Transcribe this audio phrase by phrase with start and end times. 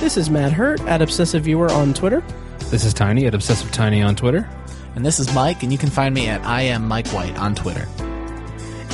[0.00, 2.22] This is Matt Hurt at Obsessive Viewer on Twitter.
[2.70, 4.48] This is Tiny at Obsessive Tiny on Twitter.
[4.94, 7.54] And this is Mike, and you can find me at I am Mike White on
[7.54, 7.88] Twitter.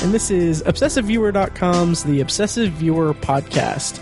[0.01, 3.99] And this is ObsessiveViewer.com's The Obsessive Viewer Podcast.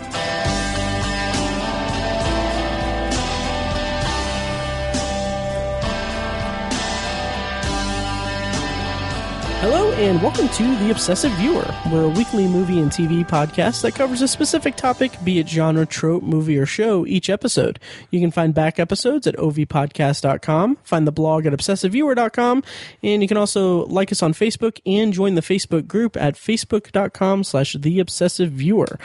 [9.62, 11.64] Hello, and welcome to The Obsessive Viewer.
[11.92, 15.86] We're a weekly movie and TV podcast that covers a specific topic, be it genre,
[15.86, 17.78] trope, movie, or show, each episode.
[18.10, 22.64] You can find back episodes at ovpodcast.com, find the blog at obsessiveviewer.com,
[23.04, 27.44] and you can also like us on Facebook and join the Facebook group at facebook.com
[27.44, 28.98] slash The Obsessive Viewer.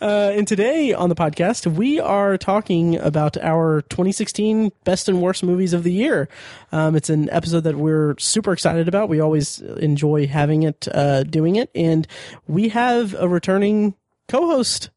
[0.00, 5.42] Uh, and today on the podcast, we are talking about our 2016 best and worst
[5.42, 6.28] movies of the year.
[6.72, 9.08] Um, it's an episode that we're super excited about.
[9.08, 11.70] We always enjoy having it, uh, doing it.
[11.74, 12.06] And
[12.46, 13.94] we have a returning
[14.28, 14.90] co-host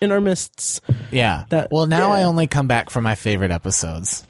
[0.00, 0.80] in our midst.
[1.10, 1.44] Yeah.
[1.50, 2.20] That- well, now yeah.
[2.20, 4.26] I only come back for my favorite episodes.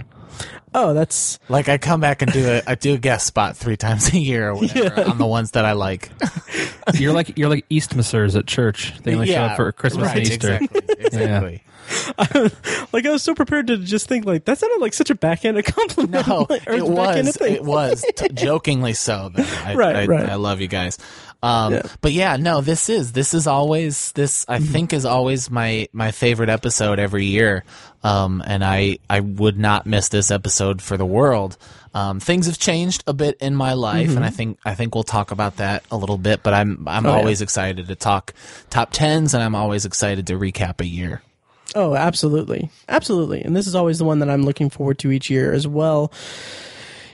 [0.74, 3.76] Oh, that's Like I come back and do a I do a guest spot three
[3.76, 6.10] times a year or whatever on the ones that I like.
[6.94, 8.92] You're like you're like Eastmassers at church.
[9.02, 10.58] They only show up for Christmas right, and Easter.
[10.60, 10.94] Exactly.
[10.98, 11.62] exactly.
[12.92, 15.64] like I was so prepared to just think like that sounded like such a backhanded
[15.66, 16.26] compliment.
[16.26, 17.40] No, Like, or it was.
[17.40, 19.30] It was t- jokingly so.
[19.34, 19.44] Though.
[19.64, 20.28] I, Right, I, right.
[20.30, 20.98] I love you guys.
[21.42, 21.82] Um, Yeah.
[22.00, 24.44] But yeah, no, this is this is always this.
[24.48, 24.72] I Mm-hmm.
[24.72, 27.64] think is always my my favorite episode every year.
[28.02, 31.56] Um, and I I would not miss this episode for the world.
[31.94, 35.02] Um, things have changed a bit in my life, and I think I think we'll
[35.04, 36.42] talk about that a little bit.
[36.42, 37.06] But I'm I'm Mm-hmm.
[37.06, 37.16] Oh, yeah.
[37.18, 38.34] always excited to talk
[38.70, 41.22] top tens, and I'm always excited to recap a year.
[41.74, 42.70] Oh, absolutely.
[42.88, 43.42] Absolutely.
[43.42, 46.12] And this is always the one that I'm looking forward to each year as well.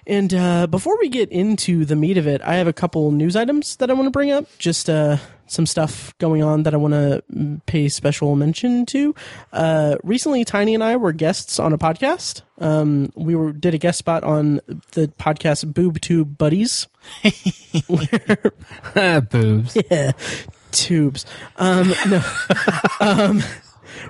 [0.06, 3.36] And uh, before we get into the meat of it, I have a couple news
[3.36, 4.46] items that I want to bring up.
[4.58, 7.22] Just uh, some stuff going on that I want to
[7.66, 9.14] pay special mention to.
[9.52, 12.42] Uh, recently, Tiny and I were guests on a podcast.
[12.58, 14.60] Um, we were did a guest spot on
[14.92, 16.88] the podcast Boob Tube Buddies.
[19.30, 19.76] Boobs.
[19.90, 20.12] yeah,
[20.72, 21.26] tubes.
[21.56, 22.22] Um, no,
[23.00, 23.42] um,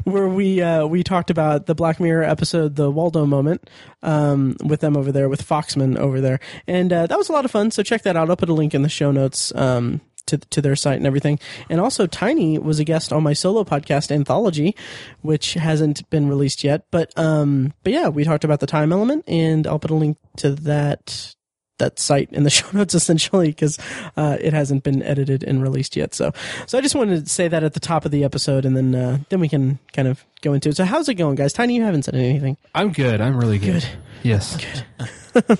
[0.05, 3.69] where we uh, we talked about the Black Mirror episode, the Waldo moment,
[4.03, 7.45] um, with them over there, with Foxman over there, and uh, that was a lot
[7.45, 7.71] of fun.
[7.71, 8.31] So check that out.
[8.31, 9.55] I'll put a link in the show notes.
[9.55, 11.39] Um, to, to their site and everything.
[11.69, 14.77] And also Tiny was a guest on my solo podcast Anthology,
[15.21, 16.87] which hasn't been released yet.
[16.91, 20.19] But um but yeah, we talked about the time element and I'll put a link
[20.37, 21.35] to that
[21.83, 23.79] that site in the show notes essentially because
[24.17, 26.15] uh, it hasn't been edited and released yet.
[26.15, 26.33] So,
[26.67, 28.95] so I just wanted to say that at the top of the episode, and then
[28.95, 30.77] uh, then we can kind of go into it.
[30.77, 31.53] So, how's it going, guys?
[31.53, 32.57] Tiny, you haven't said anything.
[32.75, 33.21] I'm good.
[33.21, 33.83] I'm really good.
[33.83, 33.89] Good.
[34.23, 34.57] Yes.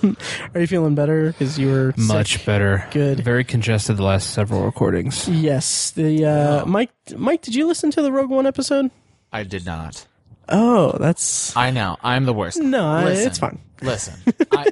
[0.53, 2.45] Are you feeling better because you were Much sick?
[2.45, 2.87] better.
[2.91, 3.19] Good.
[3.19, 5.27] Very congested the last several recordings.
[5.27, 5.91] Yes.
[5.91, 8.91] The uh, Mike, Mike, did you listen to the Rogue One episode?
[9.31, 10.05] I did not.
[10.47, 11.97] Oh, that's I know.
[12.03, 12.59] I'm the worst.
[12.59, 13.59] no, Listen, it's fine.
[13.81, 14.13] Listen,
[14.51, 14.67] I,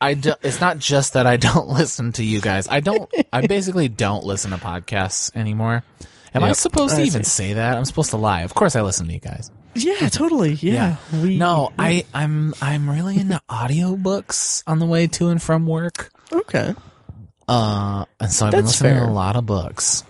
[0.00, 2.68] I do, it's not just that I don't listen to you guys.
[2.68, 3.10] I don't.
[3.32, 5.84] I basically don't listen to podcasts anymore.
[6.34, 7.76] Am I supposed to I even say that?
[7.76, 8.42] I'm supposed to lie.
[8.42, 9.50] Of course, I listen to you guys.
[9.74, 10.52] Yeah, totally.
[10.54, 10.96] Yeah.
[11.12, 16.10] We, No, I, I'm, I'm really into audiobooks on the way to and from work.
[16.32, 16.74] Okay.
[17.48, 19.06] Uh, and so I've been listening fair.
[19.06, 20.04] to a lot of books.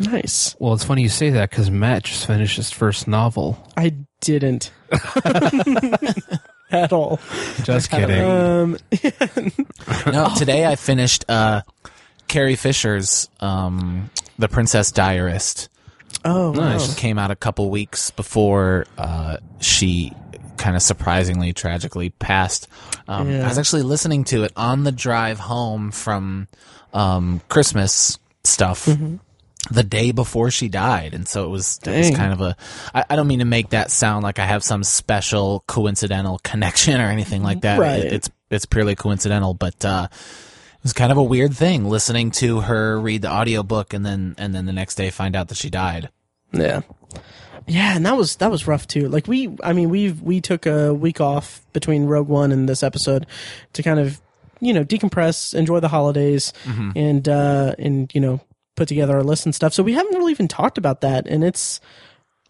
[0.00, 0.56] Nice.
[0.58, 3.64] Well, it's funny you say that because Matt just finished his first novel.
[3.76, 4.72] I didn't
[6.72, 7.18] at all.
[7.64, 8.24] Just kidding.
[8.24, 8.76] Um,
[10.12, 11.62] No, today I finished uh,
[12.28, 15.68] Carrie Fisher's um, The Princess Diarist.
[16.24, 16.88] oh, Nice.
[16.88, 16.94] wow.
[16.96, 20.12] Came out a couple weeks before uh, she
[20.56, 22.68] kind of surprisingly, tragically passed.
[23.08, 23.44] Um, Yeah.
[23.44, 26.48] I was actually listening to it on the drive home from
[26.92, 28.88] um, Christmas stuff.
[29.70, 32.56] The day before she died, and so it was, it was kind of a.
[32.94, 37.00] I, I don't mean to make that sound like I have some special coincidental connection
[37.00, 37.78] or anything like that.
[37.78, 38.00] Right.
[38.00, 42.32] It- it's it's purely coincidental, but uh, it was kind of a weird thing listening
[42.32, 45.54] to her read the audiobook and then and then the next day find out that
[45.56, 46.08] she died.
[46.52, 46.80] Yeah.
[47.68, 49.08] Yeah, and that was that was rough too.
[49.08, 52.82] Like we I mean we've we took a week off between Rogue One and this
[52.82, 53.26] episode
[53.74, 54.20] to kind of,
[54.60, 56.52] you know, decompress, enjoy the holidays
[56.96, 58.40] and uh and you know,
[58.80, 59.74] put together our list and stuff.
[59.74, 61.80] So we haven't really even talked about that and it's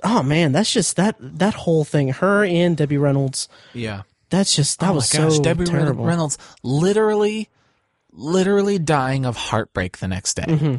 [0.04, 2.10] oh man, that's just that that whole thing.
[2.10, 3.48] Her and Debbie Reynolds.
[3.74, 4.02] Yeah.
[4.30, 6.04] That's just that oh was my gosh, so Debbie Re- terrible.
[6.04, 7.48] Reynolds literally
[8.12, 10.44] literally dying of heartbreak the next day.
[10.44, 10.76] Mm-hmm.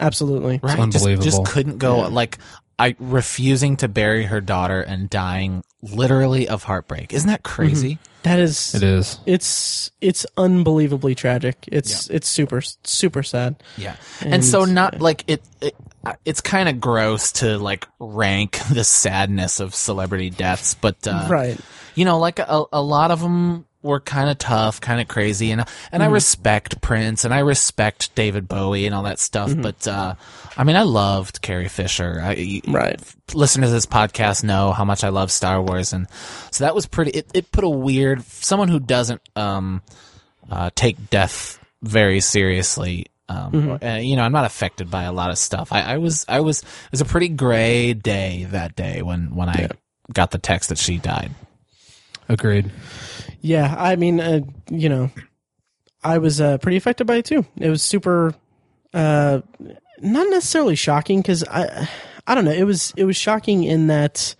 [0.00, 0.58] Absolutely.
[0.60, 0.78] Right?
[0.80, 2.38] It's Just- Just, couldn't go like
[2.76, 7.12] I refusing to bury her daughter and dying literally of heartbreak.
[7.12, 7.94] Isn't that crazy?
[7.94, 8.11] Mm-hmm.
[8.22, 9.18] That is It is.
[9.26, 11.56] it's it's unbelievably tragic.
[11.66, 13.56] It's it's super super sad.
[13.76, 13.96] Yeah.
[14.20, 15.74] And, so not like it, it
[16.24, 21.58] it's kind of gross to like rank the sadness of celebrity deaths, but uh Right.
[21.94, 25.50] you know, like a, a lot of them were kind of tough, kind of crazy,
[25.50, 29.52] and and I respect Prince and I respect David Bowie and all that stuff.
[29.56, 30.14] But uh,
[30.56, 32.20] I mean, I loved Carrie Fisher.
[32.22, 33.00] I, Right.
[33.34, 36.06] Listeners to this podcast know how much I love Star Wars, and
[36.50, 37.12] so that was pretty.
[37.12, 39.82] It, it put a weird someone who doesn't um,
[40.50, 43.06] uh, take death very seriously.
[43.28, 45.72] Um, uh, you know, I'm not affected by a lot of stuff.
[45.72, 49.48] I, I was, I was, it was a pretty gray day that day when when
[49.48, 49.68] I
[50.12, 51.30] got the text that she died.
[52.28, 52.70] Agreed.
[53.40, 54.40] Yeah, I mean, uh,
[54.70, 55.10] you know,
[56.04, 57.44] I was uh, pretty affected by it too.
[57.58, 58.34] It was super,
[58.94, 59.40] uh,
[60.00, 61.88] not necessarily shocking because I,
[62.26, 62.52] I don't know.
[62.52, 64.34] It was it was shocking in that,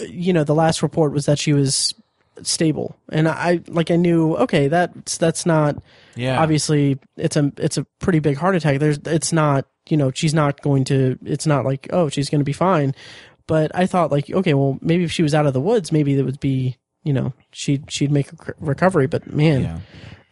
[0.00, 1.94] you know, the last report was that she was
[2.42, 5.76] stable, and I like I knew okay that's that's not
[6.16, 8.78] Yeah, obviously it's a it's a pretty big heart attack.
[8.78, 12.40] There's it's not you know she's not going to it's not like oh she's going
[12.40, 12.94] to be fine.
[13.46, 16.18] But I thought like okay well maybe if she was out of the woods maybe
[16.18, 19.06] it would be you know she'd she'd make a c- recovery.
[19.06, 19.78] But man, Yeah.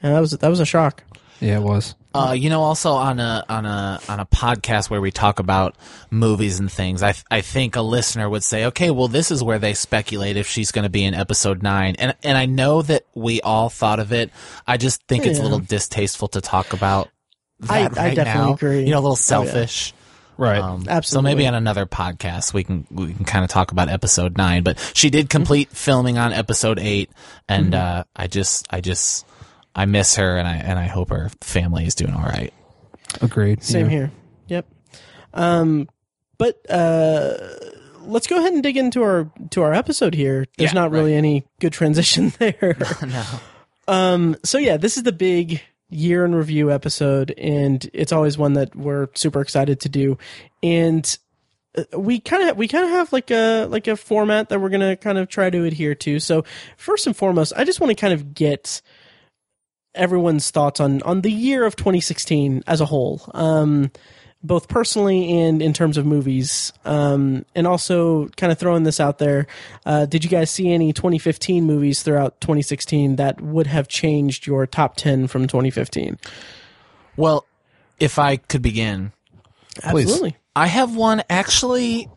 [0.02, 1.02] yeah, that was that was a shock.
[1.40, 1.94] Yeah, it was.
[2.14, 5.74] Uh, you know, also on a on a on a podcast where we talk about
[6.10, 9.58] movies and things, I I think a listener would say, okay, well, this is where
[9.58, 13.04] they speculate if she's going to be in episode nine, and and I know that
[13.16, 14.30] we all thought of it.
[14.66, 17.08] I just think it's a little distasteful to talk about.
[17.68, 18.54] I- That I right definitely now.
[18.54, 18.84] agree.
[18.84, 19.50] You know, a little Oh, yeah.
[20.36, 20.86] Selfish.
[20.86, 20.96] Right.
[20.96, 24.36] Um, So maybe on another podcast we can we can kind of talk about episode
[24.36, 24.62] nine.
[24.62, 27.10] But she did complete filming on episode eight,
[27.48, 29.26] and uh, I just I just
[29.74, 32.52] I miss her, and I and I hope her family is doing all right.
[33.20, 33.62] Agreed.
[33.62, 33.90] Same Yeah.
[33.90, 34.10] here.
[34.48, 34.66] Yep.
[35.34, 35.88] Um,
[36.38, 37.34] but uh,
[38.02, 40.46] let's go ahead and dig into our to our episode here.
[40.58, 42.76] There's Yeah, not really any good transition there.
[43.06, 43.24] no.
[43.86, 45.60] Um, so yeah, this is the big
[45.94, 50.18] year in review episode, and it's always one that we're super excited to do.
[50.62, 51.16] And
[51.76, 54.68] uh, we kind of we kind of have like a like a format that we're
[54.68, 56.20] gonna kind of try to adhere to.
[56.20, 56.44] So
[56.76, 58.82] first and foremost, I just want to kind of get
[59.94, 63.22] everyone's thoughts on on the year of 2016 as a whole.
[63.34, 63.90] Um,
[64.44, 66.72] both personally and in terms of movies.
[66.84, 69.48] Um, and also kind of throwing this out there.
[69.84, 74.66] Uh, did you guys see any 2015 movies throughout 2016 that would have changed your
[74.66, 76.18] top 10 from 2015?
[77.16, 77.46] Well,
[77.98, 79.12] if I could begin,
[79.82, 80.04] Please.
[80.04, 80.36] Absolutely.
[80.54, 82.08] I have one actually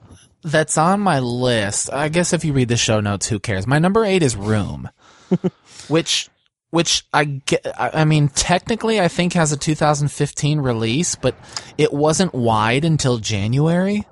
[0.44, 1.92] that's on my list.
[1.92, 3.66] I guess if you read the show notes, who cares?
[3.66, 4.90] My number eight is Room,
[5.88, 6.30] which
[6.70, 7.66] which I get.
[7.78, 11.36] I mean, technically, I think has a 2015 release, but
[11.78, 14.06] it wasn't wide until January.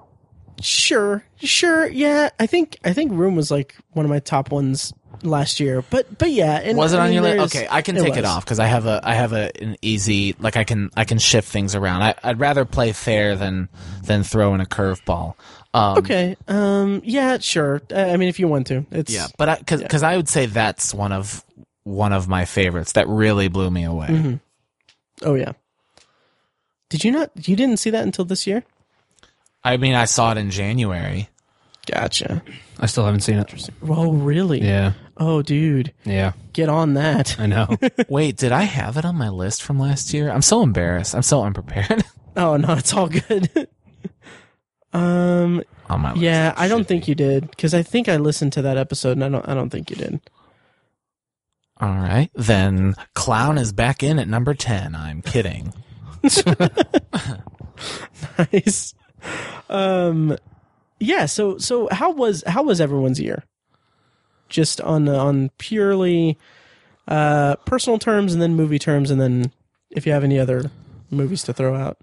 [0.61, 1.23] Sure.
[1.37, 1.87] Sure.
[1.87, 2.29] Yeah.
[2.39, 6.17] I think, I think Room was like one of my top ones last year, but,
[6.17, 6.59] but yeah.
[6.63, 7.55] And, Was it I on your list?
[7.55, 10.35] Okay, I can take it off because I have a I have a an easy
[10.39, 12.03] like I can I can shift things around.
[12.03, 13.69] I, I'd rather play fair than
[14.03, 15.35] than throw in a curveball.
[15.73, 16.37] Um, Okay.
[16.47, 17.81] Um, yeah, sure.
[17.93, 20.93] I mean, if you want to, it's, Yeah, but because because I would say that's
[20.93, 21.43] one of
[21.85, 24.07] one of my favorites that really blew me away.
[24.07, 24.35] Mm-hmm.
[25.23, 25.53] oh yeah.
[26.89, 28.63] Did you not, you didn't see that until this year?
[29.63, 31.29] I mean, I saw it in January.
[31.91, 32.43] Gotcha.
[32.79, 33.69] I still haven't seen it.
[33.87, 34.61] Oh, really?
[34.61, 34.93] Yeah.
[35.17, 36.33] Oh, dude, Yeah.
[36.53, 37.39] get on that.
[37.39, 37.75] I know.
[38.09, 40.29] Wait, did I have it on my list from last year?
[40.31, 41.15] I'm so embarrassed.
[41.15, 42.03] I'm so unprepared.
[42.37, 43.49] Oh no, it's all good.
[44.93, 46.21] um, on my list.
[46.21, 47.11] yeah, I don't Should think be.
[47.11, 49.69] you did because I think I listened to that episode, and I don't, I don't
[49.69, 50.19] think you did.
[51.81, 54.95] All right, then clown is back in at number ten.
[54.95, 55.73] I'm kidding.
[58.53, 58.93] nice.
[59.69, 60.37] Um,
[60.99, 61.25] yeah.
[61.25, 63.43] So, so how was how was everyone's year?
[64.47, 66.37] Just on on purely
[67.07, 69.51] uh personal terms, and then movie terms, and then
[69.91, 70.71] if you have any other
[71.11, 71.97] movies to throw out.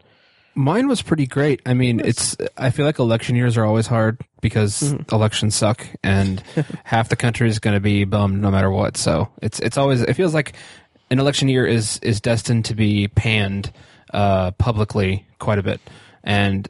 [0.54, 1.62] Mine was pretty great.
[1.64, 2.36] I mean, it's.
[2.56, 5.14] I feel like election years are always hard because Mm-hmm.
[5.14, 6.42] elections suck, and
[6.84, 8.96] half the country is going to be bummed no matter what.
[8.96, 10.02] So it's it's always.
[10.02, 10.52] It feels like
[11.10, 13.72] an election year is is destined to be panned
[14.12, 15.80] uh, publicly quite a bit,
[16.22, 16.68] and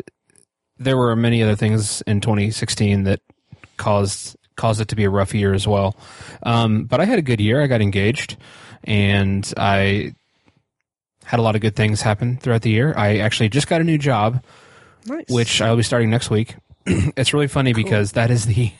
[0.79, 3.21] there were many other things in 2016 that
[3.77, 5.97] caused caused it to be a rough year as well.
[6.45, 7.62] Um, but I had a good year.
[7.62, 8.37] I got engaged,
[8.85, 10.15] and I
[11.25, 12.95] had a lot of good things happen throughout the year.
[12.97, 14.43] I actually just got a new job,
[15.07, 15.25] Nice.
[15.29, 16.57] which I'll be starting next week.
[16.87, 18.73] it's really funny because that is the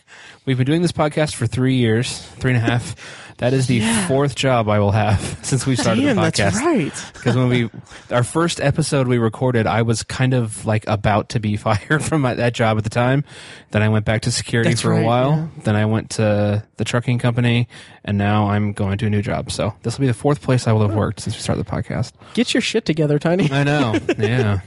[0.44, 2.94] we've been doing this podcast for three years, three and a half.
[3.38, 6.60] That is the fourth job I will have since we started Damn, the that's podcast.
[6.60, 7.10] right.
[7.14, 7.70] Because when we,
[8.10, 12.20] our first episode we recorded, I was kind of like about to be fired from
[12.22, 13.24] my, that job at the time.
[13.70, 15.30] Then I went back to security That's for a while.
[15.56, 15.62] yeah.
[15.64, 17.68] Then I went to the trucking company,
[18.04, 19.50] and now I'm going to a new job.
[19.50, 21.70] So this will be the fourth place I will have worked since we started the
[21.70, 22.12] podcast.
[22.34, 23.50] Get your shit together, Tiny.
[23.50, 24.60] I know, yeah.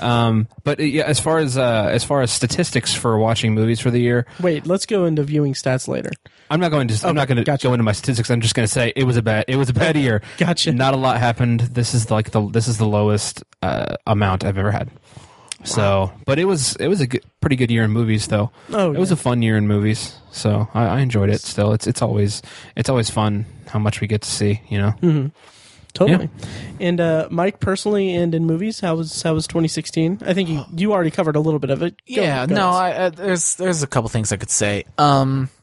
[0.00, 3.80] Um, but uh, yeah, as far as uh, as far as statistics for watching movies
[3.80, 6.10] for the year, Wait, let's go into viewing stats later.
[6.50, 7.06] I'm not going to.
[7.06, 7.68] I'm not going to gotcha.
[7.68, 8.30] go into my statistics.
[8.30, 9.46] I'm just going to say it was a bad.
[9.48, 10.22] It was a bad year.
[10.38, 10.72] Gotcha.
[10.72, 11.60] Not a lot happened.
[11.60, 14.90] This is like the this is the lowest uh, amount I've ever had.
[15.64, 18.52] So, but it was it was a good, pretty good year in movies though.
[18.70, 20.16] Oh, it was a fun year in movies.
[20.30, 21.40] So I, I enjoyed it.
[21.40, 22.42] Still, it's it's always
[22.76, 24.60] it's always fun how much we get to see.
[24.68, 24.90] You know.
[24.90, 25.26] Hmm.
[25.96, 26.28] Totally.
[26.78, 30.18] And uh, Mike, personally, and in movies, how was how was 2016?
[30.26, 31.96] I think you you already covered a little bit of it.
[31.96, 32.82] Go- yeah, go no, ahead.
[33.00, 34.84] I, uh, there's there's a couple things I could say.
[34.98, 35.55] Um, it-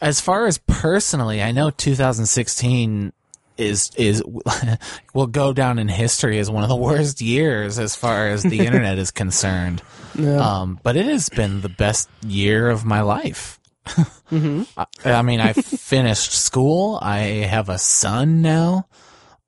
[0.00, 3.12] as far as personally, I know 2016
[3.56, 4.22] is is
[5.14, 8.60] will go down in history as one of the worst years as far as the
[8.66, 9.82] internet is concerned.
[10.14, 10.36] Yeah.
[10.36, 13.60] Um, but it has been the best year of my life.
[14.32, 16.98] I, I mean, I finished school.
[17.00, 18.86] I have a son now.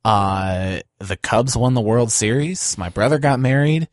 [0.04, 2.78] Uh, the Cubs won the World Series.
[2.78, 3.88] My brother got married.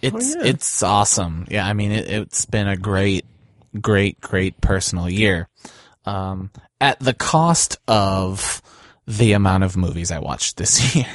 [0.00, 0.42] It's yeah.
[0.44, 1.46] it's awesome.
[1.50, 3.24] Yeah, I mean, it, it's been a great,
[3.80, 5.48] great, great personal year.
[6.04, 6.50] Um,
[6.80, 8.62] at the cost of
[9.06, 11.06] the amount of movies I watched this year.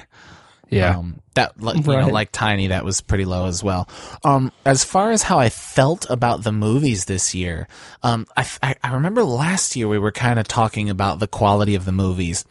[0.70, 0.98] Yeah.
[0.98, 3.90] Um, that like, you know, like Tiny, that was pretty low as well.
[4.24, 7.68] Um, as far as how I felt about the movies this year,
[8.04, 11.74] um, I, I, I remember last year we were kind of talking about the quality
[11.74, 12.46] of the movies.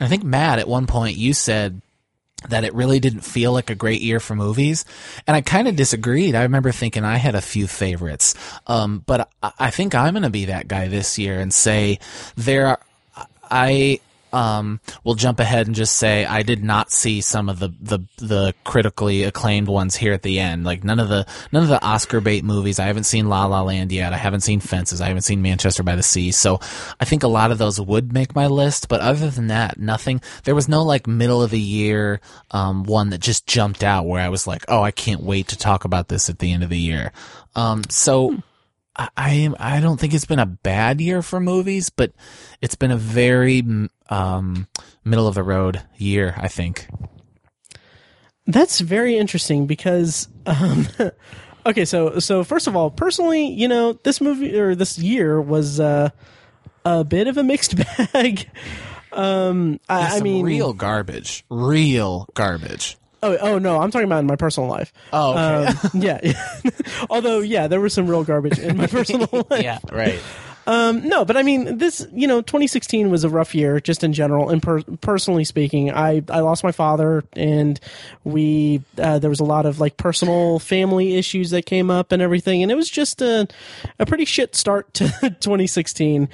[0.00, 1.82] I think Matt, at one point, you said
[2.48, 4.84] that it really didn't feel like a great year for movies.
[5.26, 6.34] And I kind of disagreed.
[6.34, 8.34] I remember thinking I had a few favorites.
[8.66, 11.98] Um, but I, I think I'm going to be that guy this year and say
[12.36, 12.80] there are,
[13.50, 14.00] I,
[14.32, 18.00] um, will jump ahead and just say I did not see some of the, the,
[18.18, 20.64] the critically acclaimed ones here at the end.
[20.64, 22.78] Like none of the, none of the Oscar bait movies.
[22.78, 24.12] I haven't seen La La Land yet.
[24.12, 25.00] I haven't seen Fences.
[25.00, 26.32] I haven't seen Manchester by the Sea.
[26.32, 26.60] So
[27.00, 28.88] I think a lot of those would make my list.
[28.88, 32.20] But other than that, nothing, there was no like middle of the year,
[32.50, 35.58] um, one that just jumped out where I was like, oh, I can't wait to
[35.58, 37.12] talk about this at the end of the year.
[37.54, 38.36] Um, so,
[38.98, 39.56] I I am.
[39.58, 42.12] I don't think it's been a bad year for movies, but
[42.60, 43.62] it's been a very
[44.10, 44.66] um,
[45.04, 46.34] middle of the road year.
[46.36, 46.88] I think.
[48.46, 50.88] That's very interesting because, um,
[51.66, 55.78] okay, so so first of all, personally, you know, this movie or this year was
[55.78, 56.10] uh,
[56.84, 57.76] a bit of a mixed
[58.12, 58.48] bag.
[59.12, 61.44] um, I, I mean, real garbage.
[61.50, 62.96] Real garbage.
[63.22, 64.92] Oh, oh no, I'm talking about in my personal life.
[65.12, 65.66] Oh, okay.
[65.66, 66.32] Um, yeah,
[67.10, 69.62] although yeah, there was some real garbage in my personal life.
[69.62, 69.78] yeah.
[69.90, 70.20] Right.
[70.68, 74.12] Um, no, but I mean, this, you know, 2016 was a rough year just in
[74.12, 74.50] general.
[74.50, 77.80] And per- personally speaking, I, I lost my father and
[78.22, 82.20] we, uh, there was a lot of like personal family issues that came up and
[82.20, 82.62] everything.
[82.62, 83.48] And it was just a,
[83.98, 85.08] a pretty shit start to
[85.40, 86.28] 2016.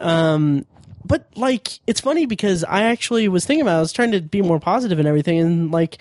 [0.00, 0.66] Um,
[1.06, 4.20] but like, it's funny because I actually was thinking about, it, I was trying to
[4.20, 5.38] be more positive and everything.
[5.38, 5.98] And like,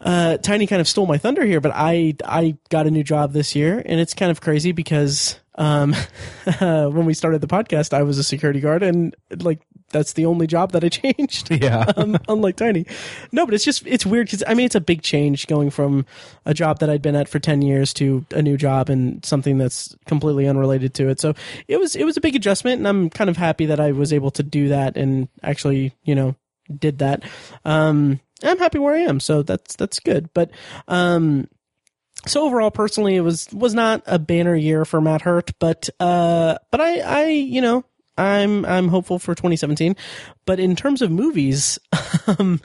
[0.00, 3.32] uh, Tiny kind of stole my thunder here, but I I got a new job
[3.32, 5.94] this year, and it's kind of crazy because um,
[6.58, 9.60] when we started the podcast, I was a security guard, and like
[9.94, 11.50] that's the only job that I changed.
[11.50, 11.90] Yeah.
[11.96, 12.84] um, unlike Tiny,
[13.32, 16.04] no, but it's just it's weird because I mean it's a big change going from
[16.44, 19.56] a job that I'd been at for ten years to a new job and something
[19.56, 21.20] that's completely unrelated to it.
[21.20, 21.34] So
[21.68, 24.12] it was it was a big adjustment, and I'm kind of happy that I was
[24.12, 26.34] able to do that and actually you know
[26.78, 27.22] did that.
[27.64, 30.28] Um, I'm happy where I am, so that's that's good.
[30.34, 30.50] But
[30.88, 31.48] um,
[32.26, 36.58] so overall, personally, it was was not a banner year for Matt Hurt, but uh,
[36.70, 37.84] but I I you know
[38.16, 39.96] I'm I'm hopeful for 2017.
[40.46, 41.78] But in terms of movies,
[42.38, 42.60] um,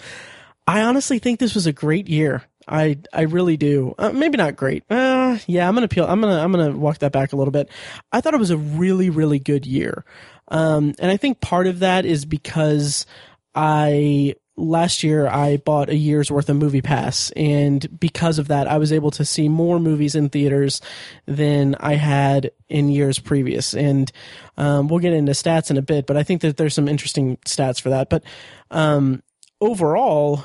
[0.67, 2.43] I honestly think this was a great year.
[2.67, 3.95] I I really do.
[3.97, 4.83] Uh, maybe not great.
[4.89, 6.05] Uh, yeah, I'm gonna peel.
[6.05, 7.69] I'm gonna I'm gonna walk that back a little bit.
[8.11, 10.05] I thought it was a really really good year,
[10.49, 13.07] um, and I think part of that is because
[13.55, 17.31] I last year I bought a year's worth of MoviePass.
[17.35, 20.81] And because of that I was able to see more movies in theaters
[21.25, 23.73] than I had in years previous.
[23.73, 24.11] And
[24.57, 27.37] um, we'll get into stats in a bit but I think that there's some interesting
[27.45, 28.09] stats for that.
[28.09, 28.23] But
[28.71, 29.23] um,
[29.61, 30.43] overall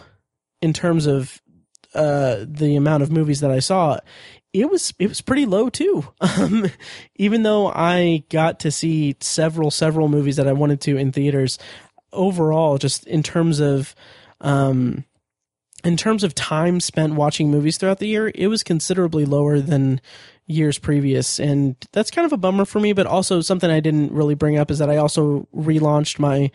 [0.62, 1.40] in terms of
[1.94, 3.98] uh, the amount of movies that I saw
[4.54, 6.06] it was it was pretty low too.
[6.20, 6.66] Um,
[7.16, 11.58] even though I got to see several several movies that I wanted to in theaters,
[12.14, 13.94] overall, just in terms of
[14.40, 15.04] um,
[15.84, 20.00] in terms of time spent watching movies throughout the year, it was considerably lower than
[20.46, 21.38] years previous.
[21.38, 24.58] And that's kind of a bummer for me, but also something I didn't really bring
[24.58, 26.50] up is that I also relaunched my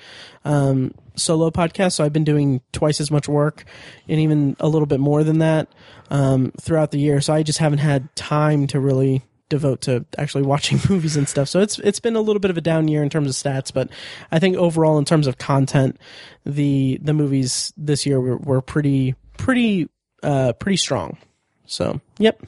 [0.46, 1.94] um, solo podcast.
[1.94, 3.66] So I've been doing twice as much work
[4.08, 5.68] and even a little bit more than that
[6.10, 7.22] um, throughout the year.
[7.22, 11.50] So I just haven't had time to really devote to actually watching movies and stuff.
[11.50, 13.74] So it's it's been a little bit of a down year in terms of stats,
[13.74, 13.90] but
[14.32, 15.98] I think overall in terms of content,
[16.46, 19.90] the the movies this year were, were pretty pretty
[20.24, 21.18] uh pretty strong.
[21.66, 22.42] So yep.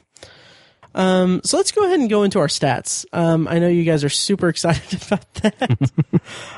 [0.94, 3.06] Um, so let's go ahead and go into our stats.
[3.14, 5.90] Um, I know you guys are super excited about that.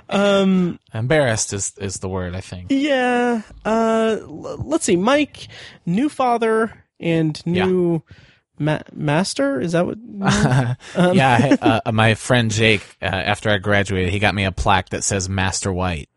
[0.95, 2.67] Embarrassed is is the word I think.
[2.71, 3.43] yeah.
[3.65, 4.97] Uh, l- let's see.
[4.97, 5.47] Mike,
[5.87, 8.03] new father and new
[8.59, 9.61] ma- master.
[9.61, 9.99] Is that what?
[11.15, 14.91] yeah, I- uh, my friend Jake, uh, after I graduated, he got me a plaque
[14.91, 16.09] that says Master White,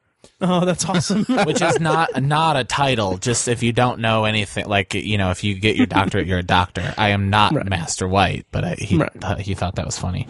[0.41, 1.23] oh, that's awesome.
[1.45, 3.17] which is not not a title.
[3.17, 6.39] Just if you don't know anything, like you know, if you get your doctorate, you're
[6.39, 6.93] a doctor.
[6.97, 9.11] I am not Master White, but I, he Right.
[9.23, 10.27] uh, he thought that was funny.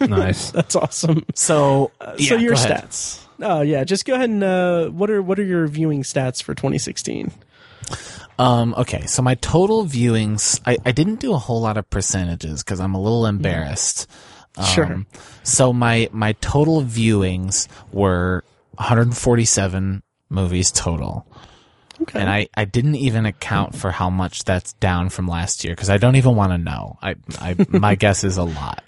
[0.00, 0.50] Nice.
[0.50, 1.24] that's awesome.
[1.34, 3.20] So so yeah, your stats.
[3.40, 6.54] Oh yeah, just go ahead and uh, what are what are your viewing stats for
[6.54, 7.32] 2016?
[8.38, 12.62] Um, okay, so my total viewings, I, I didn't do a whole lot of percentages
[12.62, 14.10] because I'm a little embarrassed.
[14.72, 14.84] Sure.
[14.84, 15.06] Um,
[15.42, 18.44] so my my total viewings were
[18.76, 21.26] 147 movies total.
[22.02, 22.20] Okay.
[22.20, 25.90] And I, I didn't even account for how much that's down from last year because
[25.90, 26.98] I don't even want to know.
[27.00, 28.82] I, I my guess is a lot.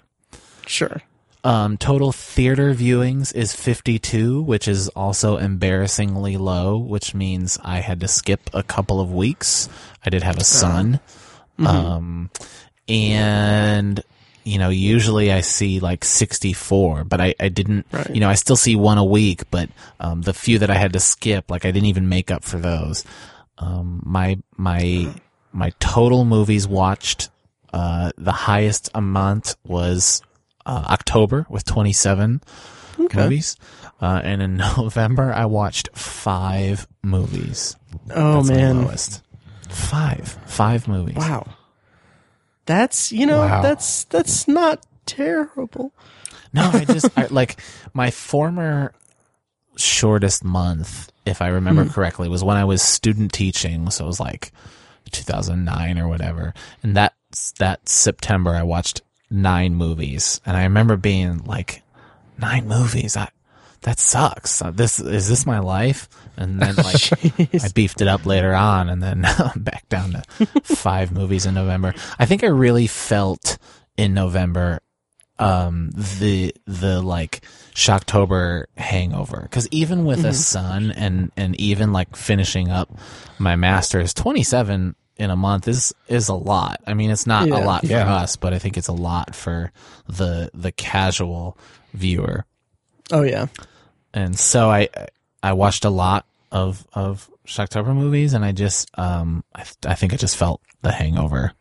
[0.67, 1.01] sure.
[1.47, 8.01] Um, total theater viewings is 52, which is also embarrassingly low, which means I had
[8.01, 9.69] to skip a couple of weeks.
[10.05, 10.99] I did have a son.
[11.65, 12.29] Um,
[12.89, 14.03] and,
[14.43, 18.09] you know, usually I see like 64, but I, I didn't, Right.
[18.09, 19.69] you know, I still see one a week, but,
[20.01, 22.57] um, the few that I had to skip, like I didn't even make up for
[22.57, 23.05] those.
[23.57, 25.13] Um, my, my,
[25.53, 27.29] my total movies watched,
[27.71, 30.21] uh, the highest amount was,
[30.67, 32.41] uh, October with 27
[32.97, 33.55] movies.
[33.99, 37.75] Uh, and in November, I watched five movies.
[38.13, 38.81] Oh That's my man.
[38.83, 39.23] lowest.
[39.69, 40.37] Five.
[40.45, 41.15] Five movies.
[41.17, 41.47] Wow.
[42.65, 43.61] That's you know Wow.
[43.61, 45.93] that's that's not terrible.
[46.53, 47.59] No, I just, I, like,
[47.93, 48.93] my former
[49.75, 53.89] shortest month, if I remember correctly, was when I was student teaching.
[53.89, 54.51] So it was like
[55.11, 56.53] 2009 or whatever.
[56.83, 57.13] And that,
[57.59, 60.41] that September, I watched nine movies.
[60.45, 61.83] And I remember being like,
[62.37, 63.17] nine movies?
[63.17, 63.29] I,
[63.81, 64.61] that sucks.
[64.61, 66.09] Uh, This, is this my life?
[66.35, 67.11] And then like,
[67.63, 70.21] I beefed it up later on and then I'm back down to
[70.63, 71.93] five movies in November.
[72.19, 73.57] I think I really felt
[73.97, 74.79] in November
[75.39, 77.41] um the the like
[77.75, 82.89] shocktober hangover because even with a son and and even like finishing up
[83.37, 87.57] my master's 27 in a month is is a lot i mean it's not Yeah.
[87.57, 88.13] a lot for Yeah.
[88.15, 89.71] us but i think it's a lot for
[90.07, 91.57] the the casual
[91.93, 92.45] viewer
[93.11, 93.47] Oh yeah.
[94.13, 94.89] and so I
[95.41, 100.13] I watched a lot of of Shocktober movies, and I just um I I think
[100.13, 101.53] I just felt the Hangover.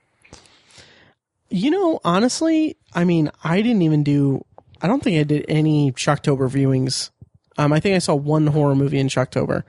[1.49, 4.45] You know, honestly, I mean, I didn't even do.
[4.83, 7.11] I don't think I did any Shocktober viewings.
[7.57, 9.63] Um, I think I saw one horror movie in Shocktober,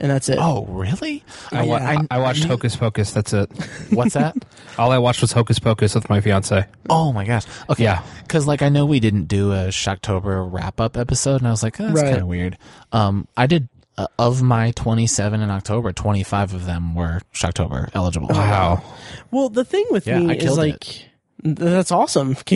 [0.00, 0.38] and that's it.
[0.40, 1.22] Oh, really?
[1.52, 2.02] I, wa- Yeah.
[2.10, 3.12] I, watched Hocus Pocus.
[3.12, 3.50] That's it.
[3.90, 4.34] What's that?
[4.78, 6.64] All I watched was Hocus Pocus with my fiance.
[6.88, 7.44] oh my gosh.
[7.68, 7.84] Okay.
[7.84, 8.02] Yeah.
[8.22, 11.62] Because like I know we didn't do a Shocktober wrap up episode, and I was
[11.62, 12.10] like, oh, that's Right.
[12.10, 12.58] kind of weird.
[12.92, 13.68] Um, I did.
[13.98, 18.28] Uh, of my 27 in October, 25 of them were Shocktober eligible.
[18.28, 18.82] Wow.
[19.30, 21.04] Well, the thing with Yeah, me I is killed like,
[21.42, 22.32] that's awesome.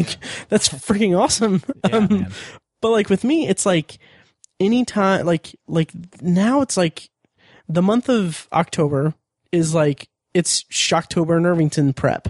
[0.48, 1.62] that's freaking awesome.
[1.85, 2.33] Yeah, Um, man.
[2.80, 3.98] but like with me, it's like
[4.59, 5.90] anytime, like, like
[6.22, 7.11] now it's like
[7.68, 9.14] the month of October
[9.53, 12.29] is like, it's Shocktober in Irvington prep.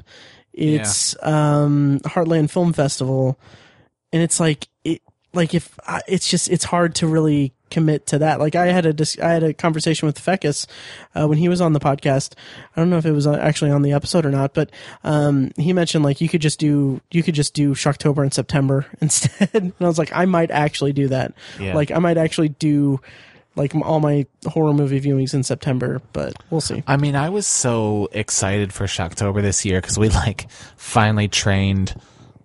[0.53, 3.38] It's, um, Heartland Film Festival.
[4.12, 8.18] And it's like, it, like if I, it's just, it's hard to really commit to
[8.18, 8.38] that.
[8.38, 10.66] Like I had a, dis- I had a conversation with Fecus,
[11.16, 12.35] uh, when he was on the podcast.
[12.77, 14.70] I don't know if it was uh, actually on the episode or not, but,
[15.03, 18.87] um, he mentioned like you could just do, you could just do Shocktober in September
[19.01, 19.51] instead.
[19.55, 21.35] and I was like, I might actually do that.
[21.59, 21.75] Yeah.
[21.75, 23.01] Like I might actually do
[23.57, 26.83] like all my horror movie viewings in September, but we'll see.
[26.87, 31.95] I mean, I was so excited for Shocktober this year because we like finally trained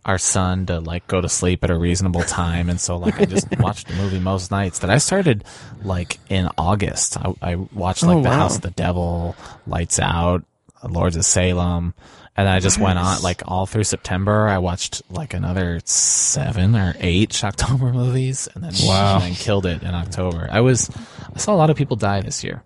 [0.06, 3.26] our son to like go to sleep at a reasonable time, and so like I
[3.26, 4.80] just watched a movie most nights.
[4.80, 5.44] That I started
[5.84, 7.18] like in August.
[7.18, 8.36] I, I watched like Oh, The wow.
[8.36, 9.36] House of the Devil,
[9.68, 10.44] Lights Out,
[10.88, 11.94] Lords of Salem.
[12.40, 14.48] And I just went on like all through September.
[14.48, 19.16] I watched like another seven or eight Shocktober movies, and then Wow.
[19.16, 20.48] and then killed it in October.
[20.50, 20.90] I was
[21.36, 22.64] I saw a lot of people die this year.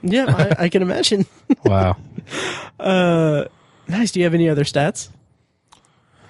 [0.00, 0.24] Yeah,
[0.58, 1.26] I, I can imagine.
[1.64, 1.96] Wow.
[2.80, 3.44] Uh,
[3.88, 4.10] nice.
[4.12, 5.10] Do you have any other stats?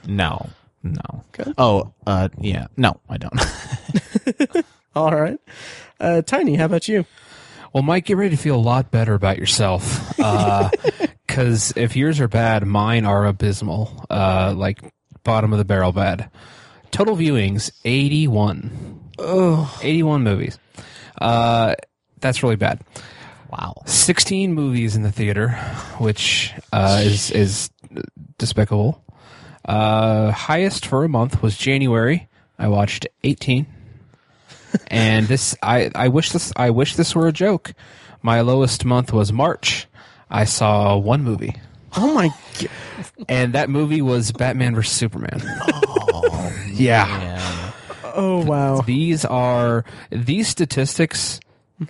[0.04, 0.50] No,
[0.82, 1.24] no.
[1.38, 1.52] Okay.
[1.58, 2.66] Oh, uh, yeah.
[2.76, 3.38] No, I don't.
[4.96, 5.38] All right.
[6.00, 7.04] Uh, Tiny, how about you?
[7.72, 10.18] Well, Mike, get ready to feel a lot better about yourself.
[11.38, 14.04] Because if yours are bad, mine are abysmal.
[14.10, 16.32] Uh, like bottom of the barrel bad.
[16.90, 19.12] Total viewings 81.
[19.20, 20.58] Oh, 81 movies.
[21.16, 21.76] Uh,
[22.18, 22.80] that's really bad.
[23.52, 23.80] wow.
[23.86, 25.50] 16 movies in the theater,
[25.98, 27.70] which uh, is is
[28.38, 29.04] despicable.
[29.64, 32.26] Uh, highest for a month was January.
[32.58, 33.64] I watched 18.
[34.88, 37.74] and this I, I wish this I wish this were a joke.
[38.22, 39.87] My lowest month was March.
[40.30, 41.54] I saw one movie.
[41.96, 42.30] oh my.
[42.54, 42.68] g-
[43.28, 45.40] And that movie was Batman vs Superman.
[46.72, 47.06] yeah.
[47.06, 47.72] Yeah.
[48.14, 48.80] Oh wow.
[48.82, 51.40] These are these statistics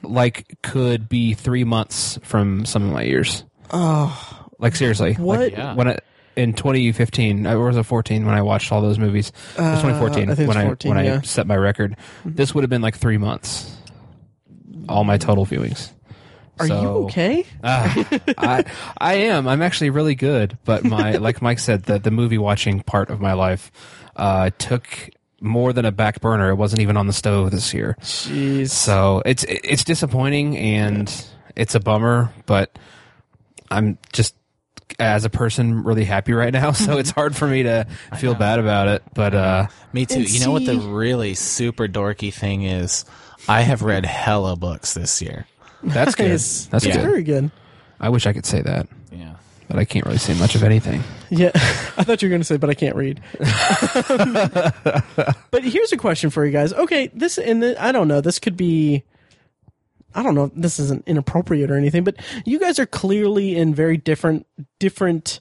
[0.03, 3.45] like could be 3 months from some of my years.
[3.71, 5.15] Oh, Like seriously.
[5.15, 5.41] What?
[5.41, 5.75] Like, Yeah.
[5.75, 5.99] when I,
[6.37, 9.33] in 2015 uh, or was it 14 when I watched all those movies?
[9.57, 11.19] it was 2014 Uh, I think it's when 14, I when yeah.
[11.19, 11.97] I set my record.
[12.25, 13.75] This would have been like 3 months.
[14.89, 15.91] All my total viewings.
[16.61, 17.45] Are you okay?
[17.63, 18.07] Ah,
[18.39, 18.65] I
[18.99, 19.47] I am.
[19.49, 23.21] I'm actually really good, but my like Mike said, the the movie watching part of
[23.21, 23.71] my life
[24.17, 24.87] uh, took
[25.41, 26.51] more than a back burner.
[26.51, 28.71] It wasn't even on the stove this year, Jeez.
[28.71, 31.13] so it's it's disappointing and
[31.57, 32.33] it's a bummer.
[32.47, 32.79] But
[33.71, 34.35] I'm just
[34.99, 37.87] as a person really happy right now, so it's hard for me to
[38.19, 39.03] feel bad about it.
[39.15, 40.17] But uh, Me too.
[40.17, 43.05] And you know what the really super dorky thing is?
[43.49, 45.47] I have read hella books this year.
[45.83, 46.31] That's good.
[46.31, 46.67] Nice.
[46.67, 47.03] That's That's good.
[47.05, 47.51] very good.
[48.01, 49.35] I wish I could say that, Yeah.
[49.69, 51.03] but I can't really say much of anything.
[51.31, 53.21] Yeah, I thought you were going to say, but I can't read.
[55.51, 56.73] but here's a question for you guys.
[56.73, 58.21] Okay, this and the, I don't know.
[58.21, 59.03] This could be.
[60.15, 60.51] I don't know.
[60.55, 64.47] This isn't inappropriate or anything, but you guys are clearly in very different,
[64.79, 65.41] different.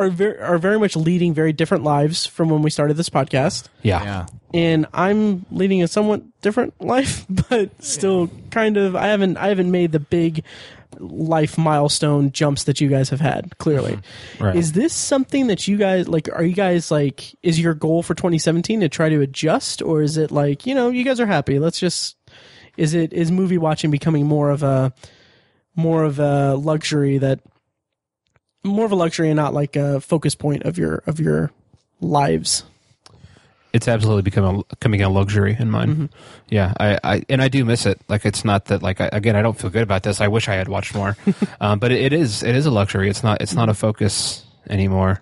[0.00, 3.68] Are very are very much leading very different lives from when we started this podcast,
[3.82, 4.02] Yeah.
[4.02, 4.26] Yeah.
[4.54, 8.96] and I'm leading a somewhat different life, but still kind of.
[8.96, 10.42] I haven't I haven't made the big
[10.98, 13.56] life milestone jumps that you guys have had.
[13.58, 14.44] Clearly, mm-hmm.
[14.44, 14.56] Right.
[14.56, 16.28] is this something that you guys like?
[16.32, 17.34] Are you guys like?
[17.42, 20.88] Is your goal for 2017 to try to adjust, or is it like you know
[20.90, 21.58] you guys are happy?
[21.58, 22.16] Let's just.
[22.76, 24.94] Is it is movie watching becoming more of a
[25.76, 27.40] more of a luxury that
[28.64, 31.50] more of a luxury and not like a focus point of your of your
[32.00, 32.64] lives?
[33.72, 35.88] it's absolutely become a, becoming a luxury in mine.
[35.90, 36.06] Mm-hmm.
[36.48, 38.00] Yeah, I, I and I do miss it.
[38.08, 40.20] Like it's not that like I, again I don't feel good about this.
[40.20, 41.16] I wish I had watched more,
[41.60, 43.08] um, but it, it is it is a luxury.
[43.08, 45.20] It's not it's not a focus anymore.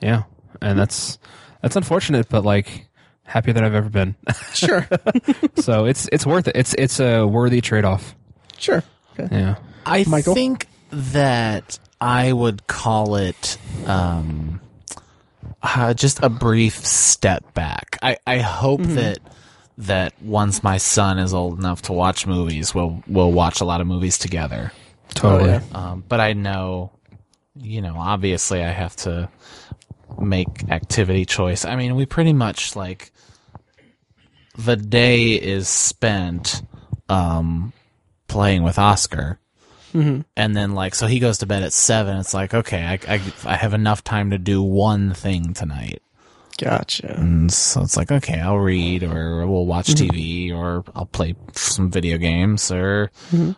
[0.00, 0.24] Yeah,
[0.60, 1.18] and that's
[1.60, 2.88] that's unfortunate, but like
[3.22, 4.16] happier than I've ever been.
[4.54, 4.88] Sure,
[5.56, 6.56] so it's it's worth it.
[6.56, 8.16] It's it's a worthy trade off.
[8.58, 8.82] sure.
[9.18, 9.28] Okay.
[9.36, 9.56] Yeah.
[9.86, 10.34] I Michael?
[10.34, 14.60] think that I would call it um,
[15.62, 17.96] uh, just a brief step back.
[18.02, 19.18] I, I hope that
[19.78, 23.80] that once my son is old enough to watch movies, we'll we'll watch a lot
[23.80, 24.72] of movies together.
[25.10, 25.60] Totally.
[25.72, 26.90] Um, but I know,
[27.54, 29.28] you know, obviously I have to
[30.20, 31.64] make activity choice.
[31.64, 33.12] I mean, we pretty much like
[34.58, 36.62] the day is spent
[37.08, 37.72] um,
[38.26, 39.38] playing with Oscar.
[39.94, 42.16] And then, like, so he goes to bed at seven.
[42.18, 46.02] It's like, okay, I, I, I have enough time to do one thing tonight.
[46.58, 47.14] Gotcha.
[47.18, 51.90] And so it's like, okay, I'll read or we'll watch TV or I'll play some
[51.90, 53.10] video games or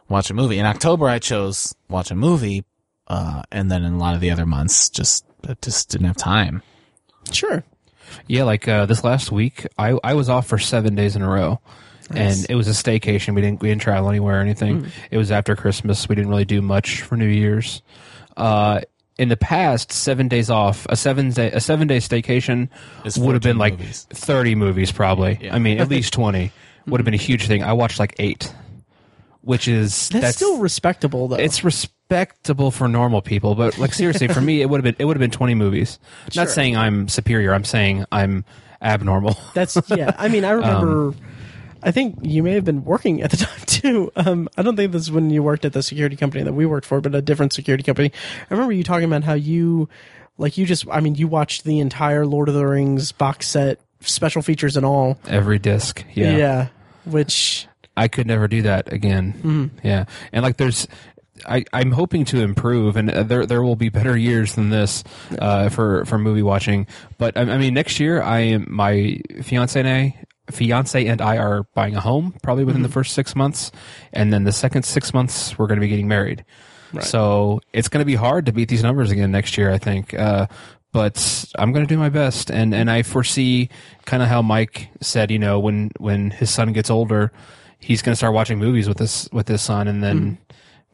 [0.09, 0.59] watch a movie.
[0.59, 2.65] In October, I chose watch a movie.
[3.07, 6.17] Uh, and then in a lot of the other months, just, I just didn't have
[6.17, 6.63] time.
[7.31, 7.65] Sure.
[8.27, 11.29] Yeah, like uh, this last week, I I was off for seven days in a
[11.29, 11.61] row,
[12.11, 13.35] and it was a staycation.
[13.35, 14.87] We didn't we didn't travel anywhere or anything.
[15.11, 16.09] It was after Christmas.
[16.09, 17.83] We didn't really do much for New Year's.
[18.37, 18.81] Uh,
[19.17, 22.69] in the past, seven days off, a seven day a seven day staycation
[23.17, 24.07] would have been like movies.
[24.11, 25.39] thirty movies, probably.
[25.41, 25.55] Yeah.
[25.55, 26.51] I mean, at least twenty
[26.87, 27.63] would have been a huge thing.
[27.63, 28.53] I watched like eight,
[29.43, 31.37] which is That's, still respectable, though.
[31.37, 35.05] it's respectable for normal people, but like seriously, for me, it would have been it
[35.05, 35.99] would have been twenty movies.
[36.31, 36.43] Sure.
[36.43, 37.55] Not saying I'm superior.
[37.55, 38.45] I'm saying I'm
[38.83, 39.39] abnormal.
[39.55, 40.11] That's yeah.
[40.19, 41.15] I mean, I remember.
[41.85, 44.11] I think you may have been working at the time too.
[44.17, 46.67] Um, I don't think this is when you worked at the security company that we
[46.67, 48.11] worked for, but a different security company.
[48.51, 49.89] I remember you talking about how you,
[50.39, 50.87] like, you just.
[50.91, 54.87] I mean, you watched the entire Lord of the Rings box set, special features and
[54.87, 55.19] all.
[55.29, 56.37] Every disc, yeah.
[56.37, 56.67] Yeah.
[57.05, 59.71] Which I could never do that again.
[59.83, 60.89] Yeah, and like there's.
[61.47, 65.03] I, I'm hoping to improve, and uh, there there will be better years than this
[65.39, 66.87] uh, for for movie watching.
[67.19, 70.17] But I, I mean, next year, I am my fiance and I
[70.51, 73.73] fiance and I are buying a home probably within the first six months,
[74.13, 76.45] and then the second six months we're going to be getting married.
[77.03, 80.15] So it's going to be hard to beat these numbers again next year, I think.
[80.15, 80.47] Uh,
[80.93, 83.69] but I'm going to do my best, and and I foresee
[84.05, 87.33] kind of how Mike said, you know, when when his son gets older,
[87.81, 90.39] he's going to start watching movies with this with his son, and then.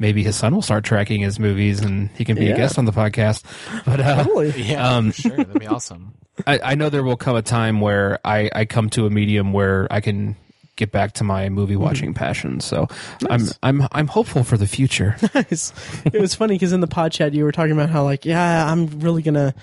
[0.01, 2.55] Maybe his son will start tracking his movies, and he can be Yeah.
[2.55, 3.45] a guest on the podcast.
[3.85, 4.51] But uh, Totally.
[4.63, 5.37] Yeah, Um, sure.
[5.37, 6.15] That'd be awesome.
[6.47, 9.53] I, I know there will come a time where I, I come to a medium
[9.53, 10.35] where I can
[10.77, 12.59] get back to my movie watching passion.
[12.61, 12.89] So
[13.29, 15.17] I'm I'm I'm hopeful for the future.
[15.35, 15.75] Nice.
[16.07, 18.65] It was funny because in the pod chat you were talking about how like, yeah,
[18.73, 19.55] I'm really gonna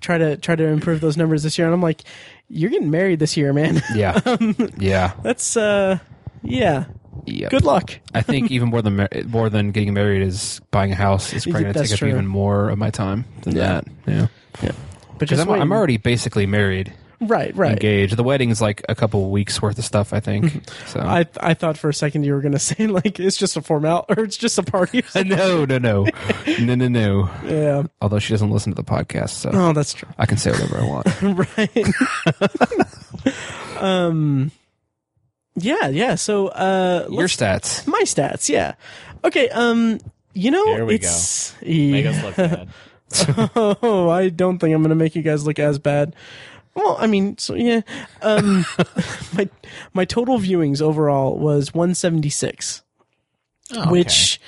[0.00, 2.02] try to try to improve those numbers this year, and I'm like,
[2.48, 3.80] you're getting married this year, man.
[3.94, 4.20] yeah,
[4.76, 5.98] yeah, That's uh,
[6.42, 6.86] yeah.
[7.26, 7.48] Yeah.
[7.48, 7.98] Good luck.
[8.14, 11.62] I think even more than more than getting married is buying a house is probably
[11.62, 12.08] going to take true.
[12.08, 13.80] up even more of my time than Yeah.
[13.80, 13.84] that.
[14.06, 14.26] Yeah,
[14.62, 14.72] Yeah.
[15.18, 15.50] Because I'm.
[15.50, 17.70] I'm already basically married, right, right.
[17.72, 18.16] engaged.
[18.16, 20.68] The wedding's like a couple weeks worth of stuff, I think.
[20.86, 23.62] So I I thought for a second you were gonna say like it's just a
[23.62, 25.02] formal or it's just a party.
[25.24, 26.06] No, no, no,
[26.60, 27.30] no, no, no.
[27.44, 27.84] yeah.
[28.02, 30.08] Although she doesn't listen to the podcast, so Oh, that's true.
[30.18, 31.06] I can say whatever I want.
[31.56, 31.94] right.
[33.82, 34.50] um.
[35.56, 36.14] Yeah, yeah.
[36.16, 37.86] So, uh, Your stats.
[37.86, 38.48] my stats.
[38.48, 38.74] Yeah.
[39.24, 39.48] Okay.
[39.50, 40.00] Um.
[40.36, 42.10] You know, Here we it's Make yeah.
[42.10, 42.68] us look bad.
[43.54, 46.16] oh, I don't think I'm going to make you guys look as bad.
[46.74, 47.82] Well, I mean, so yeah.
[48.20, 48.64] Um,
[49.36, 49.48] my
[49.92, 52.82] my total viewings overall was 176,
[53.72, 53.90] Oh, okay.
[53.90, 54.40] which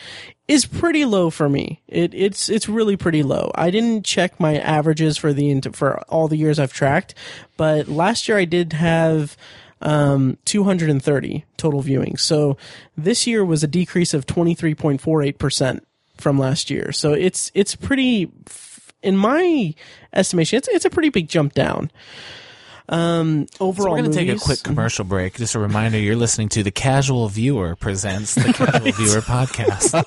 [0.48, 1.82] is pretty low for me.
[1.86, 3.52] It it's it's really pretty low.
[3.54, 7.14] I didn't check my averages for the for all the years I've tracked,
[7.56, 9.36] but last year I did have
[9.82, 12.20] um 230 total viewings.
[12.20, 12.56] So
[12.96, 15.80] this year was a decrease of 23.48%
[16.16, 16.92] from last year.
[16.92, 18.30] So it's it's pretty
[19.02, 19.74] in my
[20.12, 21.90] estimation it's it's a pretty big jump down.
[22.88, 25.34] Um overall So we're going to take a quick commercial break.
[25.34, 30.04] Just a reminder, you're listening to The Casual Viewer presents The Casual Viewer podcast.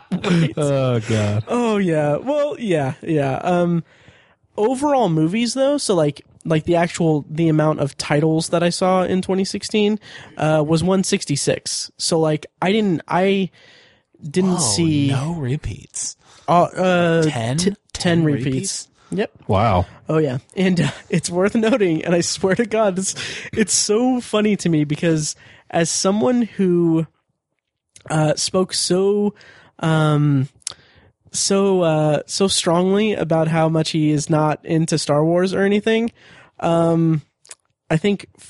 [0.56, 1.44] Oh god.
[1.48, 2.16] Oh yeah.
[2.16, 3.36] Well, yeah, yeah.
[3.42, 3.84] Um
[4.56, 9.02] overall movies though, so like like the actual the amount of titles that I saw
[9.02, 9.98] in 2016
[10.36, 11.90] uh was 166.
[11.98, 13.50] So like I didn't I
[14.22, 16.16] didn't Oh, see no repeats.
[16.48, 17.58] uh, uh 10?
[17.58, 18.46] 10, 10 repeats.
[18.52, 18.88] repeats?
[19.12, 19.32] Yep.
[19.48, 19.86] Wow.
[20.08, 23.14] Oh yeah, and uh, it's worth noting, and I swear to God, it's
[23.52, 25.34] it's so funny to me because
[25.70, 27.06] as someone who
[28.08, 29.34] uh, spoke so
[29.80, 30.48] um
[31.32, 36.10] so uh so strongly about how much he is not into Star Wars or anything,
[36.60, 37.22] um,
[37.88, 38.46] I think f-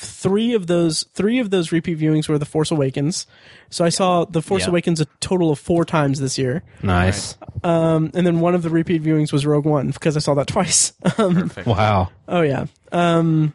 [0.00, 3.26] three of those three of those repeat viewings were The Force Awakens.
[3.70, 4.70] So I saw The Force Yeah.
[4.70, 6.62] Awakens a total of four times this year.
[6.82, 7.36] Nice.
[7.64, 10.46] Um, and then one of the repeat viewings was Rogue One because I saw that
[10.54, 10.92] twice.
[11.18, 12.10] Um, Wow.
[12.28, 12.66] oh yeah.
[12.92, 13.52] Um,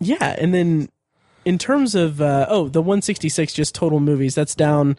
[0.00, 0.88] yeah, and then
[1.44, 4.96] in terms of uh, oh the 166 just total movies that's down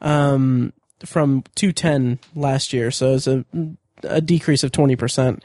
[0.00, 0.72] um,
[1.06, 3.44] from 210 last year, so it's a
[4.04, 5.44] a decrease of 20 percent.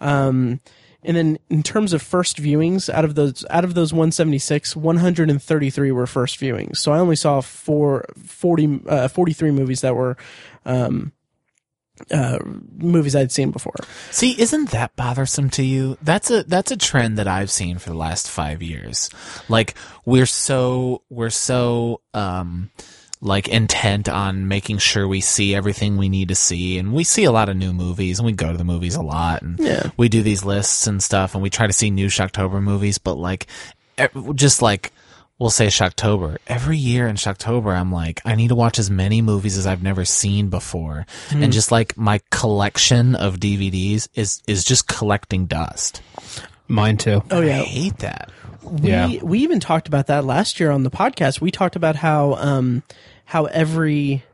[0.00, 0.60] Um,
[1.02, 5.92] and then in terms of first viewings, out of those out of those 176, 133
[5.92, 6.78] were first viewings.
[6.78, 10.16] So I only saw four, 40, uh, 43 movies that were
[10.64, 11.12] um,
[12.10, 12.38] uh,
[12.76, 13.76] movies I'd seen before.
[14.10, 15.96] See, isn't that bothersome to you?
[16.02, 19.08] That's a that's a trend that I've seen for the last five years.
[19.48, 22.70] Like we're so we're so um
[23.20, 27.24] like intent on making sure we see everything we need to see, and we see
[27.24, 29.90] a lot of new movies, and we go to the movies a lot, and Yeah.
[29.96, 33.14] we do these lists and stuff, and we try to see new Shocktober movies, but
[33.14, 33.46] like
[34.34, 34.92] just like.
[35.40, 36.38] We'll say Shocktober.
[36.48, 39.84] Every year in Shocktober, I'm like, I need to watch as many movies as I've
[39.84, 41.06] never seen before.
[41.28, 41.44] Hmm.
[41.44, 46.02] And just like my collection of DVDs is, is just collecting dust.
[46.66, 47.22] Mine too.
[47.30, 47.60] Oh yeah.
[47.60, 48.32] I hate that.
[48.62, 49.22] We Yeah.
[49.22, 51.40] we even talked about that last year on the podcast.
[51.40, 52.82] We talked about how um
[53.24, 54.24] how every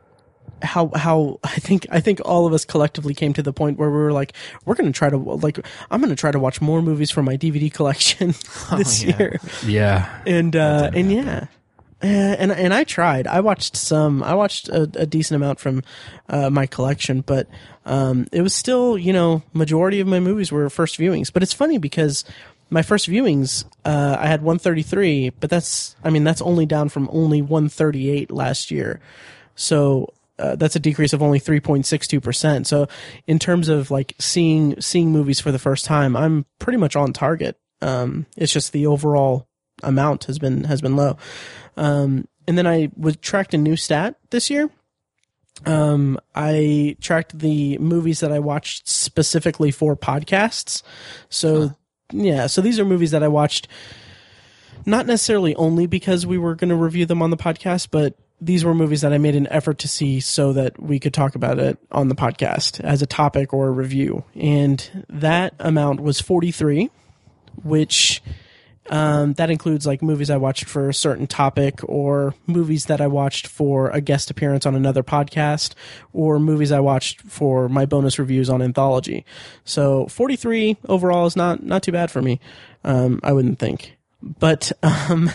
[0.61, 3.89] how how I think I think all of us collectively came to the point where
[3.89, 4.33] we were like
[4.65, 5.59] we're going to try to like
[5.91, 8.27] I'm going to try to watch more movies from my DVD collection
[8.77, 9.17] this yeah.
[9.17, 9.39] year.
[9.65, 10.19] Yeah.
[10.25, 11.47] And uh and yeah.
[12.03, 13.25] Uh, and and I tried.
[13.25, 14.21] I watched some.
[14.21, 15.81] I watched a, a decent amount from
[16.29, 17.47] uh, my collection, but
[17.85, 21.31] um, it was still, you know, majority of my movies were first viewings.
[21.33, 22.23] But it's funny because
[22.69, 27.09] my first viewings, uh, I had 133, but that's, I mean, that's only down from
[27.11, 28.99] only 138 last year.
[29.55, 32.67] So uh, that's a decrease of only 3.62 percent.
[32.67, 32.87] So
[33.27, 37.13] in terms of like seeing seeing movies for the first time, I'm pretty much on
[37.13, 37.57] target.
[37.81, 39.47] Um, it's just the overall
[39.83, 41.17] amount has been has been low.
[41.77, 44.69] Um, and then I was tracked a new stat this year.
[45.65, 50.83] Um, I tracked the movies that I watched specifically for podcasts.
[51.29, 51.71] So
[52.11, 53.67] yeah, so these are movies that I watched
[54.85, 58.63] not necessarily only because we were going to review them on the podcast, but these
[58.63, 61.57] were movies that I made an effort to see so that we could talk about
[61.57, 64.23] it on the podcast as a topic or a review.
[64.35, 66.89] And that amount was 43,
[67.63, 68.21] which
[68.89, 73.07] um, that includes like movies I watched for a certain topic or movies that I
[73.07, 75.73] watched for a guest appearance on another podcast
[76.13, 79.25] or movies I watched for my bonus reviews on anthology.
[79.63, 82.39] So 43 overall is not, not too bad for me.
[82.83, 83.95] Um, I wouldn't think.
[84.21, 85.31] But, um,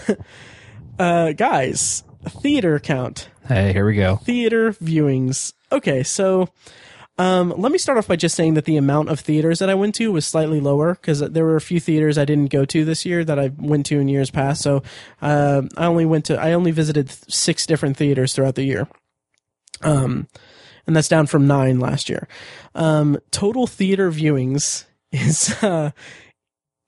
[0.98, 4.16] uh, guys, theater count, Hey, here we go.
[4.16, 5.52] theater viewings.
[5.72, 6.48] Okay, so
[7.20, 9.74] um, let me start off by just saying that the amount of theaters that I
[9.74, 12.83] went to was slightly lower because there were a few theaters I didn't go to
[12.83, 14.62] this year that I went to in years past.
[14.62, 14.83] So
[15.20, 18.88] uh, I only went to I only visited six different theaters throughout the year.
[19.83, 20.28] Um,
[20.87, 22.26] and that's down from nine last year.
[22.74, 25.90] Um, total theater viewings is uh,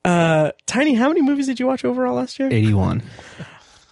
[0.02, 0.94] uh, tiny.
[0.94, 2.48] How many movies did you watch overall last year?
[2.50, 3.02] 81.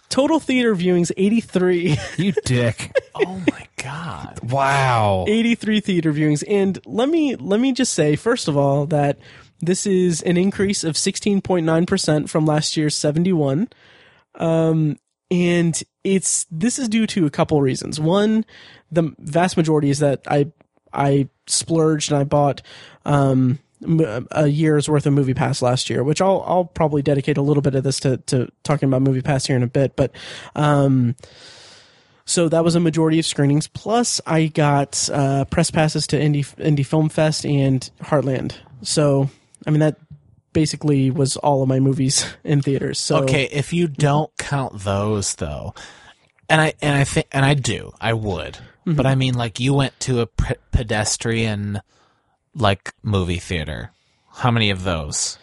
[0.09, 1.97] Total theater viewings eighty three.
[2.17, 2.97] You dick.
[3.13, 4.39] Oh my god.
[4.43, 5.25] wow.
[5.27, 9.19] 83 theater viewings and let me let me just say first of all that
[9.59, 13.69] this is an increase of 16.9% from last year's 71
[14.35, 14.97] um
[15.29, 18.45] and it's this is due to a couple reasons one
[18.91, 20.49] the vast majority is that i
[20.93, 22.61] i splurged and i bought
[23.05, 23.59] um
[24.31, 27.75] a year's worth of MoviePass last year which i'll i'll probably dedicate a little bit
[27.75, 30.11] of this to to talking about MoviePass here in a bit but
[30.55, 31.15] um
[32.31, 33.67] so that was a majority of screenings.
[33.67, 38.55] Plus, I got uh, press passes to Indy Indy Film Fest and Heartland.
[38.81, 39.29] So,
[39.67, 39.97] I mean, that
[40.53, 42.99] basically was all of my movies in theaters.
[42.99, 45.73] So, Okay, if you don't count those though,
[46.47, 49.73] and I and I think and I do, I would, but I mean, like you
[49.73, 51.81] went to a pe- pedestrian
[52.55, 53.91] like movie theater.
[54.33, 55.37] How many of those?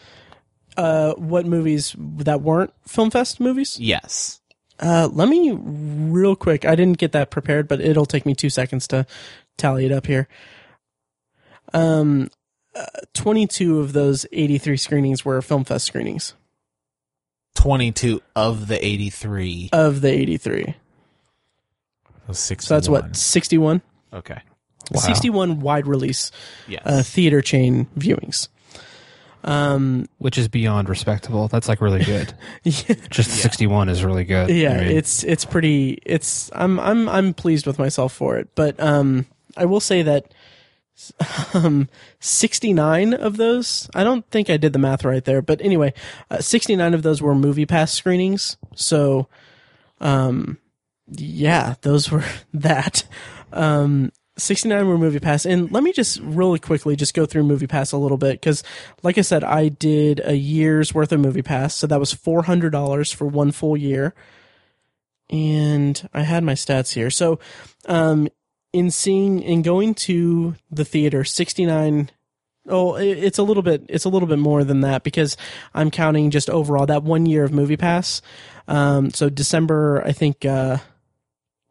[0.79, 3.79] uh, what movies that weren't Film Fest movies?
[3.81, 4.41] Yes.
[4.81, 6.65] Uh, let me real quick.
[6.65, 9.07] I didn't get that prepared, but it'll take me two seconds to
[9.57, 10.29] tally it up here.
[11.75, 12.31] Um,
[12.75, 16.35] uh, 22 of those 83 screenings were Film Fest screenings
[17.55, 19.71] Twenty-two of the eighty-three.
[19.73, 20.77] of the 83.
[22.33, 23.83] So that's what 61.
[24.13, 24.41] Okay.
[24.93, 25.01] Wow.
[25.01, 26.31] 61 wide release
[26.69, 26.83] Yes.
[26.85, 28.47] uh, theater chain viewings.
[29.45, 31.49] Um, Which is beyond respectable.
[31.49, 32.35] That's like really good.
[32.65, 34.51] Just 61 is really good.
[34.51, 36.01] yeah, I mean, it's it's pretty.
[36.05, 40.33] It's I'm I'm I'm pleased with myself for it, but um, I will say that
[41.55, 41.89] um,
[42.21, 43.89] 69 of those.
[43.95, 45.95] I don't think I did the math right there, but anyway,
[46.31, 48.57] uh, 69 of those were MoviePass screenings.
[48.75, 49.29] So,
[50.01, 50.59] um,
[51.09, 52.25] yeah, those were
[52.55, 53.05] that.
[53.53, 57.97] Um, 69 were MoviePass and let me just really quickly just go through MoviePass a
[57.97, 58.63] little bit because
[59.03, 63.27] like i said i did a year's worth of MoviePass so that was $400 for
[63.27, 64.15] one full year.
[65.29, 67.11] And i had my stats here.
[67.11, 67.39] So
[67.87, 68.29] um
[68.73, 72.11] in seeing in going to the theater 69
[72.69, 75.39] oh it's a little bit it's a little bit more than that because
[75.75, 78.21] i'm counting just overall that one year of MoviePass.
[78.69, 80.79] Um so december i think uh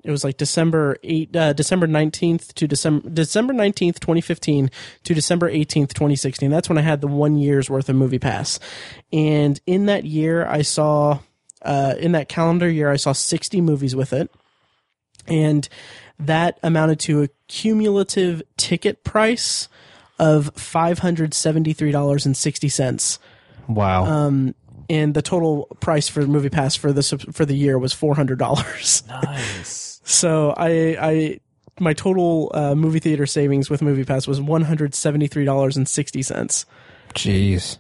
[0.04, 4.70] it was like December eight, uh, December nineteenth to December December nineteenth, twenty fifteen
[5.04, 6.52] to December eighteenth, twenty sixteen.
[6.52, 8.60] That's when I had the one year's worth of MoviePass,
[9.12, 11.20] and in that year, I saw,
[11.62, 14.32] uh, in that calendar year, I saw sixty movies with it,
[15.28, 15.68] and
[16.20, 19.68] that amounted to a cumulative ticket price
[20.20, 23.20] of five hundred seventy three dollars and sixty cents
[23.68, 24.06] wow.
[24.06, 24.56] um,
[24.90, 29.04] and the total price for MoviePass for the for the year was four hundred dollars.
[29.08, 29.87] nice.
[30.10, 31.40] So I I
[31.80, 35.88] my total uh, movie theater savings with MoviePass was one hundred seventy three dollars and
[35.88, 36.66] sixty cents.
[37.14, 37.78] Jeez.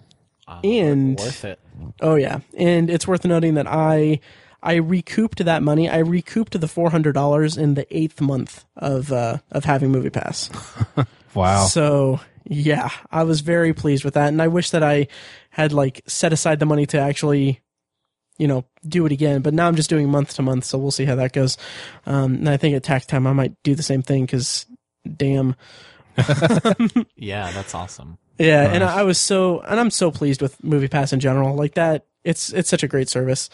[0.63, 1.59] And Worth it.
[2.01, 4.19] oh yeah, and it's worth noting that I
[4.61, 5.89] I recouped that money.
[5.89, 11.07] I recouped the four hundred dollars in the eighth month of uh, of having MoviePass.
[11.33, 11.65] Wow.
[11.65, 15.07] So yeah, I was very pleased with that, and I wish that I
[15.51, 17.59] had like set aside the money to actually,
[18.38, 19.41] you know, do it again.
[19.41, 21.58] But now I'm just doing month to month, so we'll see how that goes.
[22.06, 24.65] Um, and I think at tax time I might do the same thing because,
[25.15, 25.56] damn,
[27.15, 28.17] Yeah, that's awesome.
[28.38, 28.71] yeah.
[28.71, 31.56] And I, I was so, and I'm so pleased with MoviePass in general.
[31.56, 33.50] Like that, it's it's such a great service.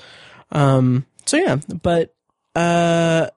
[0.52, 2.14] Um, so yeah, but
[2.56, 3.28] uh,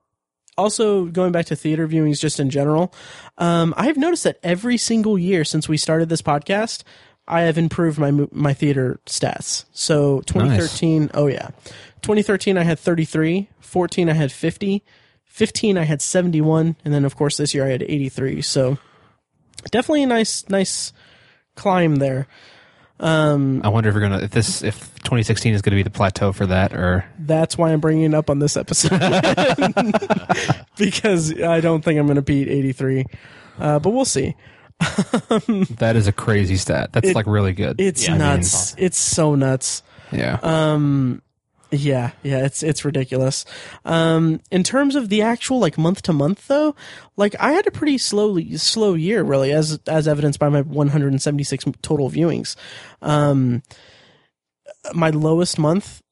[0.56, 2.92] also going back to theater viewings just in general,
[3.38, 6.82] um, I've noticed that every single year since we started this podcast,
[7.28, 9.64] I have improved my my theater stats.
[9.72, 11.50] So 2013, oh yeah,
[12.02, 14.84] 2013 I had 33, 14 I had 50,
[15.24, 18.42] 15 I had 71, and then of course this year I had 83.
[18.42, 18.78] So
[19.70, 20.92] definitely a nice nice
[21.56, 22.28] climb there.
[23.62, 26.46] I wonder if we're gonna if this if 2016 is gonna be the plateau for
[26.46, 28.98] that or That's why I'm bringing it up on this episode
[30.78, 33.04] because I don't think I'm going to beat 83,
[33.58, 34.34] uh, but we'll see.
[34.80, 36.92] That is a crazy stat.
[36.92, 37.80] That's It- like really good.
[37.80, 38.74] It's Yeah, I mean, nuts.
[38.78, 39.82] it's so nuts.
[40.12, 40.38] yeah.
[40.42, 41.22] Um,
[41.72, 43.44] yeah, yeah, it's it's ridiculous.
[43.84, 46.76] Um, in terms of the actual like month to month though,
[47.16, 51.64] like I had a pretty slowly slow year really, as as evidenced by my 176
[51.82, 52.54] total viewings.
[53.02, 53.62] Um,
[54.94, 56.02] my lowest month,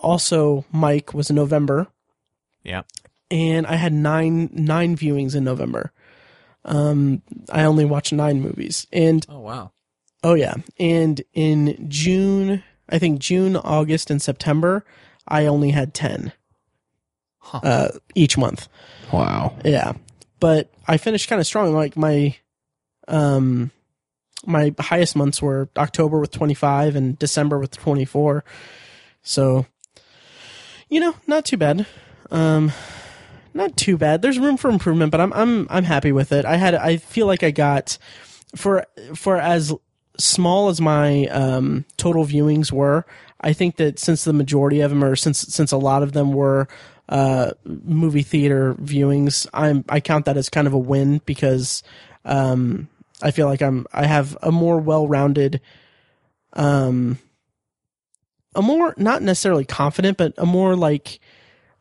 [0.00, 1.86] also Mike was November,
[2.64, 2.82] Yeah.
[3.30, 5.92] and I had nine nine viewings in November.
[6.64, 9.72] Um, I only watched nine movies, and Oh wow.
[10.22, 14.84] Oh yeah, and in June, I think June, August, and September,
[15.28, 16.32] I only had ten
[17.38, 17.60] Huh.
[17.62, 18.68] uh, each month.
[19.12, 19.54] wow.
[19.64, 19.92] Yeah,
[20.40, 21.74] but I finished kind of strong.
[21.74, 22.36] Like my,
[23.06, 23.70] um,
[24.46, 28.44] my highest months were October with twenty five and December with twenty four.
[29.22, 29.66] So,
[30.88, 31.86] you know, not too bad.
[32.30, 32.72] Um,
[33.54, 34.20] not too bad.
[34.20, 36.44] There's room for improvement, but I'm I'm I'm happy with it.
[36.44, 37.96] I had I feel like I got
[38.56, 38.84] for
[39.14, 39.72] for as
[40.18, 43.04] small as my um, total viewings were.
[43.40, 46.32] I think that since the majority of them, or since since a lot of them
[46.32, 46.68] were
[47.08, 51.82] uh, movie theater viewings, I'm I count that as kind of a win because
[52.24, 52.88] um,
[53.22, 55.60] I feel like I'm I have a more well rounded,
[56.54, 57.18] um,
[58.54, 61.20] a more not necessarily confident, but a more like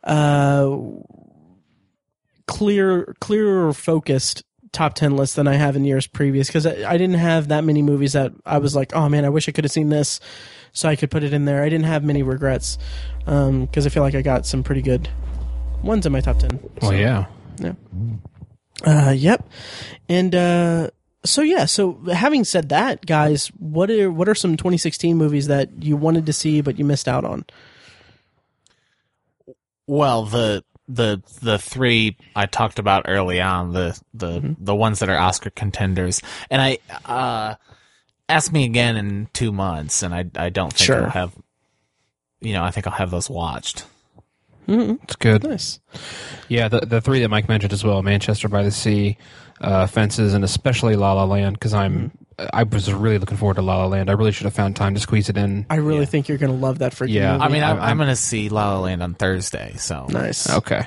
[0.04, 0.78] uh
[2.48, 6.98] clear clearer focused top 10 list than I have in years previous because I, I
[6.98, 9.64] didn't have that many movies that I was like, oh man, I wish I could
[9.64, 10.20] have seen this
[10.74, 11.64] so I could put it in there.
[11.64, 12.78] I didn't have many regrets
[13.20, 15.08] because I feel like I got some pretty good
[15.84, 16.60] ones in my top 10.
[16.82, 17.26] Well, So, yeah.
[18.84, 19.48] Uh, yep.
[20.10, 20.90] And uh,
[21.24, 25.70] so yeah, so having said that, guys, what are what are some 2016 movies that
[25.84, 27.46] you wanted to see but you missed out on?
[29.86, 30.64] Well, the
[30.94, 35.50] the the three I talked about early on, the the the ones that are Oscar
[35.50, 37.56] contenders, and I uh
[38.30, 41.04] ask me again in two months, and I I don't think Sure.
[41.06, 41.34] I'll have,
[42.42, 43.86] you know, I think I'll have those watched.
[44.66, 45.44] It's good.
[45.44, 45.80] Nice.
[46.48, 49.18] Yeah, the the three that Mike mentioned as well: Manchester by the Sea,
[49.60, 51.60] uh, Fences, and especially La La Land.
[51.60, 52.12] Because I'm,
[52.54, 54.10] I was really looking forward to La La Land.
[54.10, 55.66] I really should have found time to squeeze it in.
[55.70, 57.34] I really think you're gonna love that freaking Yeah.
[57.34, 57.44] movie.
[57.44, 60.50] I mean, I'm, I'm- I'm, gonna see La La Land on Thursday, so nice.
[60.50, 60.86] Okay.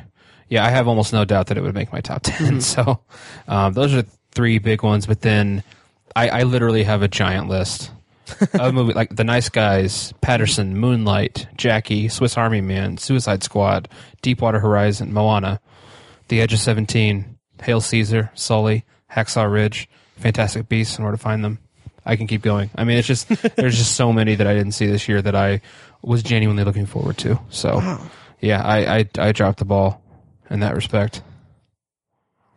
[0.48, 2.60] Yeah, I have almost no doubt that it would make my top 10.
[2.60, 3.00] So
[3.48, 5.06] um, those are three big ones.
[5.06, 5.62] But then
[6.14, 7.90] I, I literally have a giant list
[8.54, 13.88] of movies like The Nice Guys, Paterson, Moonlight, Jackie, Swiss Army Man, Suicide Squad,
[14.22, 15.60] Deepwater Horizon, Moana,
[16.28, 21.44] The Edge of 17, Hail Caesar, Sully, Hacksaw Ridge, Fantastic Beasts, and Where to Find
[21.44, 21.58] Them.
[22.04, 22.70] I can keep going.
[22.76, 25.34] I mean, it's just there's just so many that I didn't see this year that
[25.34, 25.60] I
[26.02, 27.40] was genuinely looking forward to.
[27.50, 27.80] So,
[28.40, 30.00] yeah, I, I I dropped the ball
[30.50, 31.22] in that respect.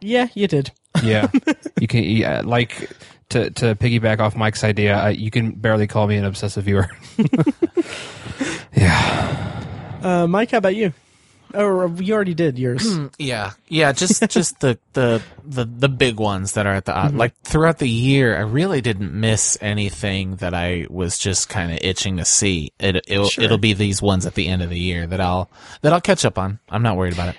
[0.02, 0.72] Yeah, you did.
[1.04, 1.28] Yeah,
[1.82, 2.90] you can yeah, like
[3.30, 4.96] to to piggyback off Mike's idea.
[4.98, 6.88] I, you can barely call me an obsessive viewer.
[8.76, 9.66] yeah,
[10.04, 10.94] Uh, Mike, how about you?
[11.54, 12.88] Or you already did yours.
[13.18, 17.18] Yeah, yeah, just just the the the the big ones that are at the Mm-hmm.
[17.18, 18.38] like throughout the year.
[18.38, 22.72] I really didn't miss anything that I was just kind of itching to see.
[22.80, 23.44] It it'll, Sure.
[23.44, 25.50] it'll be these ones at the end of the year that I'll
[25.82, 26.60] that I'll catch up on.
[26.70, 27.36] I'm not worried about it.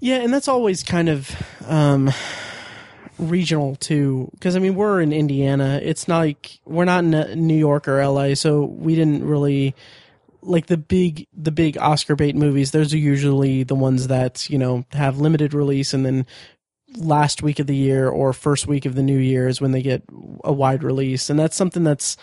[0.00, 1.30] Yeah, and that's always kind of
[1.66, 2.12] um,
[3.18, 5.80] regional too, because I mean we're in Indiana.
[5.82, 9.74] It's not like we're not in New York or LA, so we didn't really
[10.44, 12.70] like the big the big Oscar bait movies.
[12.70, 16.26] Those are usually the ones that you know have limited release, and then
[16.96, 19.82] last week of the year or first week of the new year is when they
[19.82, 20.02] get
[20.44, 22.16] a wide release, and that's something that's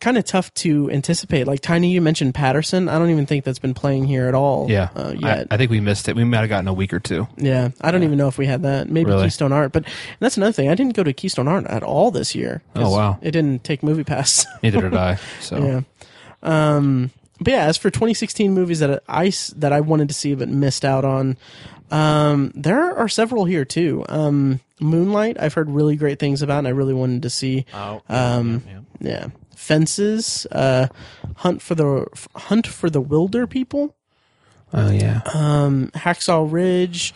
[0.00, 1.46] kind of tough to anticipate.
[1.46, 2.88] Like Tiny, you mentioned Paterson.
[2.88, 4.70] I don't even think that's been playing here at all.
[4.70, 4.88] yeah.
[4.96, 5.46] uh, I, yet.
[5.50, 6.16] I think we missed it.
[6.16, 7.28] We might have gotten a week or two.
[7.36, 8.88] Yeah, I don't even know if we had that.
[8.88, 9.24] Maybe Really?
[9.24, 10.70] Keystone Art, but and that's another thing.
[10.70, 12.62] I didn't go to Keystone Art at all this year.
[12.76, 13.18] Oh, wow.
[13.20, 14.46] It didn't take MoviePass.
[14.62, 15.16] Neither did I.
[15.40, 15.80] So yeah.
[16.42, 17.10] Um,
[17.40, 20.48] but yeah, as for 2016 movies that I s- that I wanted to see but
[20.48, 21.36] missed out on,
[21.90, 24.04] um, there are several here too.
[24.08, 27.66] Um, Moonlight, I've heard really great things about, and I really wanted to see.
[27.74, 28.62] Oh, Um,
[29.00, 29.26] yeah,
[29.56, 30.88] Fences, uh,
[31.36, 33.92] Hunt for the Hunt for the Wilderpeople.
[34.72, 35.20] Oh yeah.
[35.34, 37.12] um, Hacksaw Ridge.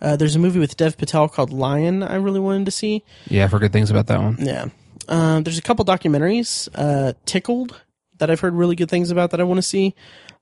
[0.00, 2.02] Uh, there's a movie with Dev Patel called Lion.
[2.02, 3.02] I really wanted to see.
[3.28, 4.36] Yeah, I've heard good things about that one.
[4.40, 4.66] Yeah.
[5.08, 6.68] Um, there's a couple documentaries.
[6.74, 7.78] Uh, Tickled
[8.18, 9.94] that I've heard really good things about that I want to see.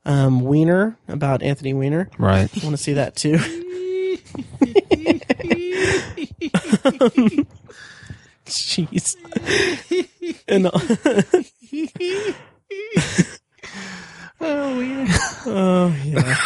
[0.05, 2.11] Um, Weiner about Anthony Weiner.
[2.19, 2.51] Right.
[2.55, 3.39] I want to see that too.
[8.47, 9.17] Jeez.
[10.49, 10.71] and
[14.45, 15.07] Oh,
[15.47, 16.37] oh yeah.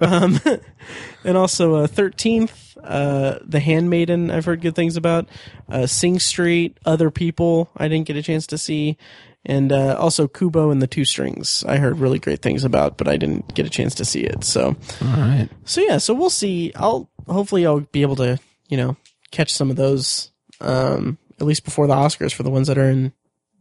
[0.00, 0.38] um,
[1.24, 4.30] and also uh, Thirteenth, uh, The Handmaiden.
[4.30, 5.28] I've heard good things about.
[5.68, 7.68] Uh, Sing Street, Other People.
[7.76, 8.96] I didn't get a chance to see.
[9.44, 11.64] And uh, also Kubo and the Two Strings.
[11.66, 14.44] I heard really great things about, but I didn't get a chance to see it.
[14.44, 15.48] So All right.
[15.64, 16.72] so yeah, so we'll see.
[16.76, 18.38] I'll hopefully I'll be able to
[18.68, 18.96] you know
[19.32, 20.30] catch some of those
[20.60, 23.12] um, at least before the Oscars for the ones that are in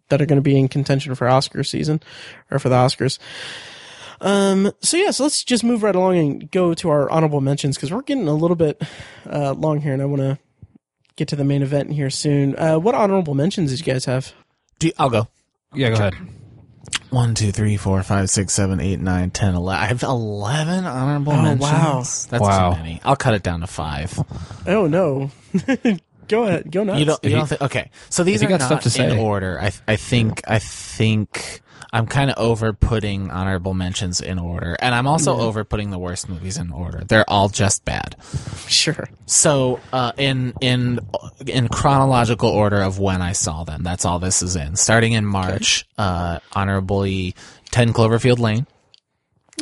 [0.09, 2.01] that are going to be in contention for Oscar season
[2.51, 3.17] or for the Oscars.
[4.19, 7.75] Um, so yeah, so let's just move right along and go to our honorable mentions
[7.75, 8.79] because we're getting a little bit
[9.27, 10.37] uh, long here, and I want to
[11.15, 12.55] get to the main event here soon.
[12.55, 14.33] Uh, what honorable mentions did you guys have?
[14.77, 15.27] Do, I'll go.
[15.73, 16.15] Yeah, go ahead.
[17.09, 19.83] One, two, three, four, five, six, seven, eight, nine, ten, eleven.
[19.83, 21.61] I have eleven honorable Oh, mentions.
[21.61, 21.97] wow.
[22.29, 22.71] That's Wow.
[22.73, 23.01] too many.
[23.03, 24.17] I'll cut it down to five.
[24.65, 25.31] Oh no,
[26.27, 26.99] go ahead, go nuts.
[26.99, 27.23] You don't.
[27.23, 27.61] You don't think?
[27.61, 29.59] Okay, so these are got not stuff to in order.
[29.61, 31.61] I I think I think
[31.93, 35.99] I'm kind of over putting honorable mentions in order, and I'm also over putting the
[35.99, 37.03] worst movies in order.
[37.05, 38.15] They're all just bad.
[38.67, 39.09] sure.
[39.25, 40.99] So uh, in in
[41.45, 44.75] in chronological order of when I saw them, that's all this is in.
[44.75, 47.35] Starting in March, uh, honorably
[47.71, 48.67] Ten Cloverfield Lane,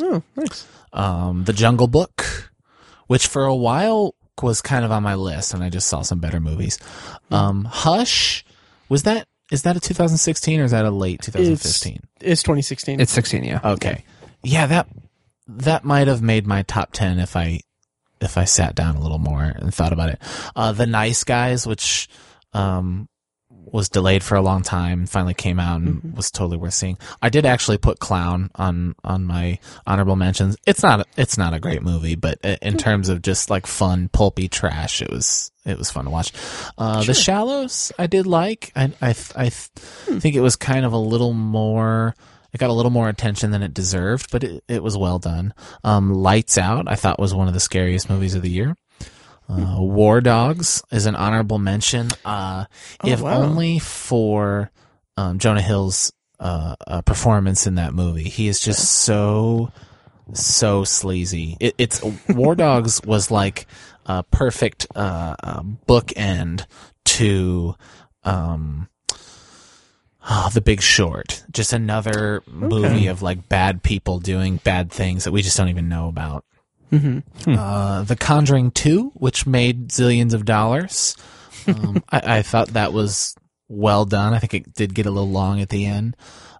[0.00, 0.66] Oh, nice.
[0.92, 2.50] um, The Jungle Book,
[3.06, 6.18] which for a while was kind of on my list, and I just saw some
[6.18, 6.78] better movies.
[7.30, 8.44] Um, Hush,
[8.88, 12.00] was that is that a 2016 or is that a late 2015?
[12.20, 13.00] It's 2016.
[13.00, 13.60] It's 16, yeah.
[13.64, 14.04] Okay.
[14.42, 14.88] Yeah, that
[15.46, 17.60] that might have made my top 10 if I
[18.20, 20.20] if I sat down a little more and thought about it.
[20.56, 22.08] Uh The Nice Guys, which
[22.52, 23.08] um
[23.72, 26.98] was delayed for a long time, finally came out and was totally worth seeing.
[27.22, 30.56] I did actually put Clown on on my honorable mentions.
[30.66, 34.48] It's not it's not a great movie, but in terms of just like fun pulpy
[34.48, 36.32] trash, it was it was fun to watch.
[36.78, 38.72] Uh The Shallows I did like.
[38.74, 42.14] I I I think it was kind of a little more
[42.52, 45.54] it got a little more attention than it deserved, but it, it was well done.
[45.84, 48.76] Um, Lights Out, I thought was one of the scariest movies of the year.
[49.50, 52.66] Uh, War Dogs is an honorable mention, uh,
[53.04, 53.42] if wow.
[53.42, 54.70] only for
[55.16, 58.28] um, Jonah Hill's uh, uh, performance in that movie.
[58.28, 59.72] He is just so
[60.32, 61.56] so sleazy.
[61.58, 63.66] It, it's War Dogs was like
[64.06, 66.66] a perfect uh, uh, bookend
[67.04, 67.74] to
[68.24, 68.88] um,
[70.28, 71.44] oh, The Big Short.
[71.50, 75.88] Just another movie of like bad people doing bad things that we just don't even
[75.88, 76.44] know about.
[77.46, 81.16] Uh, the Conjuring 2, which made zillions of dollars.
[81.66, 83.36] Um, I, I thought that was
[83.68, 84.32] well done.
[84.32, 86.16] I think it did get a little long at the end.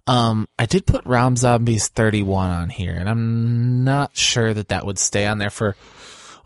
[0.07, 4.85] Um, I did put Rob Zombie's 31 on here, and I'm not sure that that
[4.85, 5.75] would stay on there for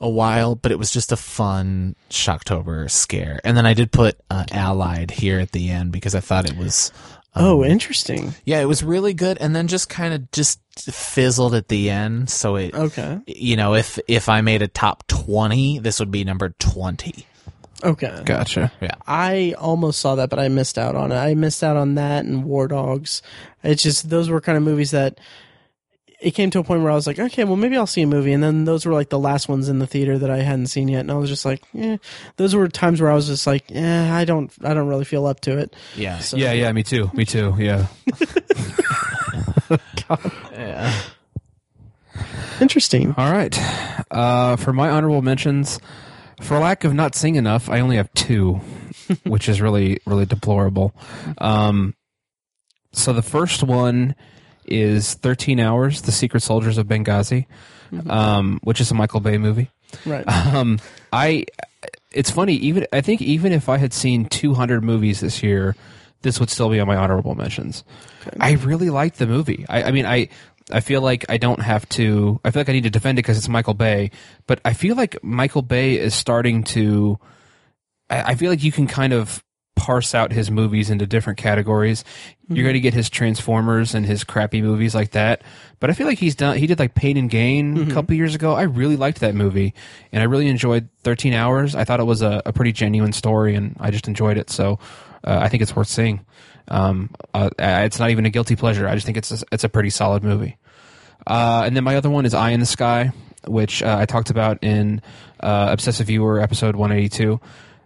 [0.01, 3.41] a while, but it was just a fun Shocktober scare.
[3.43, 6.57] And then I did put uh, Allied here at the end because I thought it
[6.57, 6.93] was
[7.37, 8.35] oh, um, interesting.
[8.45, 12.31] yeah, it was really good, and then just kind of just fizzled at the end.
[12.31, 13.21] So it, Okay.
[13.27, 17.27] you know, if if I made a top twenty, this would be number twenty.
[17.83, 18.23] Okay.
[18.25, 18.73] Gotcha.
[18.81, 21.17] Yeah, I almost saw that, but I missed out on it.
[21.17, 23.21] I missed out on that and War Dogs.
[23.63, 25.19] It's just those were kind of movies that
[26.21, 28.07] it came to a point where I was like, okay, well maybe I'll see a
[28.07, 30.67] movie, and then those were like the last ones in the theater that I hadn't
[30.69, 31.99] seen yet, and I was just like, eh.
[32.37, 35.27] Those were times where I was just like, yeah, I don't, I don't really feel
[35.27, 35.75] up to it.
[35.97, 37.11] Yeah, So, Yeah, yeah, me too.
[37.15, 37.55] Me too.
[37.59, 37.87] Yeah.
[40.53, 41.01] yeah.
[42.61, 43.15] Interesting.
[43.17, 43.57] All right.
[44.11, 45.81] Uh, for my honorable mentions,
[46.41, 48.61] for lack of not seeing enough, I only have two,
[49.25, 50.95] which is really, really deplorable.
[51.39, 51.95] Um,
[52.93, 54.15] so the first one
[54.67, 57.47] is 13 Hours, The Secret Soldiers of Benghazi,
[58.09, 59.71] um, which is a Michael Bay movie.
[60.05, 60.27] Right.
[60.27, 60.79] Um,
[61.13, 61.47] I,
[62.13, 65.77] it's funny, even, I think even if I had seen 200 movies this year,
[66.23, 67.85] this would still be on my honorable mentions.
[68.41, 69.67] I really liked the movie.
[69.69, 70.29] I, I mean, I,
[70.73, 73.23] I feel like I don't have to, I feel like I need to defend it
[73.23, 74.11] because it's Michael Bay,
[74.47, 77.19] but I feel like Michael Bay is starting to,
[78.09, 79.45] I, I feel like you can kind of
[79.75, 82.05] parse out his movies into different categories.
[82.49, 85.43] You're going to get his Transformers and his crappy movies like that.
[85.81, 88.35] But I feel like he's done, he did like Pain and Gain a couple years
[88.35, 88.55] ago.
[88.55, 89.75] I really liked that movie
[90.13, 91.75] and I really enjoyed 13 Hours.
[91.75, 94.51] I thought it was a, a pretty genuine story and I just enjoyed it.
[94.51, 94.79] So
[95.25, 96.25] uh, I think it's worth seeing.
[96.69, 98.87] Um, uh, it's not even a guilty pleasure.
[98.87, 100.57] I just think it's a, it's a pretty solid movie.
[101.27, 103.13] Uh, and then my other one is Eye in the Sky,
[103.47, 105.03] which uh, I talked about in
[105.41, 107.41] uh, Obsessive Viewer episode 182.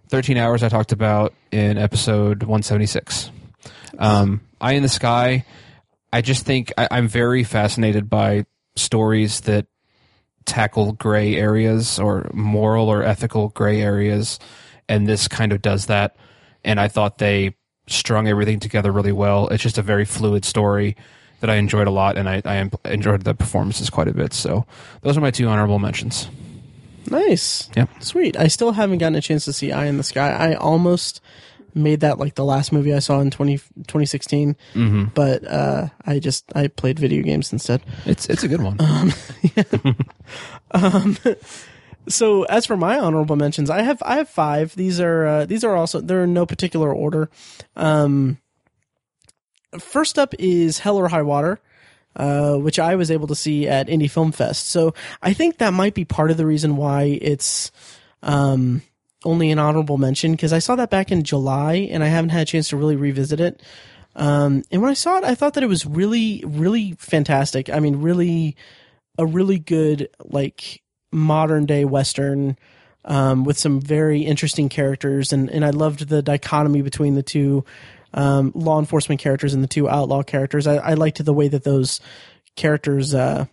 [0.09, 3.31] 13 Hours I talked about in episode 176.
[3.99, 5.45] Um, Eye in the Sky,
[6.13, 8.47] I just think I, I'm very fascinated by
[8.77, 9.67] stories that
[10.47, 14.39] tackle gray areas or moral or ethical gray areas,
[14.89, 16.17] and this kind of does that.
[16.65, 17.55] and I thought they
[17.87, 19.49] strung everything together really well.
[19.49, 20.97] It's just a very fluid story
[21.41, 24.33] that I enjoyed a lot, and I, I enjoyed the performances quite a bit.
[24.33, 24.67] So
[25.03, 26.29] those are my two honorable mentions.
[27.11, 27.71] Nice.
[27.77, 28.03] Yep.
[28.03, 28.37] Sweet.
[28.37, 30.31] I still haven't gotten a chance to see Eye in the Sky.
[30.31, 31.21] I almost
[31.75, 35.05] made that like the last movie I saw in 20, 2016, Mm-hmm.
[35.15, 37.83] but uh, I just I played video games instead.
[38.07, 38.79] It's it's a good one.
[42.09, 44.75] So as for my honorable mentions, I have I have five.
[44.75, 47.29] These are uh, these are also they're in no particular order.
[47.77, 48.39] Um,
[49.79, 51.61] first up is Hell or High Water,
[52.19, 54.67] uh, which I was able to see at Indy Film Fest.
[54.67, 54.93] So
[55.23, 57.71] I think that might be part of the reason why it's
[58.23, 58.83] um,
[59.25, 62.43] only an honorable mention because I saw that back in July and I haven't had
[62.43, 63.63] a chance to really revisit it.
[64.17, 67.71] Um, and when I saw it, I thought that it was really, really fantastic.
[67.71, 68.57] I mean, really,
[69.17, 72.57] a really good like modern day western
[73.05, 77.65] um, with some very interesting characters, and and I loved the dichotomy between the two
[78.15, 80.67] um, law enforcement characters and the two outlaw characters.
[80.67, 82.01] I, I liked the way that those
[82.57, 83.47] characters, uh,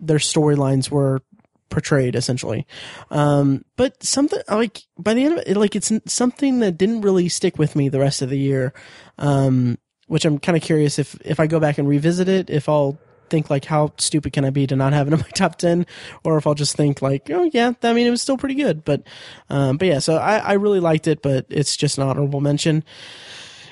[0.00, 1.22] their storylines were
[1.68, 2.66] portrayed essentially.
[3.10, 7.28] Um, but something like by the end of it, like it's something that didn't really
[7.28, 8.72] stick with me the rest of the year.
[9.18, 12.68] Um, which I'm kind of curious if if I go back and revisit it, if
[12.68, 12.98] I'll
[13.28, 15.86] think like how stupid can I be to not have it in my top ten,
[16.24, 18.84] or if I'll just think like, oh yeah, I mean it was still pretty good.
[18.84, 19.02] But
[19.50, 22.84] um, but yeah, so I, I really liked it, but it's just an honorable mention.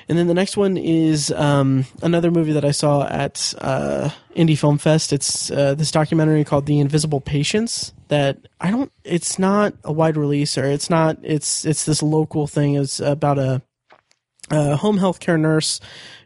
[0.07, 4.55] And then the next one is um, another movie that I saw at uh, Indy
[4.55, 5.11] Film Fest.
[5.11, 7.93] It's uh, this documentary called The Invisible Patients.
[8.09, 8.91] That I don't.
[9.03, 11.17] It's not a wide release, or it's not.
[11.23, 12.75] It's it's this local thing.
[12.75, 13.63] It's about a,
[14.51, 15.79] a home health care nurse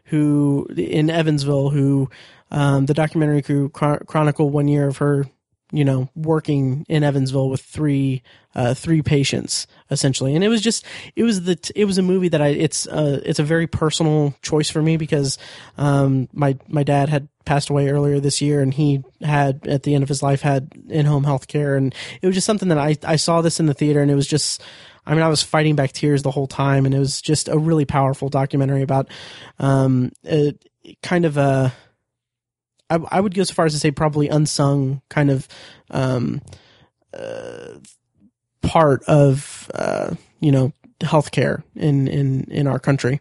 [0.04, 2.10] who in Evansville who
[2.50, 5.26] um, the documentary crew chron- chronicle one year of her
[5.72, 8.22] you know working in Evansville with three
[8.54, 12.28] uh, three patients essentially and it was just it was the it was a movie
[12.28, 15.38] that I it's uh, it's a very personal choice for me because
[15.78, 19.94] um, my my dad had passed away earlier this year and he had at the
[19.94, 22.96] end of his life had in-home health care and it was just something that I
[23.04, 24.62] I saw this in the theater and it was just
[25.06, 27.58] I mean, I was fighting back tears the whole time, and it was just a
[27.58, 29.08] really powerful documentary about
[29.58, 30.54] um, a,
[31.02, 31.72] kind of a.
[32.90, 35.48] I, I would go so far as to say probably unsung kind of
[35.90, 36.42] um,
[37.14, 37.78] uh,
[38.62, 43.20] part of uh, you know healthcare in in in our country.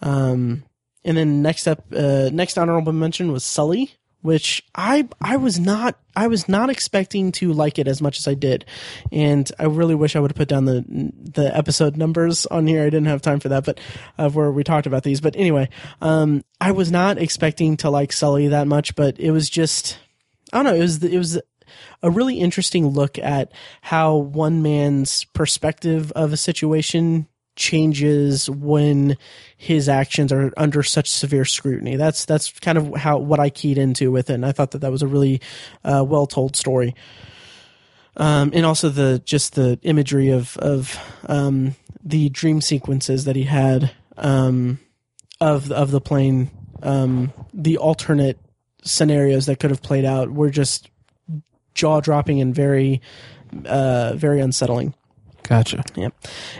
[0.00, 0.64] Um,
[1.04, 3.95] and then next up, uh, next honorable mention was Sully,
[4.26, 8.26] which I I was not I was not expecting to like it as much as
[8.26, 8.64] I did,
[9.12, 12.82] and I really wish I would have put down the the episode numbers on here.
[12.82, 13.78] I didn't have time for that, but
[14.18, 15.20] uh, where we talked about these.
[15.20, 15.68] But anyway,
[16.02, 19.98] um, I was not expecting to like Sully that much, but it was just
[20.52, 20.74] I don't know.
[20.74, 21.40] It was it was
[22.02, 29.16] a really interesting look at how one man's perspective of a situation changes when
[29.56, 31.96] his actions are under such severe scrutiny.
[31.96, 34.34] That's that's kind of how what I keyed into with it.
[34.34, 35.40] And I thought that that was a really
[35.84, 36.94] uh, well told story.
[38.18, 43.44] Um, and also the just the imagery of of um, the dream sequences that he
[43.44, 44.78] had um,
[45.40, 46.50] of of the plane,
[46.82, 48.38] um, the alternate
[48.84, 50.88] scenarios that could have played out were just
[51.74, 53.02] jaw dropping and very
[53.66, 54.94] uh, very unsettling.
[55.48, 55.84] Gotcha.
[55.94, 56.14] Yep.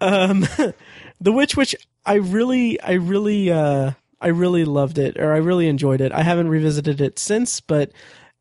[0.02, 0.74] no, no, no.
[1.22, 1.76] The Witch, which
[2.06, 6.12] I really, I really, uh, I really loved it, or I really enjoyed it.
[6.12, 7.92] I haven't revisited it since, but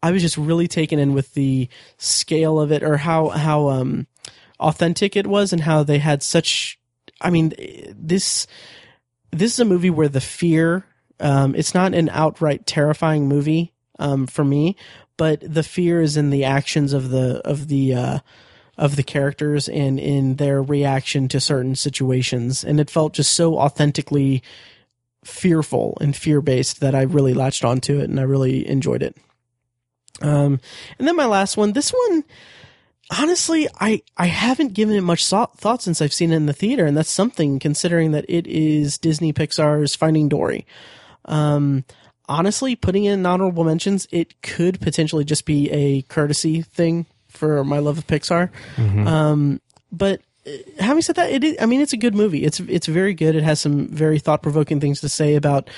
[0.02, 4.06] I was just really taken in with the scale of it, or how how um
[4.60, 6.78] authentic it was, and how they had such.
[7.20, 7.52] I mean,
[7.94, 8.46] this
[9.32, 10.86] this is a movie where the fear.
[11.18, 14.76] Um, it's not an outright terrifying movie um, for me,
[15.18, 18.18] but the fear is in the actions of the of the uh,
[18.78, 23.58] of the characters and in their reaction to certain situations, and it felt just so
[23.58, 24.42] authentically
[25.24, 29.16] fearful and fear based that I really latched onto it and I really enjoyed it.
[30.22, 30.60] Um,
[30.98, 32.24] and then my last one, this one,
[33.10, 36.86] honestly, I, I haven't given it much thought, since I've seen it in the theater.
[36.86, 40.66] And that's something considering that it is Disney Pixar's Finding Dory.
[41.24, 41.84] Um,
[42.28, 47.78] honestly, putting in honorable mentions, it could potentially just be a courtesy thing for my
[47.78, 48.50] love of Pixar.
[49.06, 49.60] Um,
[49.92, 52.44] but uh, having said that, it is, I mean, it's a good movie.
[52.44, 53.34] It's it's very good.
[53.36, 55.68] It has some very thought provoking things to say about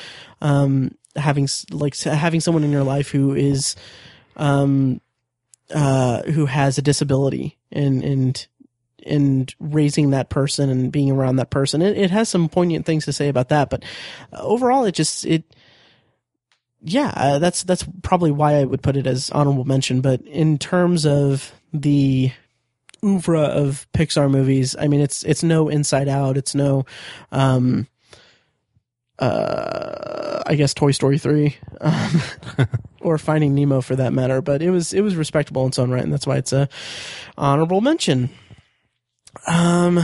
[0.40, 3.74] um, having like having someone in your life who is
[4.36, 5.00] um,
[5.70, 8.46] uh, who has a disability and and
[9.04, 11.82] and raising that person and being around that person.
[11.82, 13.84] It, it has some poignant things to say about that, but
[14.32, 15.44] overall, it just it.
[16.84, 20.00] Yeah, uh, that's that's probably why I would put it as honorable mention.
[20.00, 22.32] But in terms of the
[23.04, 26.84] oeuvre of Pixar movies, I mean, it's it's no Inside Out, it's no,
[27.30, 27.86] um,
[29.22, 32.20] uh, I guess Toy Story three, um,
[33.00, 34.42] or Finding Nemo for that matter.
[34.42, 36.68] But it was it was respectable in its own right, and that's why it's a
[37.38, 38.30] honorable mention.
[39.46, 40.00] Um.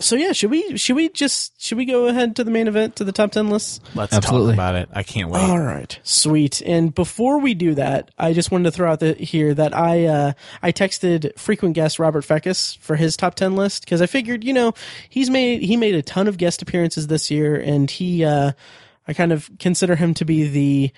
[0.00, 2.96] So yeah, should we should we just should we go ahead to the main event
[2.96, 3.82] to the top ten list?
[3.94, 4.52] Let's Absolutely.
[4.52, 4.88] talk about it.
[4.92, 5.40] I can't wait.
[5.42, 6.62] All right, sweet.
[6.62, 10.06] And before we do that, I just wanted to throw out the, here that I
[10.06, 10.32] uh,
[10.62, 14.54] I texted frequent guest Robert Feckus for his top ten list because I figured you
[14.54, 14.72] know
[15.10, 18.52] he's made he made a ton of guest appearances this year, and he uh,
[19.06, 20.92] I kind of consider him to be the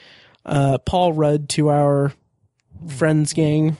[0.47, 2.13] uh, Paul Rudd to our
[2.89, 3.77] friends gang.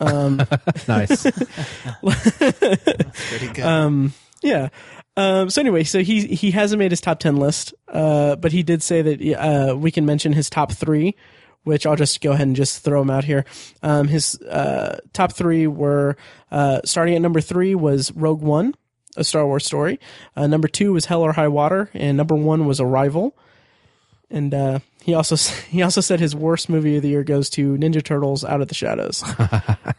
[0.00, 0.40] Um,
[0.88, 1.22] Nice.
[2.02, 3.64] Pretty good.
[3.64, 4.68] Um, yeah.
[5.16, 8.62] Um, so anyway, so he he hasn't made his top ten list, uh, but he
[8.62, 11.14] did say that uh, we can mention his top three,
[11.64, 13.44] which I'll just go ahead and just throw them out here.
[13.82, 16.16] Um, his uh, top three were
[16.50, 18.74] uh, starting at number three was Rogue One,
[19.16, 20.00] a Star Wars story.
[20.36, 23.36] Uh, number two was Hell or High Water, and number one was Arrival.
[24.30, 25.36] And uh, he also
[25.68, 28.68] he also said his worst movie of the year goes to Ninja Turtles: Out of
[28.68, 29.22] the Shadows.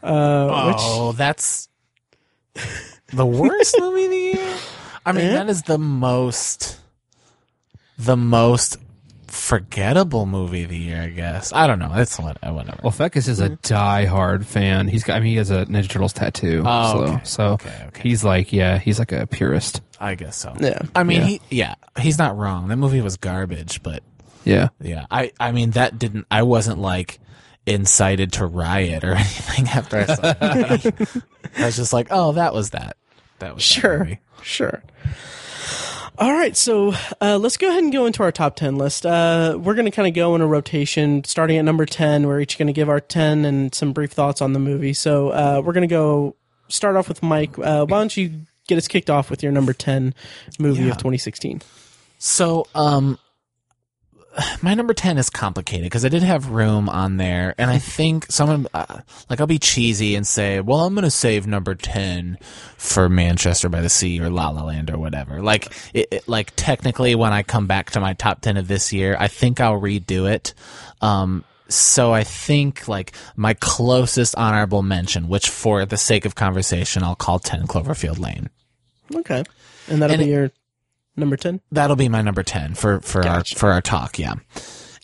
[0.04, 1.70] uh, which oh, that's
[3.14, 4.56] the worst movie of the year.
[5.06, 5.34] I mean, Eh?
[5.34, 6.80] that is the most,
[7.98, 8.78] the most
[9.28, 11.02] forgettable movie of the year.
[11.02, 11.52] I guess.
[11.54, 11.92] I don't know.
[11.96, 12.80] It's what, uh, whatever.
[12.84, 14.88] Well, Feckus is a die-hard fan.
[14.88, 15.16] He's got.
[15.18, 16.64] I mean, he has a Ninja Turtles tattoo.
[16.66, 17.22] Oh, so, okay.
[17.24, 18.02] so Okay, okay.
[18.10, 19.82] he's like, yeah, he's like a purist.
[20.00, 20.54] I guess so.
[20.60, 20.80] Yeah.
[20.96, 21.26] I mean, Yeah.
[21.28, 22.68] he yeah, he's not wrong.
[22.68, 24.04] That movie was garbage, but
[24.44, 24.70] Yeah.
[24.82, 26.26] yeah, I I mean that didn't.
[26.32, 27.20] I wasn't like
[27.66, 30.38] incited to riot or anything after I saw it.
[31.60, 32.98] I was just like, oh, that was that.
[33.42, 34.00] That was that Sure.
[34.00, 34.20] movie.
[34.42, 34.82] Sure.
[36.18, 39.06] All right, so uh, let's go ahead and go into our top 10 list.
[39.06, 42.28] Uh, we're going to kind of go in a rotation, starting at number 10.
[42.28, 44.94] We're each going to give our 10 and some brief thoughts on the movie.
[44.94, 46.36] So uh, we're going to go
[46.68, 47.58] start off with Mike.
[47.58, 50.14] Uh, why don't you get us kicked off with your number 10
[50.60, 50.92] movie Yeah.
[50.92, 51.62] of 2016?
[52.20, 53.18] So, um,
[54.62, 57.54] my number 10 is complicated because I did have room on there.
[57.58, 61.12] And I think someone, uh, like, I'll be cheesy and say, well, I'm going to
[61.12, 62.38] save number 10
[62.78, 65.42] for Manchester by the Sea or La La Land or whatever.
[65.42, 68.94] Like, it, it, like, technically, when I come back to my top 10 of this
[68.94, 70.54] year, I think I'll redo it.
[71.02, 77.02] Um, so I think like my closest honorable mention, which for the sake of conversation,
[77.02, 78.50] I'll call 10 Cloverfield Lane.
[79.16, 79.44] Okay.
[79.88, 80.52] And that'll And be it- your
[81.22, 81.62] number 10?
[81.72, 83.56] That'll be my number 10 for, for Gotcha.
[83.56, 84.20] our, for our talk.
[84.20, 84.36] Yeah.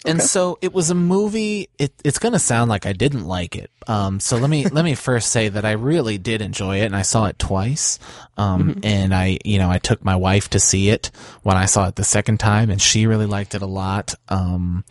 [0.05, 1.69] And so it was a movie.
[1.77, 3.71] It, it's going to sound like I didn't like it.
[3.87, 6.95] Um, so let me, let me first say that I really did enjoy it and
[6.95, 7.99] I saw it twice.
[8.37, 11.11] Um, and I, you know, I took my wife to see it
[11.43, 14.13] when I saw it the second time and she really liked it a lot.
[14.29, 14.85] Um,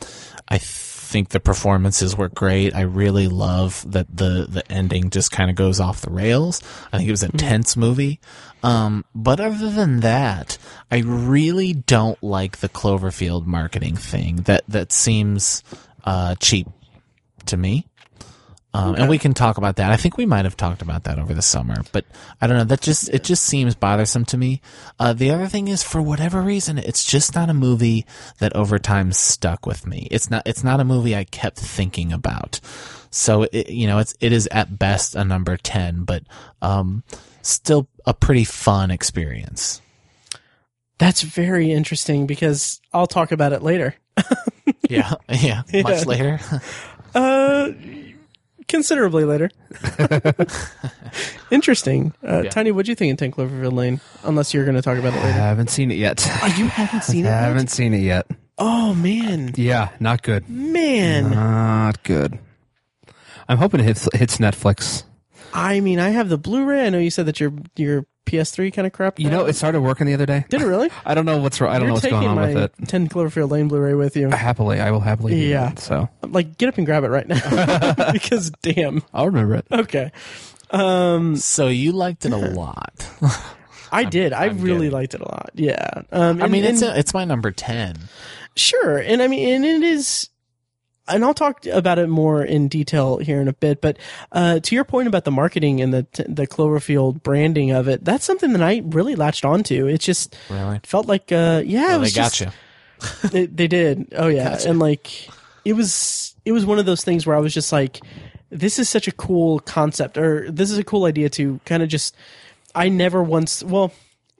[0.48, 0.58] I
[1.16, 2.74] think the performances were great.
[2.74, 6.62] I really love that the, the ending just kind of goes off the rails.
[6.92, 8.20] I think it was an tense movie.
[8.62, 10.58] Um, but other than that,
[10.90, 14.42] I really don't like the Cloverfield marketing thing.
[14.42, 15.64] That that seems
[16.04, 16.68] uh, cheap
[17.46, 17.86] to me.
[18.76, 19.90] Um, And we can talk about that.
[19.90, 22.04] I think we might have talked about that over the summer, but
[22.40, 22.64] I don't know.
[22.64, 24.60] That just it just seems bothersome to me.
[24.98, 28.04] Uh, the other thing is, for whatever reason, it's just not a movie
[28.38, 30.08] that over time stuck with me.
[30.10, 30.42] It's not.
[30.46, 32.60] It's not a movie I kept thinking about.
[33.10, 36.24] So it, you know, it's it is at best a number ten, but
[36.60, 37.02] um,
[37.42, 39.80] still a pretty fun experience.
[40.98, 43.94] That's very interesting because I'll talk about it later.
[44.88, 45.62] Yeah, yeah.
[45.72, 45.82] Yeah.
[45.82, 46.40] Much later.
[47.14, 47.72] Uh,
[48.68, 49.50] considerably later.
[51.50, 52.12] Interesting.
[52.26, 52.50] Uh, Yeah.
[52.50, 54.00] Tiny, what'd you think of 10 Cloverfield Lane?
[54.24, 55.26] Unless you're going to talk about it later.
[55.26, 55.40] I later.
[55.40, 56.26] haven't seen it yet.
[56.42, 57.28] Oh, you haven't seen it?
[57.28, 57.34] Yet?
[57.34, 57.48] I yet?
[57.48, 58.26] haven't seen it yet.
[58.58, 60.48] Oh man, Yeah, not good.
[60.48, 61.30] man.
[61.30, 62.38] Not good.
[63.48, 65.02] I'm hoping it hits, hits Netflix.
[65.52, 66.86] I mean, I have the Blu-ray.
[66.86, 69.18] I know you said that your your PS3 kind of crap.
[69.18, 70.44] You know, it started working the other day.
[70.48, 70.90] did it really?
[71.06, 71.70] I don't know what's wrong.
[71.70, 72.88] I don't You're know what's going on my with it.
[72.88, 74.28] 10 Cloverfield Lane Blu-ray with you.
[74.30, 75.32] Happily, I will happily.
[75.32, 75.68] do Yeah.
[75.70, 79.02] that, so Like, get up and grab it right now because damn.
[79.14, 79.66] I'll remember it.
[79.72, 80.10] Okay,
[80.70, 83.08] um, so you liked it a lot.
[83.92, 84.32] I did.
[84.32, 85.50] I I'm really getting- liked it a lot.
[85.54, 85.88] Yeah.
[86.12, 87.96] Um, I and- mean, it's a, it's my number ten.
[88.56, 90.28] Sure, and I mean, and it is,
[91.08, 93.80] and I'll talk about it more in detail here in a bit.
[93.80, 93.98] But
[94.32, 98.24] uh, to your point about the marketing and the the Cloverfield branding of it, that's
[98.24, 99.86] something that I really latched onto.
[99.86, 100.80] It just Really?
[100.84, 102.46] felt like, uh, yeah, it Well, they was got you.
[103.30, 104.08] They, they did.
[104.16, 104.70] Oh yeah, Gotcha.
[104.70, 105.28] and like
[105.64, 108.00] it was it was one of those things where I was just like,
[108.50, 111.88] this is such a cool concept, or this is a cool idea to kind of
[111.88, 112.14] just.
[112.74, 113.90] I never once well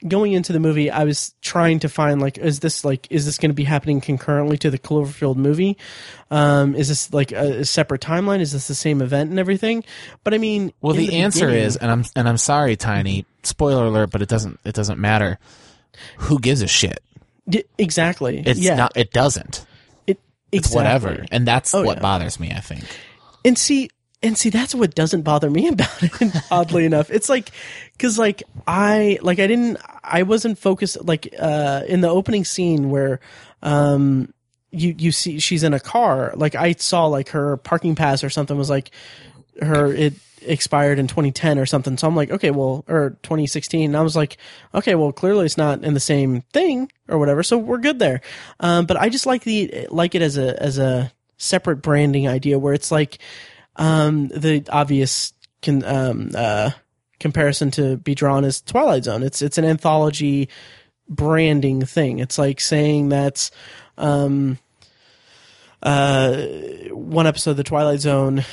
[0.07, 3.39] going into the movie I was trying to find like is this like is this
[3.39, 5.79] going to be happening concurrently to the Cloverfield movie?
[6.31, 8.41] Um is this like a, a separate timeline?
[8.41, 9.85] Is this the same event and everything?
[10.23, 13.25] But I mean Well, in the, answer is, and I'm and I'm sorry, Tiny.
[13.43, 15.39] Spoiler alert, but it doesn't it doesn't matter.
[16.19, 17.03] Who gives a shit?
[17.47, 18.43] Y- exactly.
[18.45, 18.75] It's yeah.
[18.75, 18.93] not.
[18.97, 19.65] It doesn't.
[20.07, 20.21] it,
[20.53, 22.03] It's whatever, and that's Oh, what yeah.
[22.03, 22.51] bothers me.
[22.51, 22.85] I think.
[23.45, 23.89] And see,
[24.23, 26.37] and see, that's what doesn't bother me about it.
[26.51, 27.51] oddly enough, it's like,
[27.99, 32.91] cause like I, like I didn't, I wasn't focused, like, uh, in the opening scene
[32.91, 33.21] where,
[33.63, 34.33] um,
[34.71, 38.31] you, you see she's in a car, like I saw like her parking pass or
[38.31, 38.91] something was like
[39.61, 41.97] her, it expired in 2010 or something.
[41.97, 43.91] So I'm like, okay, well, or 2016.
[43.91, 44.37] And I was like,
[44.75, 47.43] okay, well, clearly it's not in the same thing or whatever.
[47.43, 48.21] So we're good there.
[48.61, 52.59] Um, but I just like the, like it as a, as a separate branding idea
[52.59, 53.19] where it's like,
[53.77, 56.71] um, the obvious can, um, uh,
[57.21, 59.23] comparison to be drawn is Twilight Zone.
[59.23, 60.49] It's, it's an anthology
[61.09, 62.19] branding thing.
[62.19, 63.51] It's like saying that,
[63.97, 64.59] um,
[65.83, 66.37] uh,
[66.91, 68.45] one episode of the Twilight Zone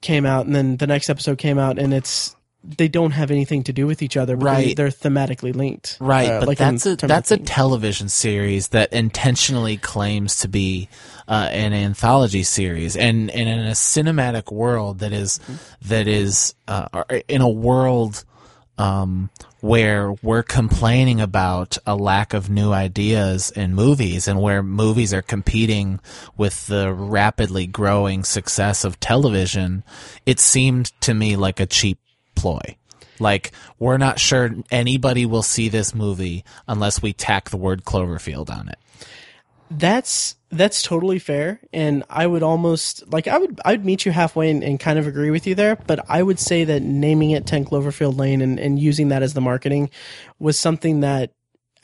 [0.00, 2.34] came out and then the next episode came out and it's,
[2.64, 4.76] they don't have anything to do with each other, but they- Right.
[4.76, 5.96] they're thematically linked.
[6.00, 10.88] Right, Uh, but like that's a that's a television series that intentionally claims to be
[11.28, 15.40] uh, an anthology series, and, and in a cinematic world that is
[15.82, 16.86] that is uh,
[17.28, 18.24] in a world
[18.78, 25.12] um, where we're complaining about a lack of new ideas in movies, and where movies
[25.14, 26.00] are competing
[26.36, 29.84] with the rapidly growing success of television.
[30.26, 31.98] It seemed to me like a cheap
[32.34, 32.76] ploy.
[33.18, 38.50] Like, we're not sure anybody will see this movie unless we tack the word Cloverfield
[38.50, 38.78] on it.
[39.70, 44.12] That's that's totally fair, and I would almost like I would I would meet you
[44.12, 45.76] halfway and, and kind of agree with you there.
[45.76, 49.32] But I would say that naming it Ten Cloverfield Lane and, and using that as
[49.32, 49.88] the marketing
[50.38, 51.32] was something that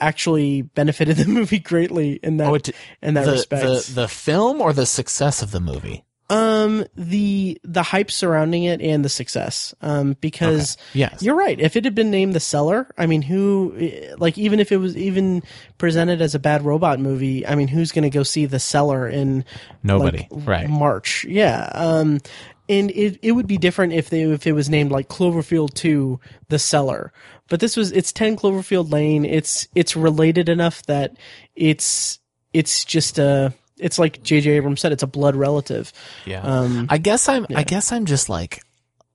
[0.01, 2.71] actually benefited the movie greatly in that oh, it-
[3.03, 3.63] in that the, respect.
[3.63, 6.05] the the film or the success of the movie?
[6.31, 9.75] Um, the the hype surrounding it and the success.
[9.81, 11.23] Um, because Yes.
[11.23, 11.59] you're right.
[11.59, 14.97] If it had been named The Cellar I mean, who like even if it was
[14.97, 15.43] even
[15.79, 19.09] presented as a bad robot movie, I mean, who's going to go see The Cellar
[19.09, 19.45] in
[19.83, 20.29] Nobody.
[20.31, 20.69] like, right.
[20.69, 21.25] March?
[21.25, 21.71] Yeah.
[21.73, 22.21] Um,
[22.69, 26.21] and it it would be different if they if it was named like Cloverfield Two,
[26.51, 27.11] The Cellar
[27.49, 29.25] But this was it's Ten Cloverfield Lane.
[29.25, 31.17] It's it's related enough that
[31.57, 32.19] it's
[32.53, 34.51] it's just a it's like J.J.
[34.53, 35.93] Abrams said, it's a blood relative.
[36.25, 36.41] Yeah.
[36.43, 38.63] Um, I guess I'm I guess I'm just like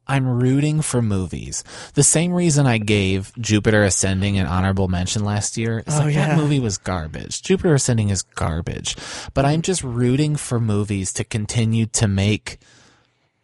[0.05, 1.63] I'm rooting for movies.
[1.93, 5.79] The same reason I gave Jupiter Ascending an honorable mention last year.
[5.79, 6.27] It's Oh, like yeah.
[6.29, 7.41] that movie was garbage.
[7.41, 8.97] Jupiter Ascending is garbage.
[9.33, 12.57] But I'm just rooting for movies to continue to make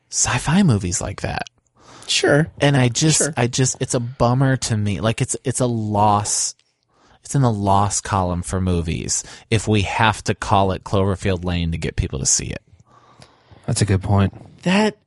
[0.09, 1.43] sci-fi movies like that.
[2.07, 2.51] Sure.
[2.59, 3.33] And I just Sure.
[3.37, 4.99] I just it's a bummer to me.
[4.99, 6.55] Like it's it's a loss
[7.23, 11.71] it's in the loss column for movies if we have to call it Cloverfield Lane
[11.71, 12.61] to get people to see it.
[13.65, 14.33] That's a good point.
[14.63, 14.97] That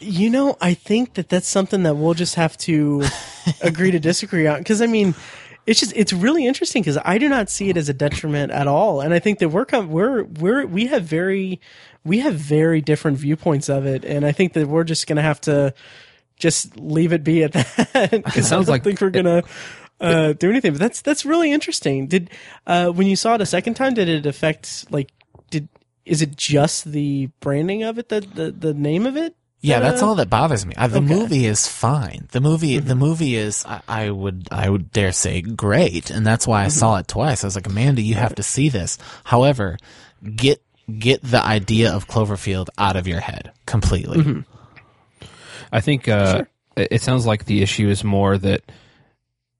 [0.00, 3.04] you know, I think that that's something that we'll just have to
[3.62, 4.58] agree to disagree on.
[4.58, 5.14] Because I mean,
[5.66, 8.66] it's just it's really interesting because I do not see it as a detriment at
[8.68, 11.60] all, and I think that we're com- we're we're we have very
[12.04, 15.40] we have very different viewpoints of it, and I think that we're just gonna have
[15.42, 15.72] to
[16.38, 18.10] just leave it be at that.
[18.24, 19.42] 'Cause It sounds I don't like- think we're gonna.
[20.04, 22.06] Uh, do anything, but that's that's really interesting.
[22.06, 22.30] Did
[22.66, 25.10] uh, when you saw it a second time, did it affect like
[25.50, 25.68] did
[26.04, 29.34] is it just the branding of it, the the, the name of it?
[29.60, 30.74] Yeah, that's Uh, all that bothers me.
[30.76, 31.06] Uh, the okay.
[31.06, 31.14] Mm-hmm.
[31.20, 32.28] movie is fine.
[32.32, 36.46] The movie, the movie is, I, I would, I would dare say, great, and that's
[36.46, 36.78] why I Mm-hmm.
[36.80, 37.42] saw it twice.
[37.44, 38.98] I was like, Amanda, you have to see this.
[39.24, 39.78] However,
[40.36, 40.60] get
[40.98, 44.18] get the idea of Cloverfield out of your head completely.
[44.18, 44.40] Mm-hmm.
[45.72, 46.44] I think uh,
[46.76, 48.60] it, it sounds like the issue is more that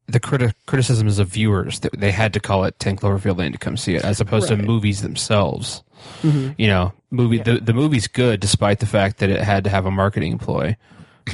[0.07, 3.52] the criti- criticism is of viewers that they had to call it 10 Cloverfield Lane
[3.52, 5.82] to come see it, as opposed to movies themselves.
[6.22, 9.86] You know, movie the, the movie's good despite the fact that it had to have
[9.86, 10.76] a marketing ploy.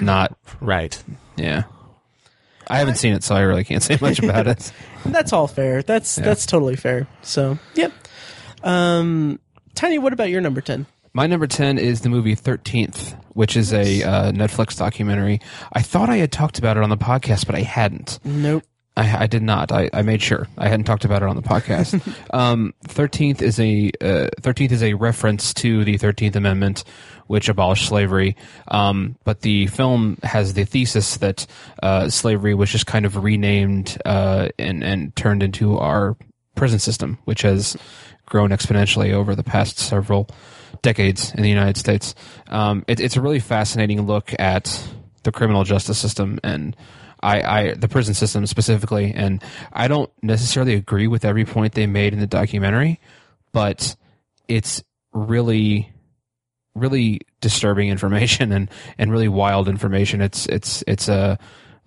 [0.00, 1.02] Not, Right.
[1.36, 1.64] yeah.
[2.68, 4.72] I haven't seen it, so I really can't say much about it.
[5.04, 5.82] That's all fair.
[5.82, 7.08] That's that's totally fair.
[7.22, 7.92] So, yep.
[8.62, 9.40] Um,
[9.74, 10.86] Tiny, what about your number ten?
[11.12, 15.40] My number 10 is the movie 13th, which is a uh, Netflix documentary.
[15.72, 18.20] I thought I had talked about it on the podcast, but I hadn't.
[18.24, 18.62] Nope.
[18.96, 19.72] I, I did not.
[19.72, 22.00] I, I made sure I hadn't talked about it on the podcast.
[22.34, 26.84] um, Thirteenth is a uh, Thirteenth is a reference to the Thirteenth Amendment,
[27.26, 28.36] which abolished slavery.
[28.68, 31.46] Um, but the film has the thesis that
[31.82, 36.16] uh, slavery was just kind of renamed uh, and and turned into our
[36.56, 37.76] prison system, which has
[38.26, 40.28] grown exponentially over the past several
[40.82, 42.14] decades in the United States.
[42.48, 44.82] Um, it, it's a really fascinating look at
[45.22, 46.76] the criminal justice system and
[47.22, 51.86] I, I the prison system specifically, and I don't necessarily agree with every point they
[51.86, 52.98] made in the documentary,
[53.52, 53.94] but
[54.48, 55.92] it's really
[56.74, 60.20] really disturbing information and and really wild information.
[60.20, 61.38] It's it's it's a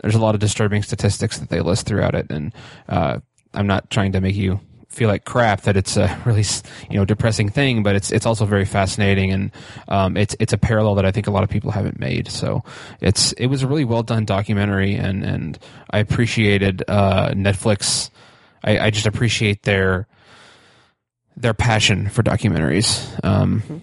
[0.01, 2.53] there's a lot of disturbing statistics that they list throughout it, and
[2.87, 3.19] uh,
[3.53, 4.59] I'm not trying to make you
[4.93, 6.45] feel like crap that it's a really
[6.89, 9.51] you know depressing thing, but it's it's also very fascinating and
[9.87, 12.29] um, it's it's a parallel that I think a lot of people haven't made.
[12.29, 12.63] So
[13.01, 18.09] it's it was a really well done documentary, and and I appreciated uh, Netflix.
[18.63, 20.07] I, I just appreciate their
[21.35, 23.81] their passion for documentaries um,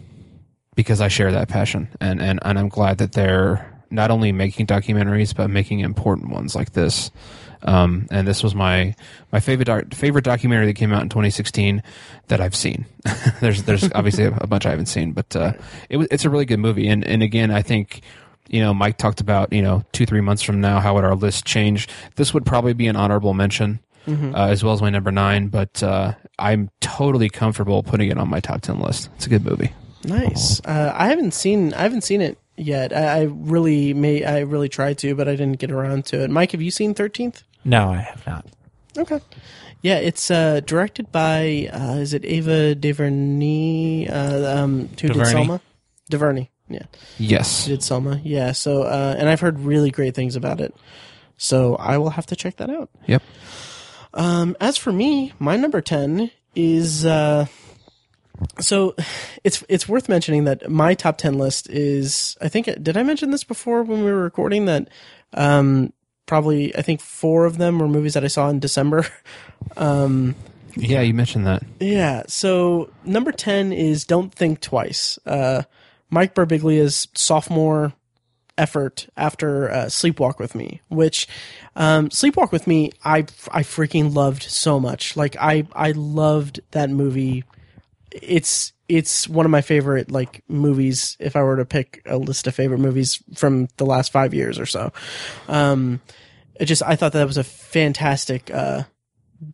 [0.76, 4.66] because I share that passion, and, and and I'm glad that they're not only making
[4.66, 7.10] documentaries but making important ones like this.
[7.62, 8.94] Um, and this was my
[9.32, 11.82] my favorite doc, favorite documentary that came out in 2016
[12.28, 12.86] that I've seen.
[13.40, 15.52] there's there's obviously a, bunch I haven't seen, but uh,
[15.88, 16.88] it was it's a really good movie.
[16.88, 18.02] And and again, I think
[18.48, 21.14] you know Mike talked about you know two three months from now how would our
[21.14, 21.88] list change.
[22.16, 23.80] This would probably be an honorable mention.
[24.06, 24.34] Mm-hmm.
[24.34, 28.30] Uh, as well as my number nine, but uh, I'm totally comfortable putting it on
[28.30, 29.10] my top ten list.
[29.16, 29.74] It's a good movie.
[30.04, 30.60] Nice.
[30.64, 32.96] Uh, I haven't seen I haven't seen it yet.
[32.96, 36.30] I, I, really may I really tried to, but I didn't get around to it.
[36.30, 37.42] Mike, have you seen Thirteenth?
[37.64, 38.46] No, I have not.
[38.96, 39.20] Okay.
[39.82, 44.08] Yeah, it's uh, directed by uh, is it Ava DuVernay?
[44.08, 45.30] Uh, um, who did DuVernay.
[45.30, 45.60] Selma?
[46.10, 46.48] DuVernay.
[46.68, 46.82] Yeah,
[47.18, 47.64] Yes.
[47.66, 48.20] who did Selma?
[48.22, 48.52] Yeah.
[48.52, 50.74] So, uh, and I've heard really great things about it.
[51.36, 52.90] So I will have to check that out.
[53.06, 53.22] Yep.
[54.14, 57.46] Um, as for me, my number ten is uh,
[58.58, 58.94] so
[59.44, 63.30] it's it's worth mentioning that my top ten list is I think did I mention
[63.30, 64.88] this before when we were recording that
[65.32, 65.92] um,
[66.30, 69.04] probably I think four of them were movies that I saw in December.
[69.76, 70.34] Um,
[70.74, 71.62] Yeah, you mentioned that.
[71.80, 72.22] yeah.
[72.28, 75.18] So number ten is Don't Think Twice.
[75.26, 75.62] Uh,
[76.08, 77.92] Mike Birbiglia's sophomore
[78.56, 81.26] effort after uh, Sleepwalk with Me, which
[81.76, 83.18] um, Sleepwalk with Me, I
[83.52, 85.14] I freaking loved so much.
[85.16, 87.44] Like I I loved that movie.
[88.10, 91.16] It's it's one of my favorite like movies.
[91.20, 94.58] If I were to pick a list of favorite movies from the last five years
[94.58, 94.92] or so,
[95.48, 96.00] um,
[96.58, 98.82] it just I thought that was a fantastic uh,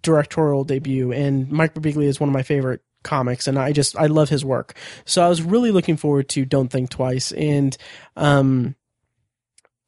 [0.03, 4.07] directorial debut, and Mike Birbiglia is one of my favorite comics, and I just I
[4.07, 4.74] love his work.
[5.05, 7.76] So I was really looking forward to Don't Think Twice, and
[8.16, 8.74] um,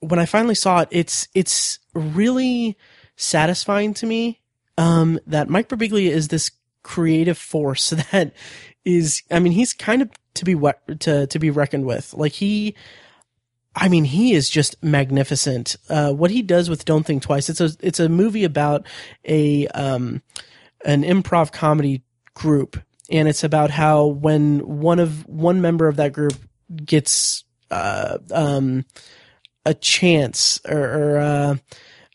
[0.00, 2.76] when I finally saw it, it's it's really
[3.16, 4.40] satisfying to me
[4.76, 6.50] um, that Mike Birbiglia is this
[6.82, 8.32] creative force that
[8.96, 9.22] is.
[9.30, 12.14] I mean, he's kind of to be we- to to be reckoned with.
[12.14, 12.74] Like he.
[13.76, 15.76] I mean, he is just magnificent.
[15.88, 17.48] Uh, what he does with Don't Think Twice.
[17.48, 18.86] It's a it's a movie about
[19.24, 20.22] a um,
[20.84, 22.02] an improv comedy
[22.34, 26.34] group, and it's about how when one of one member of that group
[26.84, 28.84] gets uh, um,
[29.64, 31.56] a chance or, or uh,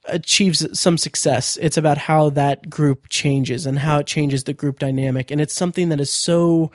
[0.06, 4.80] achieves some success, it's about how that group changes and how it changes the group
[4.80, 6.72] dynamic, and it's something that is so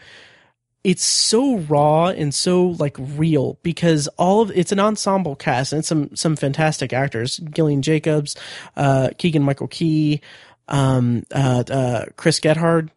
[0.84, 5.84] it's so raw and so like real because all of it's an ensemble cast and
[5.84, 8.36] some some fantastic actors Gillian Jacobs,
[8.76, 10.20] uh, Keegan Michael Key,
[10.68, 12.90] um, uh, uh, Chris Gethard,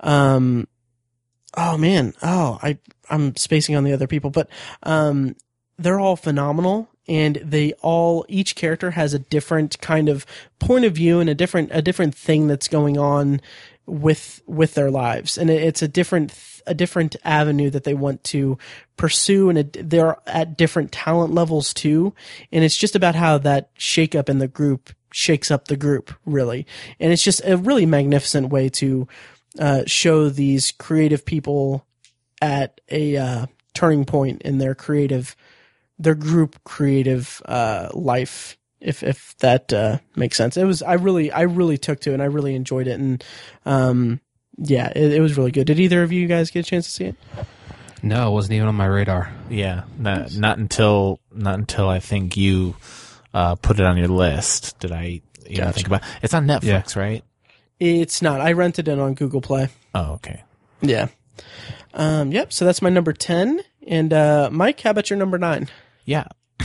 [0.00, 0.68] um,
[1.56, 2.78] oh man, oh I
[3.10, 4.48] I'm spacing on the other people, but
[4.82, 5.36] um,
[5.78, 10.26] they're all phenomenal and they all each character has a different kind of
[10.58, 13.40] point of view and a different a different thing that's going on
[13.86, 15.38] with with their lives.
[15.38, 16.34] And it's a different
[16.66, 18.58] a different avenue that they want to
[18.96, 22.12] pursue and it, they're at different talent levels too.
[22.50, 26.12] And it's just about how that shake up in the group shakes up the group
[26.24, 26.66] really.
[26.98, 29.06] And it's just a really magnificent way to
[29.58, 31.86] uh, show these creative people
[32.42, 35.36] at a uh, turning point in their creative
[35.98, 41.32] their group creative uh, life if if that uh, makes sense it was i really
[41.32, 43.24] i really took to it and i really enjoyed it and
[43.64, 44.20] um
[44.58, 46.90] yeah it, it was really good did either of you guys get a chance to
[46.92, 47.14] see it
[48.02, 49.32] No, it wasn't even on my radar.
[49.50, 52.76] Yeah, not not until not until I think you
[53.34, 54.78] uh, put it on your list.
[54.78, 55.72] Did I even Gotcha.
[55.72, 56.02] think about?
[56.22, 57.24] It's on Netflix, right?
[57.80, 60.42] it's not i rented it on google play Oh, okay.
[60.80, 61.08] yeah
[61.94, 65.68] um yep so that's my number 10 and uh mike how about your number 9
[66.06, 66.24] Yeah.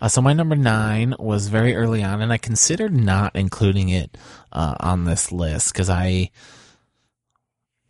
[0.00, 4.16] uh, so my number nine was very early on, and I considered not including it
[4.52, 6.30] uh, on this list because I,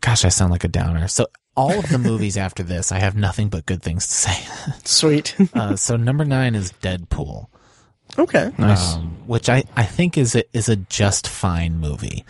[0.01, 1.07] gosh, I sound like a downer.
[1.07, 4.71] So all of the movies after this, I have nothing but good things to say.
[4.83, 7.47] sweet uh, so number nine is Deadpool.
[8.17, 8.95] okay Nice.
[8.95, 12.25] um, which I, I think is a, is a just fine movie.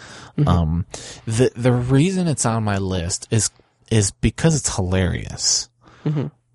[0.45, 0.85] Um,
[1.25, 3.49] the the reason it's on my list is
[3.89, 5.69] is because it's hilarious.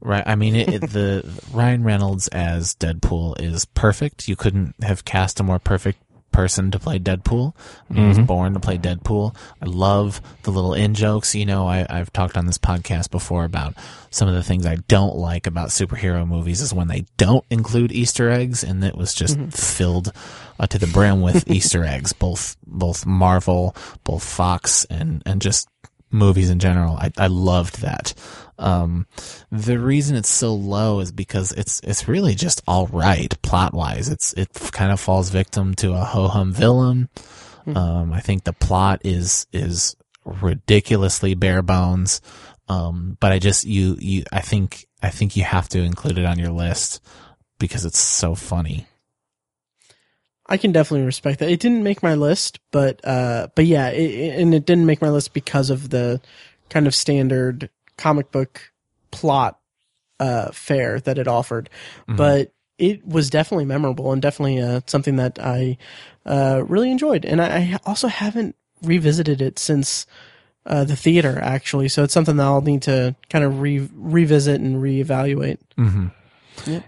[0.04, 0.24] Right.
[0.26, 4.26] I mean, it, it, the Ryan Reynolds as Deadpool is perfect.
[4.26, 6.00] You couldn't have cast a more perfect
[6.32, 7.54] person to play Deadpool.
[7.94, 9.36] He was born to play Deadpool.
[9.60, 11.34] I love the little in jokes.
[11.34, 13.74] You know, I, I've talked on this podcast before about
[14.10, 17.92] some of the things I don't like about superhero movies is when they don't include
[17.92, 20.10] Easter eggs, and it was just filled
[20.58, 22.12] uh, to the brim with Easter eggs.
[22.12, 25.68] Both both Marvel, both Fox, and and just
[26.10, 26.96] movies in general.
[26.96, 28.14] I, I loved that.
[28.58, 29.06] Um,
[29.50, 34.08] the reason it's so low is because it's it's really just all right plot wise.
[34.08, 37.08] It's it kind of falls victim to a ho hum villain.
[37.66, 42.20] Um, I think the plot is is ridiculously bare bones.
[42.68, 46.24] Um, but I just you you I think I think you have to include it
[46.24, 47.00] on your list
[47.58, 48.86] because it's so funny.
[50.46, 51.48] I can definitely respect that.
[51.50, 55.00] It didn't make my list, but uh, but yeah, it, it- and it didn't make
[55.00, 56.20] my list because of the
[56.68, 58.72] kind of standard comic book
[59.10, 59.58] plot
[60.20, 61.68] uh, fare that it offered.
[62.16, 65.78] But it was definitely memorable and definitely uh, something that I
[66.26, 67.24] uh, really enjoyed.
[67.24, 70.06] And I, I also haven't revisited it since
[70.66, 71.88] uh, the theater, actually.
[71.88, 75.58] So it's something that I'll need to kind of re- revisit and reevaluate.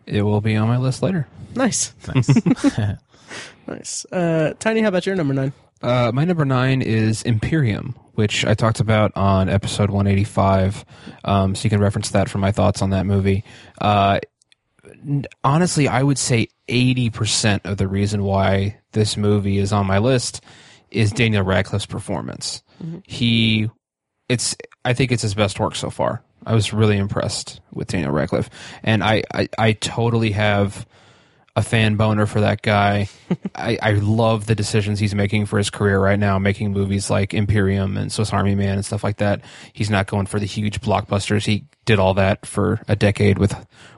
[0.07, 1.27] It will be on my list later.
[1.55, 1.95] Nice,
[3.67, 4.05] nice.
[4.07, 5.53] Uh, Tiny, how about your number nine?
[5.83, 10.85] Uh, my number nine is Imperium, which I talked about on episode 185.
[11.25, 13.45] Um, so you can reference that for my thoughts on that movie.
[13.81, 14.21] Uh,
[15.43, 20.43] honestly, I would say 80% of the reason why this movie is on my list
[20.91, 22.63] is Daniel Radcliffe's performance.
[23.05, 23.69] He,
[24.29, 26.23] it's, I think it's his best work so far.
[26.47, 28.51] I was really impressed with Daniel Radcliffe.
[28.83, 30.87] And I, I, I totally have
[31.57, 33.09] a fan boner for that guy.
[33.55, 37.33] I, I love the decisions he's making for his career right now, making movies like
[37.33, 39.41] Imperium and Swiss Army Man and stuff like that.
[39.73, 41.47] He's not going for the huge blockbusters.
[41.47, 43.55] He did all that for a decade with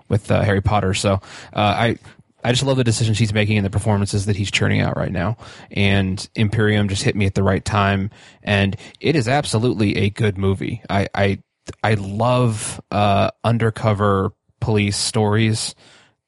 [0.08, 0.94] with uh, Harry Potter.
[0.94, 1.18] So uh,
[1.54, 1.98] I
[2.44, 5.10] I just love the decisions he's making and the performances that he's churning out right
[5.10, 5.36] now.
[5.70, 8.10] And Imperium just hit me at the right time,
[8.42, 10.82] and it is absolutely a good movie.
[10.90, 11.38] I I
[11.82, 15.74] I love uh, undercover police stories.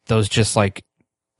[0.07, 0.83] Those just like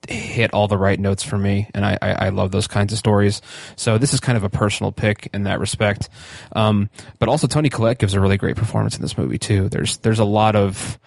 [0.07, 2.99] hit all the right notes for me, and I, I, I love those kinds of
[2.99, 3.43] stories.
[3.77, 6.09] So this is kind of a personal pick in that respect.
[6.55, 9.69] Um, but also Toni Collette gives a really great performance in this movie too.
[9.69, 10.99] There's there's a lot of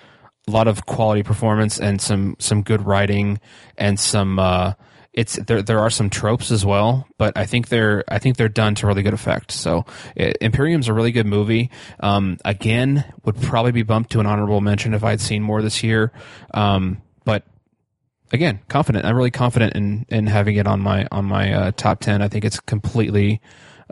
[0.48, 3.40] a lot of quality performance and some some good writing
[3.78, 4.40] and some.
[4.40, 4.74] Uh,
[5.14, 5.62] it's there.
[5.62, 8.88] There are some tropes as well, but I think they're I think they're done to
[8.88, 9.52] really good effect.
[9.52, 9.86] So
[10.18, 11.70] uh, Imperium's a really good movie.
[12.00, 15.84] Um, again, would probably be bumped to an honorable mention if I'd seen more this
[15.84, 16.14] year.
[16.54, 17.44] Um, but
[18.32, 19.06] again, confident.
[19.06, 22.22] I'm really confident in in having it on my on my uh, top ten.
[22.22, 23.42] I think it's completely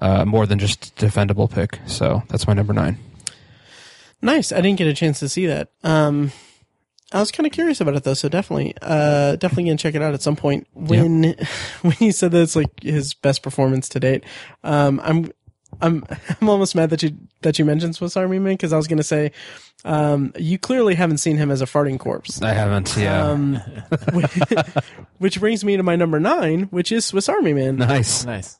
[0.02, 1.80] uh, more than just a defendable pick.
[1.86, 2.98] So that's my number nine.
[4.22, 4.52] Nice.
[4.52, 5.70] I didn't get a chance to see that.
[5.84, 6.32] Um,
[7.12, 10.02] I was kind of curious about it though, so definitely, uh, definitely gonna check it
[10.02, 10.68] out at some point.
[10.74, 11.24] When
[11.82, 14.24] when you said that it's like his best performance to date,
[14.64, 15.32] um, I'm
[15.82, 16.04] I'm
[16.42, 19.04] I'm almost mad that you that you mentioned Swiss Army Man because I was gonna
[19.04, 19.32] say,
[19.86, 22.42] um, you clearly haven't seen him as a farting corpse.
[22.42, 22.96] I haven't.
[22.98, 23.26] Yeah.
[23.26, 23.56] Um,
[25.18, 27.78] which brings me to my number nine, which is Swiss Army Man.
[27.78, 28.26] nice.
[28.26, 28.60] Nice.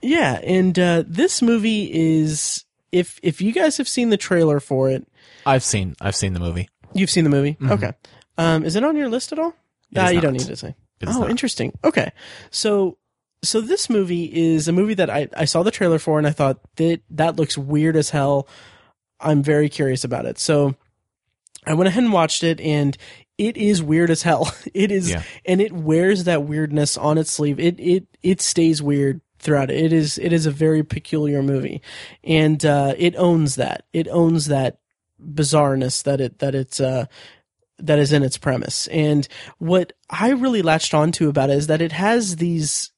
[0.00, 4.90] Yeah, and uh, this movie is if if you guys have seen the trailer for
[4.90, 5.06] it,
[5.46, 6.68] I've seen I've seen the movie.
[6.94, 7.56] You've seen the movie?
[7.62, 7.92] Okay.
[8.36, 9.54] Um, is it on your list at all?
[9.96, 10.40] Ah, is you don't not.
[10.40, 10.74] need to say.
[11.00, 11.30] It is Oh, not.
[11.30, 11.72] interesting.
[11.84, 12.12] Okay.
[12.50, 12.96] So,
[13.42, 16.30] so this movie is a movie that I, I saw the trailer for and I
[16.30, 18.46] thought that that looks weird as hell.
[19.20, 20.38] I'm very curious about it.
[20.38, 20.74] So
[21.66, 22.96] I went ahead and watched it and
[23.38, 24.52] it is weird as hell.
[24.74, 25.22] It is, Yeah.
[25.44, 27.58] and it wears that weirdness on its sleeve.
[27.58, 29.76] It, it, it stays weird throughout it.
[29.84, 31.82] It is, it is a very peculiar movie
[32.22, 33.86] and, uh, it owns that.
[33.92, 34.78] It owns that
[35.20, 37.06] bizarreness that it, that it's, uh,
[37.78, 38.86] that is in its premise.
[38.88, 39.26] And
[39.58, 42.91] what I really latched onto about it is that it has these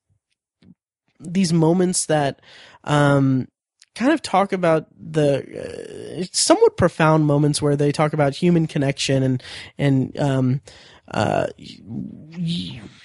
[1.21, 2.41] these moments that
[2.85, 3.49] um
[3.95, 9.23] kind of talk about the uh, somewhat profound moments where they talk about human connection
[9.23, 9.43] and
[9.79, 10.61] and um
[11.09, 11.47] uh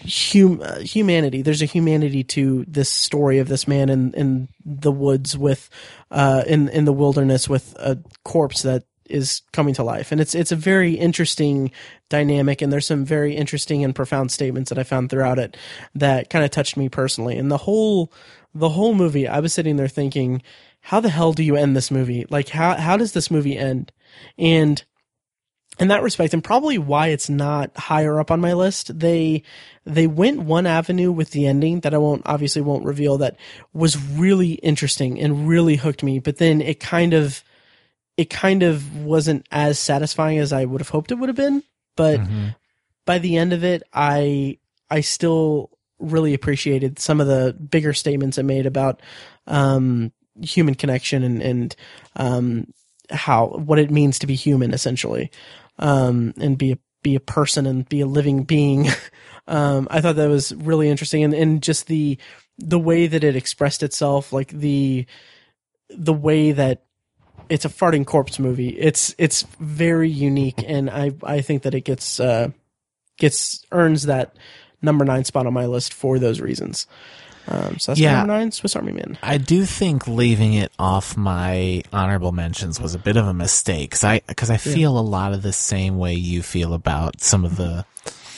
[0.08, 1.42] hum, uh, humanity.
[1.42, 5.70] There's a humanity to this story of this man in in the woods with
[6.12, 10.12] uh in in the wilderness with a corpse that is coming to life.
[10.12, 11.72] And it's it's a very interesting
[12.10, 15.58] dynamic and there's some very interesting and profound statements that I found throughout it
[15.96, 17.38] that kind of touched me personally.
[17.38, 18.12] And the whole
[18.54, 20.42] the whole movie I was sitting there thinking
[20.82, 22.26] how the hell do you end this movie?
[22.30, 23.92] Like how how does this movie end?
[24.38, 24.84] And
[25.80, 29.42] in that respect and probably why it's not higher up on my list they
[29.86, 33.38] they went one avenue with the ending that I won't obviously won't reveal that
[33.74, 37.44] was really interesting and really hooked me but then it kind of
[38.20, 41.64] it kind of wasn't as satisfying as I would have hoped it would have been.
[41.96, 42.54] But Mhm.
[43.06, 44.58] by the end of it, I
[44.90, 45.70] I still
[46.00, 49.02] really appreciated some of the bigger statements it made about
[49.48, 51.76] um, human connection and and
[52.18, 52.74] um,
[53.10, 55.32] how what it means to be human, essentially,
[55.78, 58.86] um, and be a be a person and be a living being.
[59.48, 62.18] um, I thought that was really interesting, and and just the
[62.58, 65.06] the way that it expressed itself, like the
[65.90, 66.84] the way that
[67.50, 68.70] it's a farting corpse movie.
[68.70, 72.50] It's it's very unique, and I I think that it gets uh,
[73.18, 74.36] gets earns that
[74.82, 76.88] number nine spot on my list for those reasons.
[77.48, 78.18] Um, so that's Yeah.
[78.18, 79.18] number nine, Swiss Army Man.
[79.24, 83.90] I do think leaving it off my honorable mentions was a bit of a mistake
[83.90, 87.44] because I because I feel a lot of the same way you feel about some
[87.46, 87.86] of the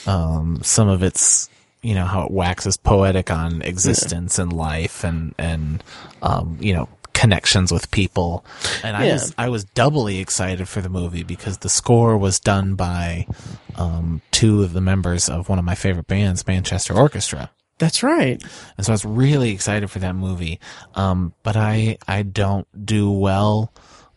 [0.08, 1.50] um some of its
[1.82, 5.84] you know how it waxes poetic on existence and life and and
[6.22, 6.88] um you know
[7.22, 8.44] connections with people
[8.84, 9.14] and I Yeah.
[9.14, 13.28] was I was doubly excited for the movie because the score was done by
[13.76, 18.42] um two of the members of one of my favorite bands Manchester Orchestra That's right.
[18.78, 20.60] and so I was really excited for that movie.
[20.96, 23.72] Um, but I I don't do well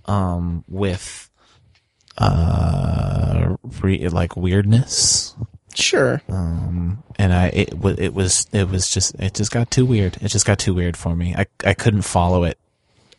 [0.07, 1.31] um, with
[2.19, 5.35] uh re- like weirdness.
[5.75, 6.23] Sure.
[6.29, 10.17] Um, and I it was it was it was just it just got too weird.
[10.23, 11.35] It just got too weird for me.
[11.35, 12.59] I I couldn't follow it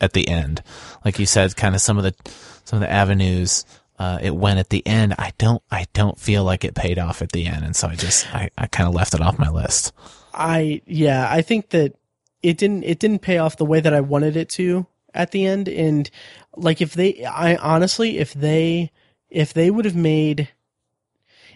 [0.02, 0.62] at the end.
[1.04, 2.14] Like you said, kind of some of the
[2.64, 3.66] some of the avenues
[3.98, 5.16] uh, it went at the end.
[5.18, 7.96] I don't I don't feel like it paid off at the end, and so I
[7.96, 9.94] just I, I kind of left it off my list.
[10.34, 11.96] I yeah, I think that
[12.46, 14.86] it didn't it didn't pay off the way that I wanted it to
[15.16, 16.10] at the end and
[16.56, 18.92] like if they I honestly if they
[19.30, 20.50] if they would have made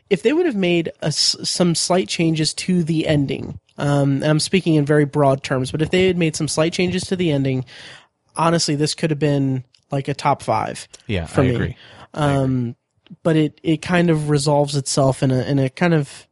[0.09, 4.75] if they would have made a some slight changes to the ending um I'm speaking
[4.75, 7.65] in very broad terms but if they had made some slight changes to the ending
[8.39, 11.55] honestly this could have been like a top 5 Yeah, for I me.
[11.55, 11.75] agree.
[12.15, 12.75] um,
[13.23, 16.27] but it it kind of resolves itself in a in a kind of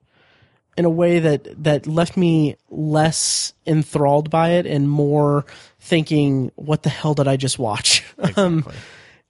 [0.78, 5.46] in a way that that left me less enthralled by it and more
[5.80, 8.04] thinking, what the hell did I just watch?
[8.38, 8.76] um, Exactly.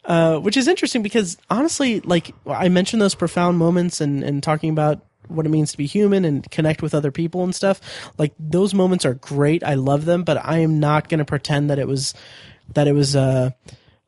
[0.06, 4.70] uh, which is interesting because honestly, like I mentioned those profound moments and and talking
[4.70, 7.80] about what it means to be human and connect with other people and stuff.
[8.18, 9.64] Like those moments are great.
[9.64, 12.14] I love them, but I am not going to pretend that it was
[12.74, 13.56] that it was a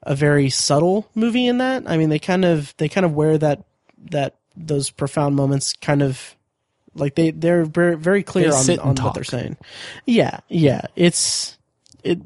[0.04, 1.84] a very subtle movie in that.
[1.86, 3.64] I mean, they kind of they kind of wear that
[4.12, 6.36] that those profound moments kind of
[6.96, 9.58] like they they're very, very clear They on, on what they're saying.
[10.06, 10.82] Yeah, yeah.
[10.96, 11.58] It's
[12.04, 12.20] it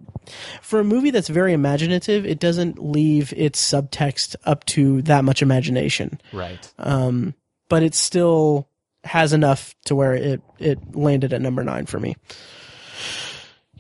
[0.62, 2.26] for a movie that's very imaginative.
[2.26, 6.72] It doesn't leave its subtext up to that much imagination, Right.
[6.80, 7.34] um,
[7.70, 8.70] but it still
[9.04, 12.16] has enough to where it it landed at number nine for me.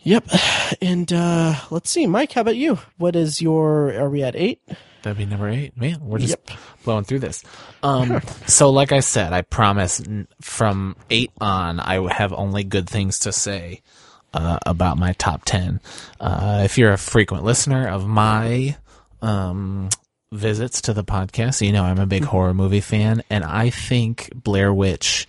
[0.03, 0.27] Yep,
[0.81, 2.33] and uh, let's see, Mike.
[2.33, 2.79] How about you?
[2.97, 3.93] What is your?
[3.93, 4.61] Are we at eight?
[5.01, 5.75] That'd be number eight.
[5.77, 6.57] Man, we're just Yep.
[6.83, 7.43] blowing through this.
[7.83, 10.01] Um, so like I said, I promise
[10.39, 13.81] from eight on, I have only good things to say
[14.33, 15.81] uh, about my top ten.
[16.17, 18.77] Uh, if you're a frequent listener of my
[19.21, 19.89] um,
[20.31, 24.29] visits to the podcast, you know I'm a big horror movie fan, and I think
[24.33, 25.27] Blair Witch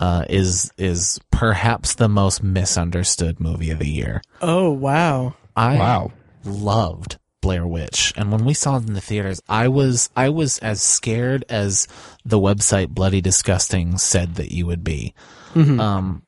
[0.00, 4.22] uh, is is perhaps the most misunderstood movie of the year.
[4.40, 5.34] Oh wow!
[5.56, 6.12] I Wow.
[6.44, 10.58] loved Blair Witch, and when we saw it in the theaters, I was I was
[10.58, 11.88] as scared as
[12.24, 15.14] the website Bloody Disgusting said that you would be.
[15.54, 16.22] Um,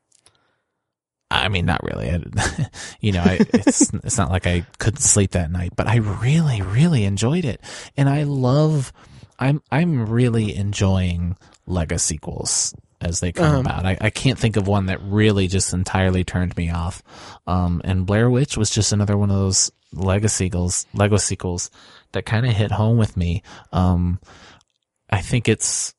[1.30, 2.10] I mean, not really.
[2.10, 2.20] I,
[3.00, 6.60] you know, I, it's it's not like I couldn't sleep that night, but I really,
[6.62, 7.60] really enjoyed it,
[7.96, 8.92] and I love.
[9.38, 11.36] I'm I'm really enjoying
[11.66, 13.86] legacy sequels as they come Um, about.
[13.86, 17.02] I, I can't think of one that really just entirely turned me off.
[17.46, 21.70] Um, and Blair Witch was just another one of those legacy sequels, legacy sequels
[22.12, 23.42] that kind of hit home with me.
[23.72, 24.20] Um,
[25.08, 25.94] I think it's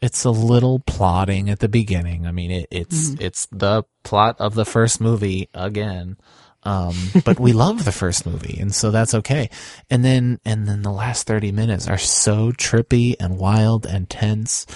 [0.00, 2.26] it's a little plotting at the beginning.
[2.26, 6.16] I mean, it, it's it's the plot of the first movie again.
[6.62, 6.94] Um,
[7.24, 9.48] but we love the first movie, and so that's okay.
[9.88, 14.66] And then and then the last thirty minutes are so trippy and wild and tense.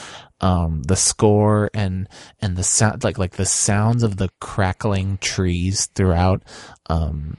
[0.44, 2.06] Um, the score and
[2.42, 6.42] and the sound like like the sounds of the crackling trees throughout.
[6.90, 7.38] Um,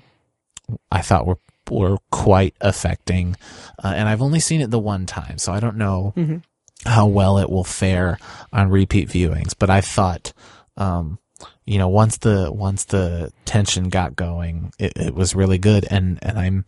[0.91, 1.37] I thought were
[1.69, 3.35] were quite affecting,
[3.83, 6.41] uh, and I've only seen it the one time, so I don't know Mhm.
[6.85, 8.17] how well it will fare
[8.51, 9.53] on repeat viewings.
[9.57, 10.33] But I thought,
[10.77, 11.19] um,
[11.65, 16.17] you know, once the once the tension got going, it, it was really good, and
[16.23, 16.65] and I'm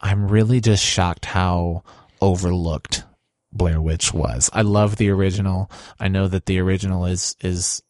[0.00, 1.84] I'm really just shocked how
[2.20, 3.04] overlooked
[3.52, 4.50] Blair Witch was.
[4.52, 5.70] I love the original.
[6.00, 7.82] I know that the original is is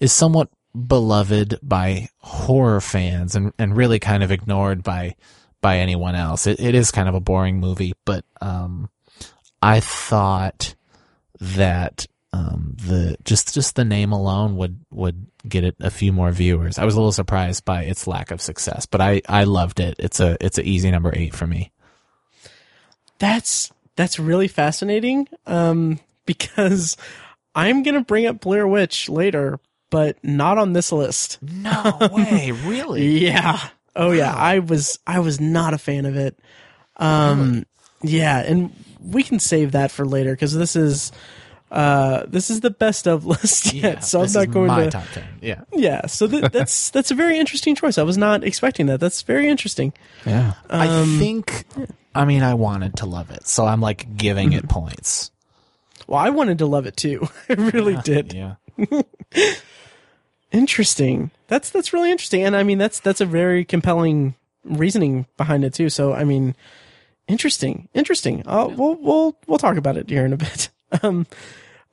[0.00, 5.16] is somewhat beloved by horror fans and and really kind of ignored by
[5.60, 6.46] by anyone else.
[6.46, 8.90] It, it is kind of a boring movie, but um,
[9.62, 10.74] I thought
[11.40, 16.30] that um, the just just the name alone would would get it a few more
[16.30, 16.78] viewers.
[16.78, 19.96] I was a little surprised by its lack of success, but I I loved it.
[19.98, 21.72] It's a it's an easy number eight for me.
[23.18, 25.28] That's that's really fascinating.
[25.46, 26.96] Um, because
[27.54, 29.58] I'm gonna bring up Blair Witch later,
[29.90, 31.38] but not on this list.
[31.42, 33.18] No way, really?
[33.18, 33.58] Yeah.
[33.94, 34.34] Oh yeah.
[34.34, 36.38] I was I was not a fan of it.
[36.96, 37.66] Um
[38.02, 41.12] yeah, and we can save that for later because this is
[41.70, 44.04] uh this is the best of list yet.
[44.04, 45.24] so I'm not going to top ten.
[45.42, 45.62] Yeah.
[45.72, 47.98] Yeah, so th- that's that's a very interesting choice.
[47.98, 49.00] I was not expecting that.
[49.00, 49.92] That's very interesting.
[50.24, 50.54] Yeah.
[50.70, 51.64] I Um, think.
[52.14, 55.30] I mean, I wanted to love it, so I'm like giving it points.
[56.06, 57.28] Well, I wanted to love it too.
[57.48, 58.32] I really did.
[58.34, 58.54] Yeah.
[60.52, 61.30] Interesting.
[61.48, 64.34] That's that's really interesting, and I mean that's that's a very compelling
[64.64, 65.88] reasoning behind it too.
[65.88, 66.54] So I mean,
[67.26, 68.42] interesting, interesting.
[68.46, 70.68] Uh, We'll we'll we'll talk about it here in a bit.
[71.02, 71.26] Um,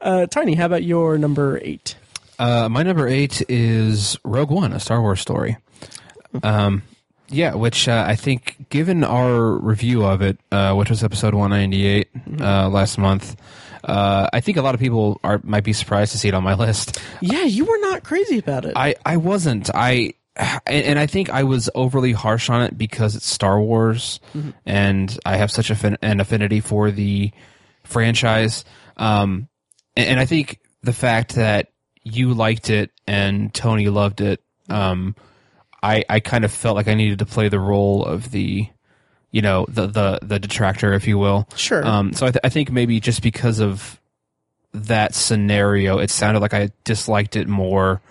[0.01, 1.95] uh, Tiny, how about your number eight?
[2.37, 5.55] Uh, my number eight is Rogue One, a Star Wars story.
[6.43, 6.83] Um,
[7.29, 12.09] yeah, which uh, I think, given our review of it, uh, which was episode 198
[12.39, 13.35] uh, last month,
[13.83, 16.43] uh, I think a lot of people are might be surprised to see it on
[16.43, 17.01] my list.
[17.21, 18.73] Yeah, you were not crazy about it.
[18.75, 19.69] I, I wasn't.
[19.73, 20.13] I
[20.65, 24.19] and, I think I was overly harsh on it because it's Star Wars,
[24.65, 27.31] and I have such an affinity for the
[27.83, 28.63] franchise.
[28.95, 29.49] Um,
[29.95, 31.67] and, and I think the fact that
[32.03, 35.15] you liked it and Tony loved it, um,
[35.81, 38.67] I I kind of felt like I needed to play the role of the,
[39.31, 41.47] you know, the the the detractor, if you will.
[41.55, 41.85] Sure.
[41.85, 43.99] Um, so I, th- I think maybe just because of
[44.73, 48.01] that scenario, it sounded like I disliked it more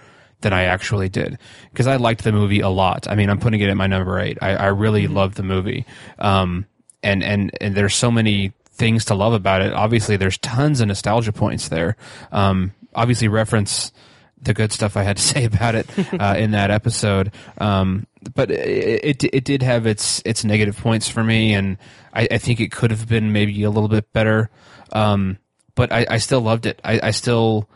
[0.40, 1.38] than I actually did
[1.72, 3.08] because I liked the movie a lot.
[3.08, 4.38] I mean, I'm putting it at my number eight.
[4.40, 5.84] I, I really loved the movie.
[6.18, 6.66] Um,
[7.02, 9.72] and, and, and there's so many things to love about it.
[9.72, 11.96] Obviously, there's tons of nostalgia points there.
[12.30, 13.92] Um, obviously reference
[14.40, 15.86] the good stuff I had to say about it
[16.20, 17.32] uh, in that episode.
[17.58, 21.78] Um, but it, it it did have its its negative points for me, and
[22.12, 24.50] I, I think it could have been maybe a little bit better.
[24.92, 25.38] Um,
[25.74, 26.80] but I, I still loved it.
[26.82, 27.68] I, I still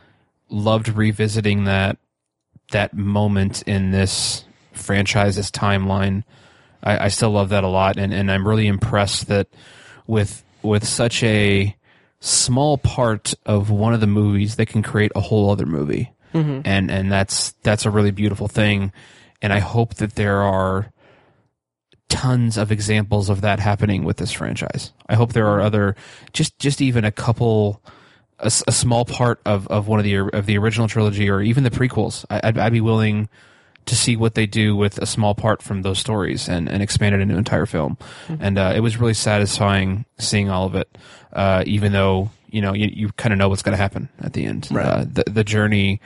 [0.48, 1.98] loved revisiting that
[2.72, 6.24] that moment in this franchise's timeline.
[6.82, 9.48] I, I still love that a lot, and, and I'm really impressed that
[10.06, 11.76] with with such a
[12.20, 16.12] small part of one of the movies, they can create a whole other movie,
[16.64, 18.92] and and that's that's a really beautiful thing.
[19.40, 20.92] And I hope that there are
[22.08, 24.92] tons of examples of that happening with this franchise.
[25.08, 25.96] I hope there are other,
[26.32, 27.82] just just even a couple,
[28.38, 31.70] a small part of, of one of the of the original trilogy or even the
[31.70, 32.24] prequels.
[32.28, 33.28] I, I'd, I'd be willing
[33.86, 37.14] to see what they do with a small part from those stories and, and expand
[37.16, 37.98] it into an entire film.
[38.40, 40.96] And uh, it was really satisfying seeing all of it,
[41.32, 44.32] uh, even though you know you, you kind of know what's going to happen at
[44.34, 44.68] the end.
[44.70, 44.86] Right.
[44.86, 46.00] Uh, the the journey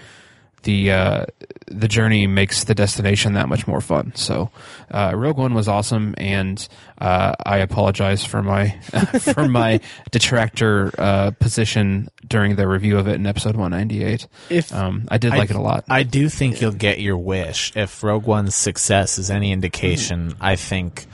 [0.63, 1.27] the uh,
[1.69, 4.13] the journey makes the destination that much more fun.
[4.17, 4.51] So,
[4.91, 6.67] uh, Rogue One was awesome, and
[6.99, 8.71] uh, I apologize for my
[9.21, 9.79] for my
[10.11, 14.27] detractor uh, position during the review of it in episode one ninety eight.
[14.51, 15.85] If- Um, I did like it a lot.
[15.89, 20.35] I do think you'll get your wish if Rogue One's success is any indication.
[20.41, 21.07] I think,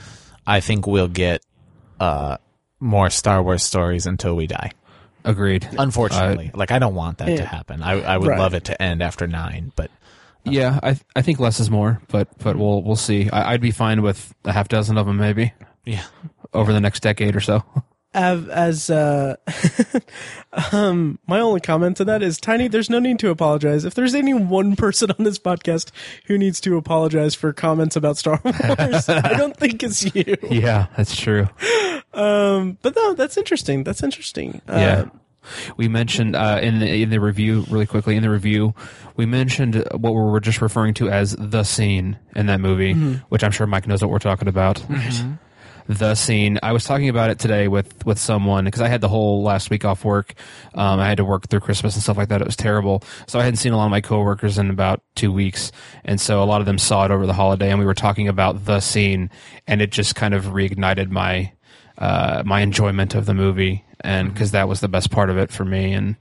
[0.47, 1.43] I think we'll get
[1.99, 2.37] uh,
[2.79, 4.71] more Star Wars stories until we die.
[5.25, 5.67] Agreed.
[5.77, 7.37] Unfortunately, uh, like I don't want that Yeah.
[7.37, 7.81] to happen.
[7.81, 8.39] I, I would Right.
[8.39, 9.89] love it to end after nine, but
[10.43, 13.29] Yeah, I I think less is more, but but we'll we'll see.
[13.29, 15.53] I, I'd be fine with a half dozen of them maybe
[15.85, 16.03] yeah,
[16.53, 17.63] over the next decade or so.
[18.15, 19.35] Av- as uh,
[20.71, 22.67] um, my only comment to that is tiny.
[22.67, 23.85] There's no need to apologize.
[23.85, 25.91] If there's any one person on this podcast
[26.25, 28.55] who needs to apologize for comments about Star Wars,
[29.09, 30.35] I don't think it's you.
[30.49, 31.47] yeah, that's true.
[32.13, 33.83] Um, but no, that's interesting.
[33.83, 34.61] That's interesting.
[34.67, 35.05] Uh, Yeah.
[35.75, 38.73] We mentioned uh, in the in the review really quickly in the review
[39.17, 42.93] we mentioned what we were just referring to as the scene in that movie,
[43.27, 44.81] which I'm sure Mike knows what we're talking about.
[45.87, 46.59] The scene.
[46.63, 49.69] I was talking about it today with with someone because I had the whole last
[49.69, 50.33] week off work.
[50.73, 52.41] Um, I had to work through Christmas and stuff like that.
[52.41, 53.03] It was terrible.
[53.27, 55.71] So I hadn't seen a lot of my coworkers in about two weeks,
[56.05, 57.69] and so a lot of them saw it over the holiday.
[57.69, 59.29] And we were talking about the scene,
[59.67, 61.51] and it just kind of reignited my
[61.97, 65.51] uh, my enjoyment of the movie, and because that was the best part of it
[65.51, 65.93] for me.
[65.93, 66.15] And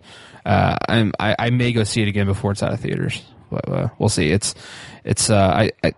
[0.44, 3.22] uh, I'm, I, I may go see it again before it's out of theaters.
[3.50, 4.30] But, uh, we'll see.
[4.30, 4.54] It's
[5.04, 5.92] it's uh, I, I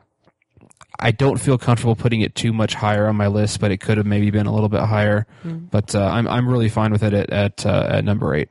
[1.00, 3.96] I don't feel comfortable putting it too much higher on my list, but it could
[3.98, 5.26] have maybe been a little bit higher.
[5.44, 8.48] But uh, I'm I'm really fine with it at at, uh, at number eight.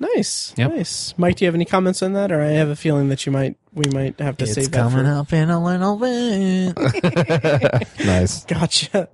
[0.00, 0.70] Nice, Yep.
[0.74, 1.14] nice.
[1.18, 3.32] Mike, do you have any comments on that, or I have a feeling that you
[3.32, 5.10] might we might have to It's save that coming for.
[5.12, 6.76] up in a little bit.
[8.06, 8.44] nice.
[8.44, 9.08] Gotcha.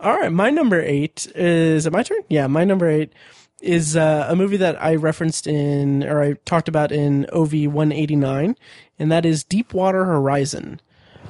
[0.00, 2.22] All right, my number eight is it my turn?
[2.28, 3.12] Yeah, my number eight
[3.60, 7.92] is uh, a movie that I referenced in or I talked about in OV one
[7.92, 8.56] eighty nine,
[8.98, 10.80] and that is Deepwater Horizon.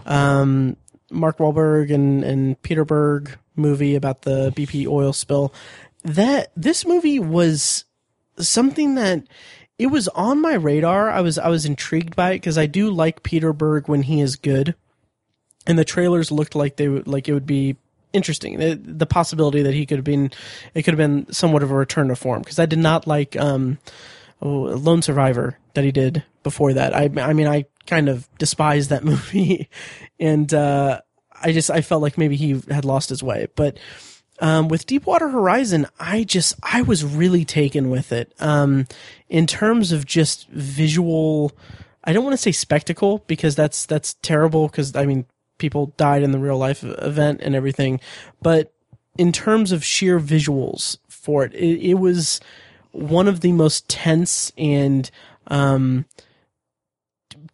[0.06, 0.76] Um,
[1.10, 5.52] Mark Wahlberg and and Peter Berg movie about the BP oil spill.
[6.04, 7.84] That this movie was
[8.38, 9.24] something that
[9.78, 11.10] it was on my radar.
[11.10, 14.20] I was I was intrigued by it because I do like Peter Berg when he
[14.20, 14.74] is good
[15.68, 17.76] and the trailers looked like they would like it would be
[18.12, 18.58] interesting.
[18.58, 20.30] The, the possibility that he could have been,
[20.74, 23.36] it could have been somewhat of a return to form because I did not like
[23.36, 23.78] um,
[24.42, 26.94] oh, Lone Survivor that he did before that.
[26.94, 29.68] I I mean I kind of despised that movie,
[30.18, 31.00] and uh,
[31.40, 33.78] I just I felt like maybe he had lost his way, but.
[34.40, 38.32] Um, with Deepwater Horizon, I just I was really taken with it.
[38.38, 38.86] Um,
[39.28, 41.50] in terms of just visual,
[42.04, 44.68] I don't want to say spectacle because that's that's terrible.
[44.68, 45.26] Because I mean,
[45.58, 48.00] people died in the real life event and everything,
[48.40, 48.72] but
[49.18, 52.40] in terms of sheer visuals for it, it, it was
[52.92, 55.10] one of the most tense and
[55.48, 56.04] um,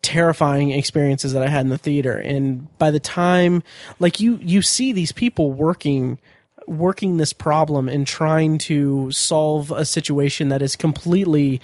[0.03, 2.17] terrifying experiences that I had in the theater.
[2.17, 3.63] And by the time,
[3.99, 6.19] like you, you see these people working,
[6.67, 11.61] working this problem and trying to solve a situation that is completely,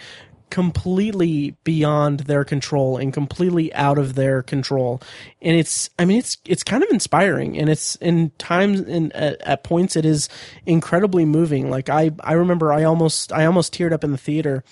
[0.51, 5.01] completely beyond their control and completely out of their control.
[5.41, 9.41] And it's, I mean, it's, it's kind of inspiring and it's in times and at,
[9.43, 10.29] at points it is
[10.67, 11.71] incredibly moving.
[11.71, 14.65] Like I, I remember I almost, I almost teared up in the theater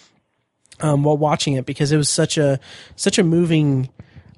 [0.81, 2.61] um, while watching it because it was such a
[2.97, 3.89] such a moving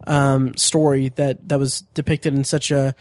[0.07, 2.95] um, story that that was depicted in such a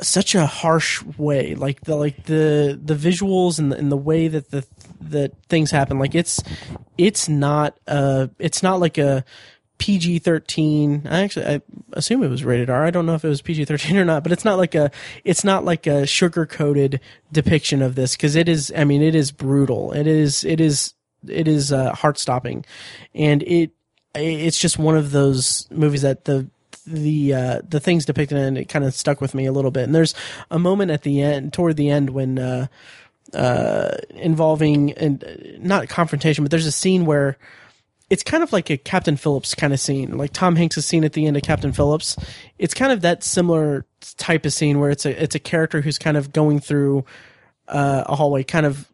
[0.00, 4.28] such a harsh way like the like the the visuals and the, and the way
[4.28, 4.66] that the
[5.00, 6.42] that things happen like it's
[6.98, 9.24] it's not uh it's not like a
[9.78, 11.62] PG-13 I actually I
[11.92, 12.84] assume it was rated R.
[12.84, 14.90] I don't know if it was PG-13 or not but it's not like a
[15.24, 17.00] it's not like a sugar coated
[17.30, 19.92] depiction of this cuz it is I mean it is brutal.
[19.92, 20.94] It is it is
[21.28, 22.64] it is uh, heart stopping,
[23.14, 23.70] and it
[24.14, 26.46] it's just one of those movies that the
[26.86, 29.84] the uh, the things depicted in it kind of stuck with me a little bit.
[29.84, 30.14] And there's
[30.50, 32.66] a moment at the end, toward the end, when uh,
[33.34, 37.36] uh, involving and not confrontation, but there's a scene where
[38.08, 41.12] it's kind of like a Captain Phillips kind of scene, like Tom Hanks' scene at
[41.12, 42.16] the end of Captain Phillips.
[42.58, 43.84] It's kind of that similar
[44.16, 47.04] type of scene where it's a it's a character who's kind of going through
[47.68, 48.88] uh, a hallway, kind of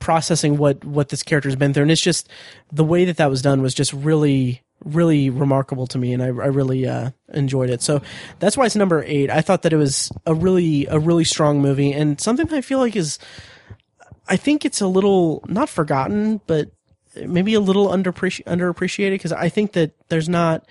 [0.00, 2.28] processing what what this character's been through, and it's just
[2.72, 6.26] the way that that was done was just really really remarkable to me, and I,
[6.26, 7.82] I really uh, enjoyed it.
[7.82, 8.02] So
[8.38, 9.30] that's why it's number eight.
[9.30, 12.78] I thought that it was a really a really strong movie, and something I feel
[12.78, 13.18] like is,
[14.28, 16.70] I think it's a little not forgotten, but
[17.16, 20.66] maybe a little underappreci- underappreciated because I think that there's not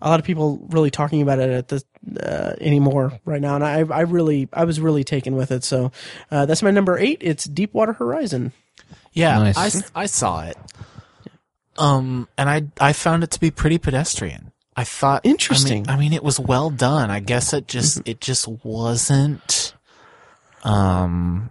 [0.00, 1.82] a lot of people really talking about it at the
[2.22, 5.64] uh, anymore right now, and I I really I was really taken with it.
[5.64, 5.92] So
[6.30, 7.18] uh, that's my number eight.
[7.20, 8.52] It's Deepwater Horizon.
[9.12, 9.56] Yeah, Nice.
[9.56, 10.56] I, s- I saw it.
[11.78, 14.52] Um, and I I found it to be pretty pedestrian.
[14.76, 15.88] I thought Interesting.
[15.88, 17.10] I mean, I mean, it was well done.
[17.10, 19.74] I guess it just it just wasn't
[20.64, 21.50] um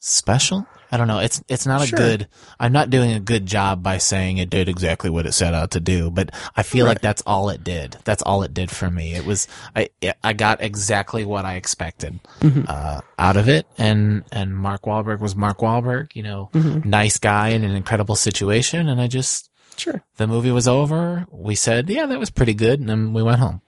[0.00, 0.66] special.
[0.94, 1.18] I don't know.
[1.18, 1.98] It's it's not a Sure.
[1.98, 2.28] good.
[2.60, 5.72] I'm not doing a good job by saying it did exactly what it set out
[5.72, 7.96] to do, but I feel like that's all it did.
[8.04, 9.14] That's all it did for me.
[9.14, 9.88] It was I
[10.22, 12.20] I got exactly what I expected
[12.68, 16.14] uh, out of it, and and Mark Wahlberg was Mark Wahlberg.
[16.14, 20.04] You know, nice guy in an incredible situation, and I just Sure.
[20.18, 21.26] the movie was over.
[21.32, 23.60] We said, yeah, that was pretty good, and then we went home.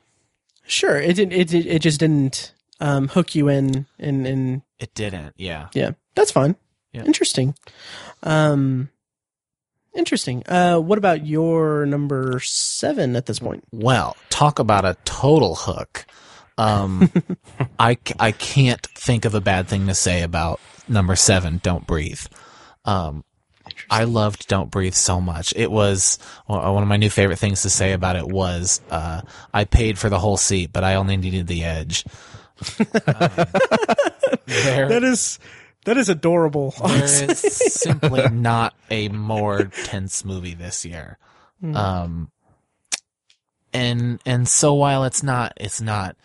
[0.64, 0.96] Sure.
[0.96, 1.32] It did.
[1.32, 5.34] It it just didn't um, hook you in, and and It didn't.
[5.36, 5.68] Yeah.
[5.72, 6.54] yeah, that's fine.
[6.96, 7.04] Yeah.
[7.04, 7.54] Interesting.
[8.22, 8.88] Um,
[9.94, 10.42] interesting.
[10.46, 13.64] Uh, what about your number seven at this point?
[13.70, 16.06] Well, talk about a total hook.
[16.58, 17.12] Um,
[17.78, 20.58] I, I can't think of a bad thing to say about
[20.88, 22.20] number seven, Don't Breathe.
[22.86, 23.24] Um,
[23.90, 25.52] I loved Don't Breathe so much.
[25.54, 26.18] It was
[26.48, 29.20] well, one of my new favorite things to say about it was, uh,
[29.52, 32.04] I paid for the whole seat, but I only needed the edge.
[32.78, 33.46] Um,
[34.46, 35.38] there- That is
[35.86, 36.74] that is adorable.
[36.84, 41.18] there is simply not a more tense movie this year.
[41.62, 42.30] Um,
[43.72, 46.16] and and so while it's not it's not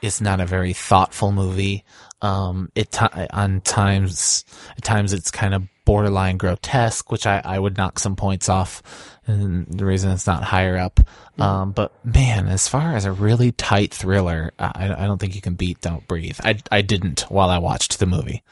[0.00, 1.84] it's not a very thoughtful movie.
[2.20, 4.44] Um, it ti on times
[4.76, 9.18] at times it's kind of borderline grotesque, which I, I would knock some points off,
[9.26, 11.00] and the reason it's not higher up.
[11.38, 15.40] Um, but man, as far as a really tight thriller, I, I don't think you
[15.40, 16.38] can beat Don't Breathe.
[16.42, 18.42] I I didn't while I watched the movie.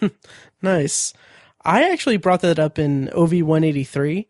[0.62, 1.14] Nice.
[1.64, 4.28] I actually brought that up in OV 183.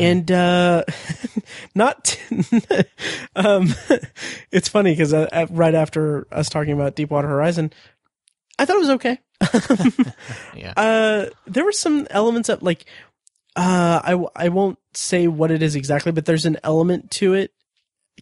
[0.00, 0.84] And uh
[1.74, 2.18] not
[3.36, 3.74] um
[4.50, 7.72] it's funny because uh, right after us talking about Deepwater Horizon,
[8.58, 9.18] I thought it was okay.
[10.54, 10.72] Yeah.
[10.76, 12.86] Uh, there were some elements of like,
[13.56, 17.52] uh, I, I won't say what it is exactly, but there's an element to it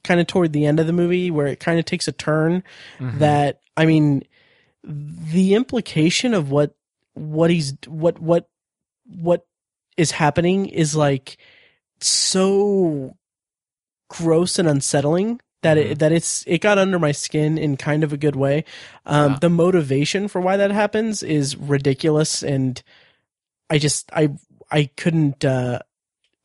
[0.03, 2.65] kind of toward the end of the movie where it kind of takes a turn
[3.19, 4.25] that, I mean,
[4.83, 6.75] the implication of what,
[7.15, 8.49] what he's, what, what,
[9.07, 9.47] what
[9.97, 11.37] is happening is like
[12.01, 13.17] so
[14.09, 18.13] gross and unsettling that it, that it's it got under my skin in kind of
[18.13, 18.65] a good way.
[19.07, 19.39] Um, Yeah.
[19.41, 22.83] The motivation for why that happens is ridiculous, and
[23.71, 24.31] I just I
[24.71, 25.79] I couldn't uh,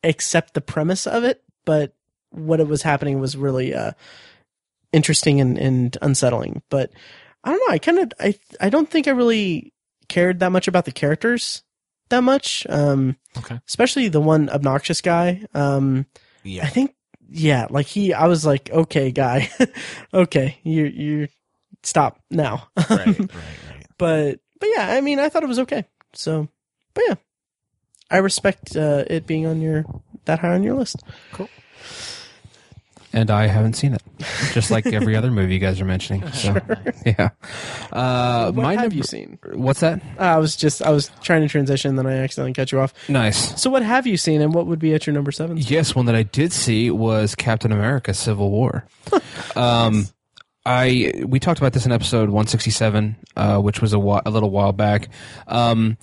[0.04, 1.94] accept the premise of it, but
[2.30, 3.92] what it was happening was really uh,
[4.92, 6.62] interesting and, and unsettling.
[6.70, 6.92] But
[7.42, 7.74] I don't know.
[7.74, 9.72] I kind of I I don't think I really
[10.08, 11.62] cared that much about the characters
[12.08, 12.66] that much.
[12.68, 13.60] Um, Okay.
[13.68, 15.44] especially the one obnoxious guy.
[15.54, 16.06] Um,
[16.64, 16.94] I think,
[17.28, 19.50] yeah, like he, I was like, okay, guy,
[20.14, 21.28] okay, you, you
[21.82, 22.68] stop now.
[22.90, 23.06] right.
[23.34, 23.58] Right.
[23.68, 23.86] Right.
[23.98, 25.84] but, but yeah, I mean, I thought it was okay.
[26.14, 26.48] So,
[26.94, 27.14] but yeah,
[28.10, 29.84] I respect uh, it being on your
[30.24, 30.96] that high on your list.
[33.20, 34.02] And I haven't seen it,
[34.52, 36.22] just like every other movie you guys are mentioning.
[36.32, 36.56] So,
[37.04, 37.30] yeah.
[37.92, 39.38] Uh, What have number- you seen?
[39.54, 40.00] What's that?
[40.18, 42.92] Uh, I was just, I was trying to transition, then I accidentally cut you off.
[43.08, 43.60] Nice.
[43.60, 45.56] So, what have you seen, and what would be at your number seven?
[45.58, 48.86] Yes, one that I did see was Captain America: Civil War.
[49.56, 50.06] um,
[50.66, 54.50] I we talked about this in episode 167, uh, which was a, whi- a little
[54.50, 55.08] while back.
[55.46, 55.96] Um,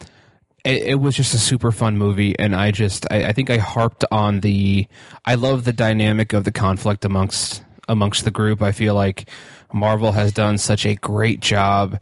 [0.66, 3.58] it, it was just a super fun movie, and I just I, I think I
[3.58, 4.88] harped on the
[5.24, 8.62] I love the dynamic of the conflict amongst amongst the group.
[8.62, 9.30] I feel like
[9.72, 12.02] Marvel has done such a great job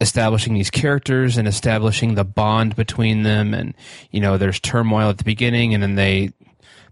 [0.00, 3.74] establishing these characters and establishing the bond between them and
[4.10, 6.30] you know there's turmoil at the beginning and then they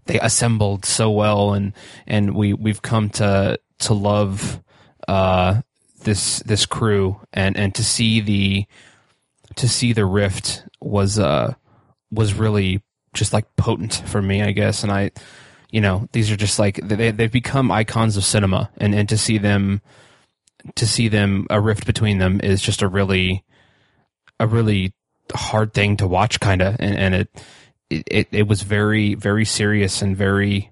[0.05, 1.73] they assembled so well and
[2.05, 4.61] and we we've come to to love
[5.07, 5.59] uh
[6.03, 8.65] this this crew and and to see the
[9.55, 11.53] to see the rift was uh
[12.11, 12.81] was really
[13.13, 14.83] just like potent for me I guess.
[14.83, 15.11] And I
[15.71, 18.69] you know these are just like they they've become icons of cinema.
[18.77, 19.81] And and to see them
[20.75, 23.43] to see them a rift between them is just a really
[24.39, 24.93] a really
[25.33, 27.29] hard thing to watch kind of and, and it,
[27.89, 30.71] it it was very very serious and very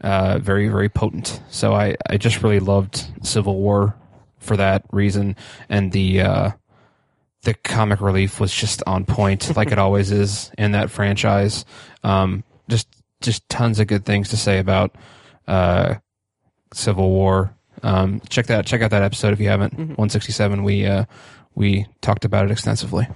[0.00, 1.40] uh very very potent.
[1.48, 3.96] So i i just really loved civil war
[4.38, 5.36] for that reason.
[5.68, 6.50] And the uh
[7.44, 11.64] the comic relief was just on point like it always is in that franchise.
[12.02, 12.88] Um just
[13.20, 14.94] just tons of good things to say about
[15.46, 15.96] uh
[16.72, 17.54] civil war.
[17.82, 19.74] Um check that check out that episode if you haven't.
[19.74, 21.04] 167 we uh
[21.54, 23.06] we talked about it extensively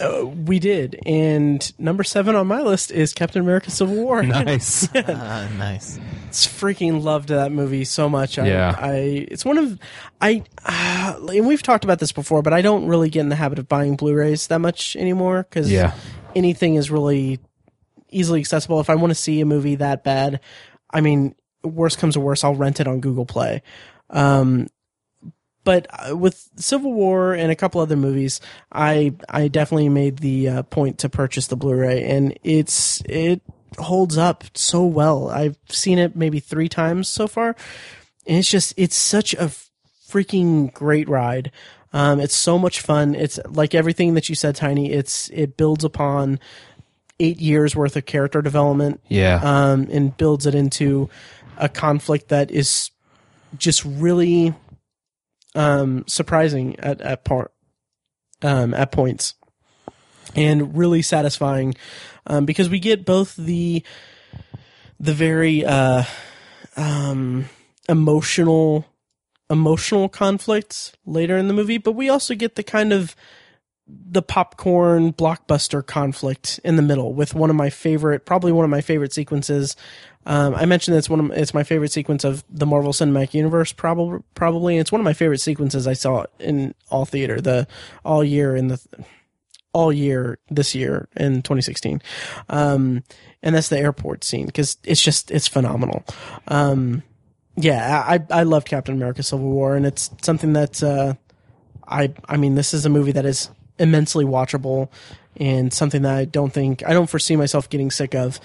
[0.00, 4.22] Uh, we did, and number seven on my list is Captain America: Civil War.
[4.22, 5.98] nice Uh, nice.
[6.28, 8.38] It's freaking loved that movie so much.
[8.38, 8.74] I, Yeah.
[8.78, 8.94] I
[9.30, 9.78] it's one of
[10.20, 13.36] I uh, and we've talked about this before, but I don't really get in the
[13.36, 15.92] habit of buying Blu-rays that much anymore because Yeah.
[16.34, 17.38] anything is really
[18.10, 18.80] easily accessible.
[18.80, 20.40] If I want to see a movie that bad,
[20.90, 23.62] I mean, worst comes to worst, I'll rent it on Google Play.
[24.08, 24.66] Um,
[25.64, 28.40] but uh, with Civil War and a couple other movies,
[28.72, 33.42] I I definitely made the uh, point to purchase the Blu-ray, and it's it
[33.78, 35.28] holds up so well.
[35.28, 37.56] I've seen it maybe three times so far,
[38.26, 39.50] and it's just it's such a
[40.08, 41.52] freaking great ride.
[41.92, 43.14] Um, it's so much fun.
[43.14, 44.92] It's like everything that you said, Tiny.
[44.92, 46.38] It's it builds upon
[47.20, 51.08] eight years worth of character development yeah um, and builds it into
[51.58, 52.90] a conflict that is
[53.58, 54.54] just really
[55.54, 57.52] um, surprising at at part
[58.42, 59.34] um, at points
[60.34, 61.74] and really satisfying
[62.26, 63.82] um, because we get both the
[64.98, 66.04] the very uh,
[66.76, 67.48] um,
[67.88, 68.86] emotional
[69.48, 73.16] emotional conflicts later in the movie, but we also get the kind of
[73.88, 78.70] the popcorn blockbuster conflict in the middle with one of my favorite, probably one of
[78.70, 79.74] my favorite sequences.
[80.26, 83.34] Um, I mentioned that it's one of it's my favorite sequence of the Marvel Cinematic
[83.34, 84.76] Universe, probably probably.
[84.76, 87.66] It's one of my favorite sequences I saw in all theater the
[88.04, 88.80] all year in the
[89.72, 92.02] all year this year in 2016.
[92.48, 93.02] Um,
[93.42, 96.04] and that's the airport scene because it's just it's phenomenal.
[96.48, 97.02] Um,
[97.56, 101.14] yeah, I I loved Captain America: Civil War, and it's something that uh,
[101.88, 104.90] I I mean this is a movie that is immensely watchable
[105.36, 108.38] and something that I don't think I don't foresee myself getting sick of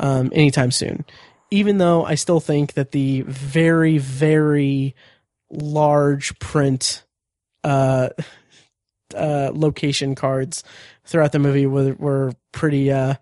[0.00, 1.04] um, anytime soon.
[1.52, 4.94] Even though I still think that the very very
[5.50, 7.04] large print
[7.64, 8.08] uh,
[9.14, 10.64] uh, location cards
[11.04, 13.14] throughout the movie were were pretty uh,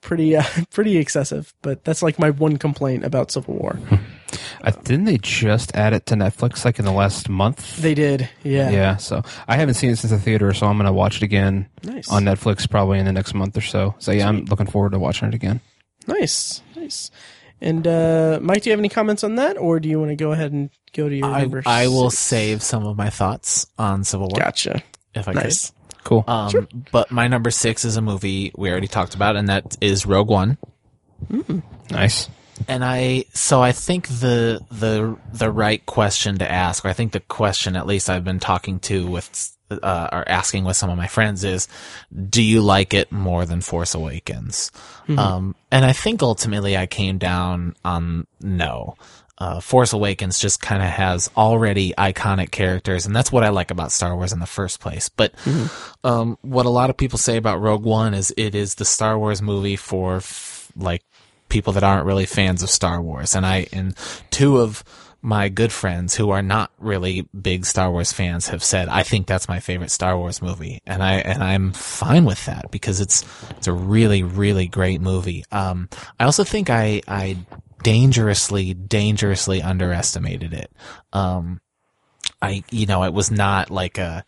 [0.00, 1.54] pretty uh, pretty excessive.
[1.62, 3.78] But that's like my one complaint about Civil War.
[4.62, 7.78] I, didn't they just add it to Netflix like in the last month?
[7.78, 8.70] They did, yeah.
[8.70, 11.66] yeah, so I haven't seen it since the theater, so I'm gonna watch it again
[11.82, 12.10] Nice.
[12.10, 13.94] on Netflix probably in the next month or so.
[13.98, 15.60] So yeah, I'm looking forward to watching it again.
[16.06, 17.10] Nice, nice.
[17.60, 20.16] And uh, Mike, do you have any comments on that, or do you want to
[20.16, 21.62] go ahead and go to your I, number?
[21.66, 24.82] I will save some of my thoughts on Civil War Gotcha.
[25.14, 25.72] if I Nice.
[26.04, 26.22] Cool.
[26.22, 26.30] could.
[26.30, 30.06] Um, But my number six is a movie we already talked about, and that is
[30.06, 30.56] Rogue One.
[31.90, 32.28] nice.
[32.68, 37.12] And I, so I think the the the right question to ask, or I think
[37.12, 40.96] the question at least I've been talking to with, uh, or asking with some of
[40.96, 41.68] my friends is,
[42.28, 44.70] do you like it more than Force Awakens?
[45.18, 48.96] Um, and I think ultimately I came down on no.
[49.38, 53.70] Uh, Force Awakens just kind of has already iconic characters, and that's what I like
[53.70, 55.08] about Star Wars in the first place.
[55.08, 55.32] But
[56.04, 59.18] um, what a lot of people say about Rogue One is it is the Star
[59.18, 61.02] Wars movie for f- like
[61.48, 63.34] people that aren't really fans of Star Wars.
[63.34, 63.96] And I, and
[64.30, 64.84] two of
[65.22, 69.26] my good friends who are not really big Star Wars fans have said, I think
[69.26, 70.80] that's my favorite Star Wars movie.
[70.86, 75.44] And I, and I'm fine with that because it's, it's a really, really great movie.
[75.52, 75.88] Um,
[76.18, 77.36] I also think I, I
[77.82, 80.70] dangerously, dangerously underestimated it.
[81.12, 81.60] Um,
[82.40, 84.24] I, you know, it was not like a,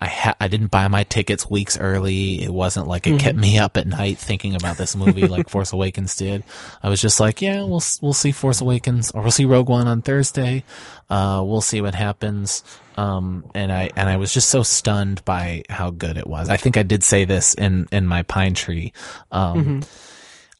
[0.00, 2.42] I ha- I didn't buy my tickets weeks early.
[2.42, 5.72] It wasn't like it kept me up at night thinking about this movie like Force
[5.72, 6.42] Awakens did.
[6.82, 9.86] I was just like, yeah, we'll we'll see Force Awakens or we'll see Rogue One
[9.86, 10.64] on Thursday.
[11.10, 12.64] Uh, we'll see what happens.
[12.96, 16.48] Um, and I and I was just so stunned by how good it was.
[16.48, 18.92] I think I did say this in in my pine tree.
[19.30, 19.82] Um,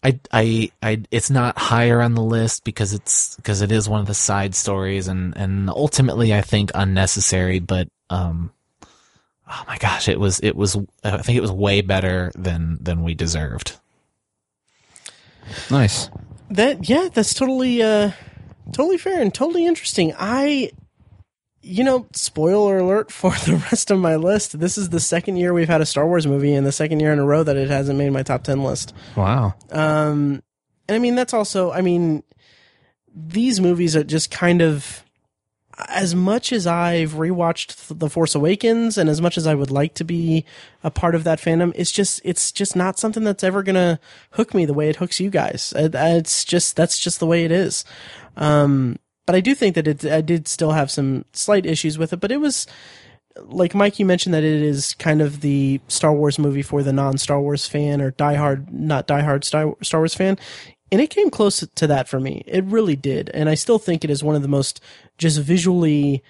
[0.02, 4.00] I, I, I, it's not higher on the list because it's, because it is one
[4.00, 8.50] of the side stories and, and ultimately I think unnecessary, but, um,
[9.51, 13.02] oh my gosh, it was, it was, I think it was way better than, than
[13.02, 13.78] we deserved.
[15.70, 16.10] Nice.
[16.51, 18.10] That yeah, that's totally uh
[18.72, 20.12] totally fair and totally interesting.
[20.18, 20.70] I
[21.62, 24.59] you know, spoiler alert for the rest of my list.
[24.59, 27.12] This is the second year we've had a Star Wars movie and the second year
[27.12, 28.94] in a row that it hasn't made my top 10 list.
[29.16, 29.55] Wow.
[29.70, 30.43] Um
[30.89, 32.22] and I mean that's also I mean
[33.14, 35.05] these movies are just kind of
[35.89, 39.94] as much as I've rewatched The Force Awakens and as much as I would like
[39.94, 40.44] to be
[40.82, 44.01] a part of that fandom, it's just it's just not something that's ever gonna
[44.32, 45.73] hook me the way it hooks you guys.
[45.77, 47.85] It's just that's just the way it is.
[48.36, 52.12] Um, but I do think that it I did still have some slight issues with
[52.12, 52.66] it, but it was
[53.44, 56.93] like Mike, you mentioned that it is kind of the Star Wars movie for the
[56.93, 60.39] non Star Wars fan or diehard, not diehard Star Wars fan.
[60.92, 62.42] And it came close to that for me.
[62.46, 63.30] It really did.
[63.30, 64.80] And I still think it is one of the most
[65.18, 66.22] just visually,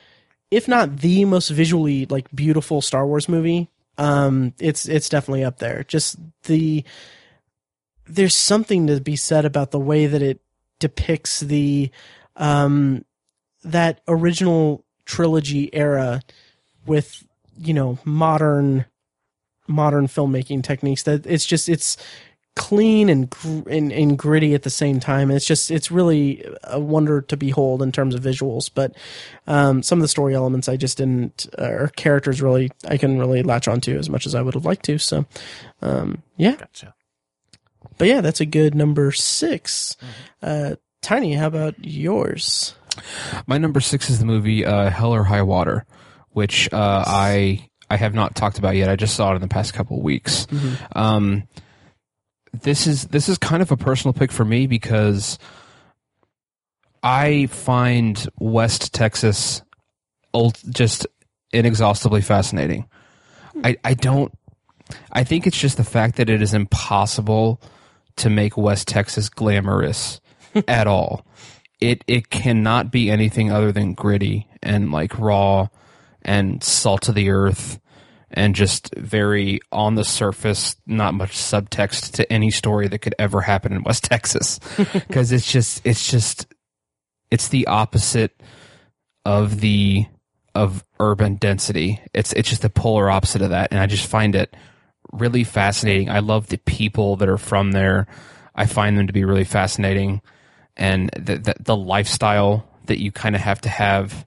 [0.51, 3.69] if not the most visually like beautiful Star Wars movie.
[3.97, 5.85] Um, it's, it's definitely up there.
[5.85, 6.85] Just the,
[8.07, 10.41] there's something to be said about the way that it
[10.79, 11.91] depicts the,
[12.37, 13.05] um,
[13.65, 16.23] that original trilogy era
[16.87, 17.27] with
[17.59, 18.85] you know modern
[19.67, 21.97] modern filmmaking techniques that it's just it's
[22.61, 25.31] clean and, gr- and and gritty at the same time.
[25.31, 28.95] It's just it's really a wonder to behold in terms of visuals but
[29.47, 33.43] um, some of the story elements i just didn't or characters really i can really
[33.43, 35.25] latch onto as much as i would have liked to so
[35.81, 36.57] um, yeah.
[36.57, 36.95] Gotcha.
[37.97, 39.97] but yeah that's a good number 6
[40.43, 42.75] uh, tiny how about yours?
[43.47, 45.87] My number six is the movie uh, Hell or High Water,
[46.33, 48.91] which uh, I I have not talked about yet.
[48.91, 50.47] I just saw it in the past couple of weeks.
[50.95, 51.45] Um,
[52.53, 55.39] this is this is kind of a personal pick for me because
[57.03, 59.63] I find West Texas
[60.71, 61.07] just
[61.53, 62.89] inexhaustibly fascinating.
[63.53, 63.67] Hmm.
[63.67, 64.33] I I don't.
[65.13, 67.61] I think it's just the fact that it is impossible
[68.17, 70.21] to make West Texas glamorous
[70.69, 71.25] at all.
[71.81, 75.69] It it cannot be anything other than gritty and like raw
[76.23, 77.80] and salt of the earth
[78.31, 83.41] and just very on the surface, not much subtext to any story that could ever
[83.41, 84.59] happen in West Texas.
[85.11, 86.47] Cause it's just it's just
[87.31, 88.41] it's the opposite
[89.25, 90.07] of the
[90.55, 92.01] of urban density.
[92.13, 93.69] It's it's just the polar opposite of that.
[93.71, 94.55] And I just find it
[95.13, 96.11] really fascinating.
[96.11, 98.07] I love the people that are from there.
[98.55, 100.21] I find them to be really fascinating,
[100.77, 104.27] and the the, the lifestyle that you kind of have to have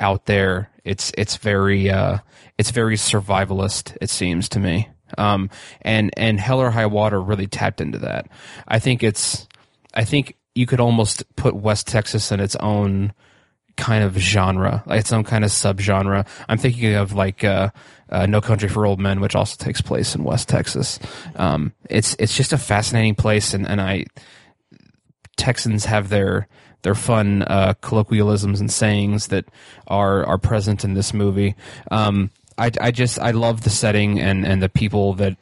[0.00, 0.70] out there.
[0.84, 2.18] It's it's very uh,
[2.58, 3.96] it's very survivalist.
[4.00, 4.88] It seems to me.
[5.18, 5.50] Um,
[5.82, 8.28] and and Hell or High Water really tapped into that.
[8.66, 9.46] I think it's
[9.94, 13.12] I think you could almost put West Texas in its own
[13.76, 16.26] kind of genre, like some kind of subgenre.
[16.48, 17.70] I'm thinking of like uh,
[18.10, 20.98] uh, No Country for Old Men, which also takes place in West Texas.
[21.36, 24.04] Um, it's it's just a fascinating place, and and I
[25.36, 26.46] Texans have their
[26.82, 29.46] their fun uh, colloquialisms and sayings that
[29.86, 31.54] are are present in this movie.
[31.90, 35.36] Um, I, I just I love the setting and and the people that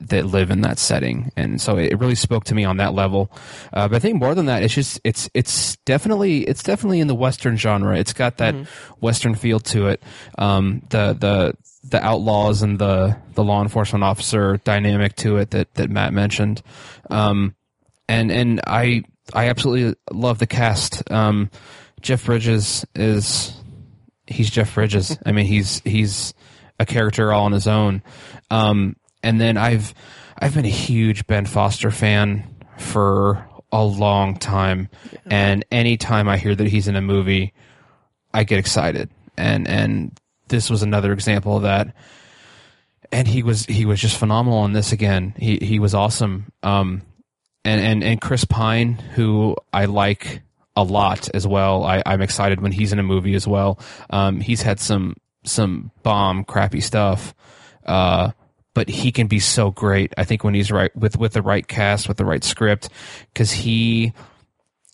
[0.00, 3.32] that live in that setting, and so it really spoke to me on that level.
[3.72, 7.08] Uh, but I think more than that, it's just it's it's definitely it's definitely in
[7.08, 7.98] the western genre.
[7.98, 8.54] It's got that
[9.00, 10.02] western feel to it.
[10.36, 15.74] Um, the the the outlaws and the the law enforcement officer dynamic to it that
[15.74, 16.62] that Matt mentioned.
[17.10, 17.54] Um,
[18.08, 21.10] and and I I absolutely love the cast.
[21.10, 21.50] Um,
[22.00, 23.52] Jeff Bridges is
[24.26, 25.18] he's Jeff Bridges.
[25.24, 26.34] I mean, he's he's
[26.78, 28.02] a character all on his own.
[28.50, 29.94] Um, and then I've
[30.38, 32.44] I've been a huge Ben Foster fan
[32.78, 34.88] for a long time,
[35.26, 37.52] and anytime I hear that he's in a movie,
[38.32, 39.10] I get excited.
[39.36, 40.18] And and
[40.48, 41.94] this was another example of that.
[43.10, 45.34] And he was he was just phenomenal in this again.
[45.38, 46.52] He he was awesome.
[46.62, 47.02] Um,
[47.64, 50.42] and and and Chris Pine, who I like
[50.76, 51.82] a lot as well.
[51.84, 53.80] I, I'm excited when he's in a movie as well.
[54.10, 57.34] Um, he's had some some bomb crappy stuff,
[57.84, 58.30] uh,
[58.74, 60.14] but he can be so great.
[60.16, 62.90] I think when he's right with with the right cast, with the right script,
[63.32, 64.12] because he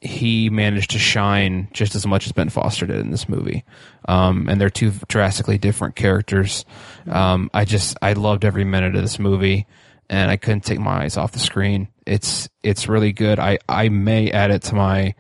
[0.01, 3.65] he managed to shine just as much as Ben Foster did in this movie.
[4.07, 6.65] Um, and they're two drastically different characters.
[7.09, 9.67] Um, I just I loved every minute of this movie,
[10.11, 11.89] and I couldn't take my eyes off the screen.
[12.07, 13.39] It's it's really good.
[13.39, 15.15] I I may add it to my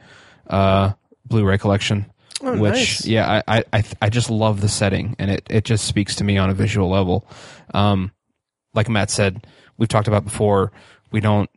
[0.48, 0.92] uh,
[1.26, 2.06] Blu-ray collection.
[2.42, 3.06] Oh, which nice.
[3.06, 6.24] yeah, I, I I I just love the setting, and it it just speaks to
[6.24, 7.26] me on a visual level.
[7.72, 8.12] Um,
[8.74, 9.46] like Matt said,
[9.78, 10.72] we've talked about before.
[11.10, 11.48] We don't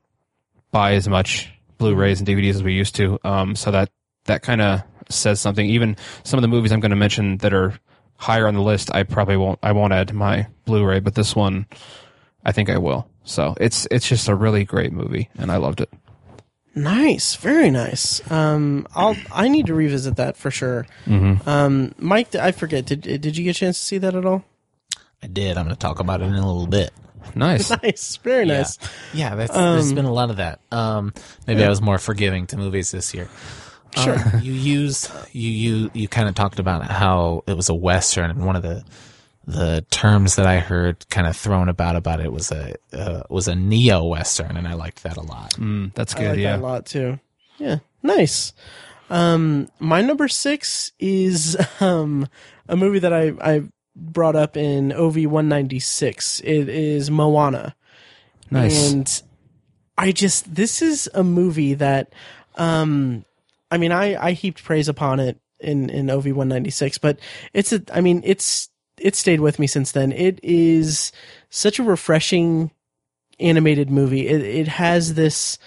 [0.71, 3.19] buy as much Blu-rays and DVDs as we used to.
[3.23, 3.89] Um, so that
[4.25, 5.65] that kind of says something.
[5.65, 7.77] Even some of the movies I'm going to mention that are
[8.17, 9.59] higher on the list, I probably won't.
[9.63, 11.65] I won't add to my Blu-ray, but this one,
[12.47, 13.07] I think I will.
[13.25, 15.89] So it's it's just a really great movie, and I loved it.
[16.73, 18.21] Nice, very nice.
[18.31, 20.87] Um, I'll I need to revisit that for sure.
[21.07, 22.85] Um, Mike, I forget.
[22.85, 24.45] Did did you get a chance to see that at all?
[25.21, 25.57] I did.
[25.57, 26.91] I'm going to talk about it in a little bit.
[27.35, 27.69] Nice.
[27.83, 28.77] Nice, very nice.
[29.13, 30.59] Yeah, that's, there's been a lot of that.
[30.71, 31.13] Um,
[31.47, 33.27] maybe I was more forgiving to movies this year.
[33.97, 34.15] Sure.
[34.15, 38.29] Um, you used you you you kind of talked about how it was a western,
[38.29, 38.83] and one of the
[39.47, 43.47] the terms that I heard kind of thrown about about it was a uh, was
[43.47, 45.53] a neo western, and I liked that a lot.
[45.53, 46.29] Mm, that's I good.
[46.31, 46.57] like yeah.
[46.57, 47.19] that a lot too.
[47.57, 48.51] Yeah, nice.
[49.09, 52.27] Um, my number six is um
[52.67, 53.63] a movie that I I
[53.95, 56.41] brought up in OV one ninety six.
[56.41, 57.73] It is Moana.
[58.51, 58.91] Nice.
[58.91, 59.23] And
[59.97, 62.13] I just this is a movie that
[62.55, 63.23] um
[63.71, 67.19] I mean I I heaped praise upon it in in OV 196 but
[67.51, 68.69] it's a I mean it's
[68.99, 70.11] it stayed with me since then.
[70.11, 71.11] It is
[71.49, 72.71] such a refreshing
[73.39, 74.27] animated movie.
[74.27, 75.57] It it has this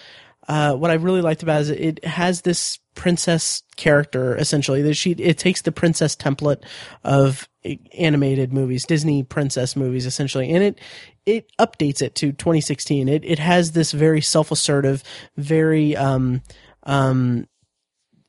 [0.48, 4.94] uh, what I really liked about it is it has this princess character essentially that
[4.94, 6.64] she it takes the princess template
[7.04, 7.48] of
[7.96, 10.80] animated movies, Disney princess movies essentially, and it
[11.26, 13.08] it updates it to 2016.
[13.08, 15.04] It it has this very self assertive,
[15.36, 16.42] very um
[16.82, 17.46] um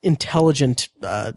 [0.03, 1.31] intelligent uh,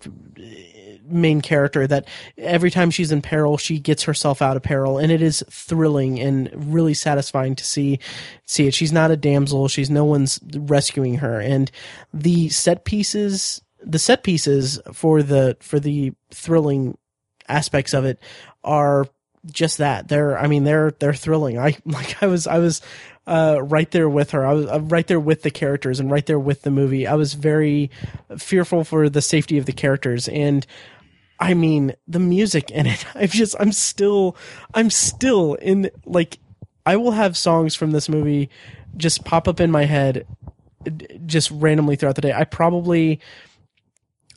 [1.06, 2.06] main character that
[2.38, 4.98] every time she's in peril she gets herself out of peril.
[4.98, 7.98] And it is thrilling and really satisfying to see
[8.46, 8.74] see it.
[8.74, 9.68] She's not a damsel.
[9.68, 11.40] She's no one's rescuing her.
[11.40, 11.70] And
[12.12, 16.96] the set pieces the set pieces for the for the thrilling
[17.48, 18.18] aspects of it
[18.62, 19.06] are
[19.50, 20.08] just that.
[20.08, 21.58] They're i mean they're they're thrilling.
[21.58, 22.80] I like i was i was
[23.26, 24.46] uh right there with her.
[24.46, 27.06] I was uh, right there with the characters and right there with the movie.
[27.06, 27.90] I was very
[28.38, 30.28] fearful for the safety of the characters.
[30.28, 30.66] And
[31.40, 34.36] i mean the music in it i've just i'm still
[34.74, 36.38] i'm still in like
[36.86, 38.48] i will have songs from this movie
[38.96, 40.26] just pop up in my head
[41.26, 43.20] just randomly throughout the day i probably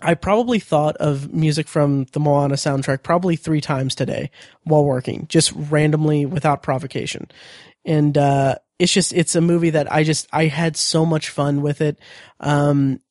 [0.01, 4.29] I probably thought of music from the Moana soundtrack probably three times today
[4.63, 7.29] while working, just randomly without provocation.
[7.83, 11.63] And, uh, it's just, it's a movie that I just, I had so much fun
[11.63, 11.97] with it.
[12.39, 13.01] Um,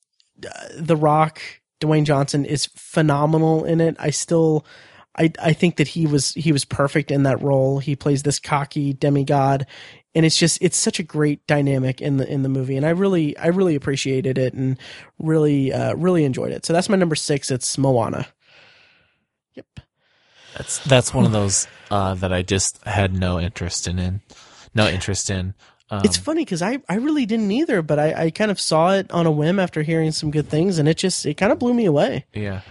[0.77, 1.41] The Rock,
[1.81, 3.97] Dwayne Johnson is phenomenal in it.
[3.99, 4.65] I still,
[5.17, 7.79] I, I think that he was, he was perfect in that role.
[7.79, 9.67] He plays this cocky demigod
[10.15, 12.89] and it's just it's such a great dynamic in the in the movie and i
[12.89, 14.79] really i really appreciated it and
[15.19, 18.27] really uh really enjoyed it so that's my number six it's moana
[19.55, 19.67] yep
[20.57, 24.21] That's that's one of those uh, that I just had no interest in, in
[24.75, 25.55] no interest in.
[25.91, 28.93] Um, it's funny because I, I really didn't either but I, I kind of saw
[28.95, 31.59] it on a whim after hearing some good things and it just it kind of
[31.59, 32.63] blew me away Yeah.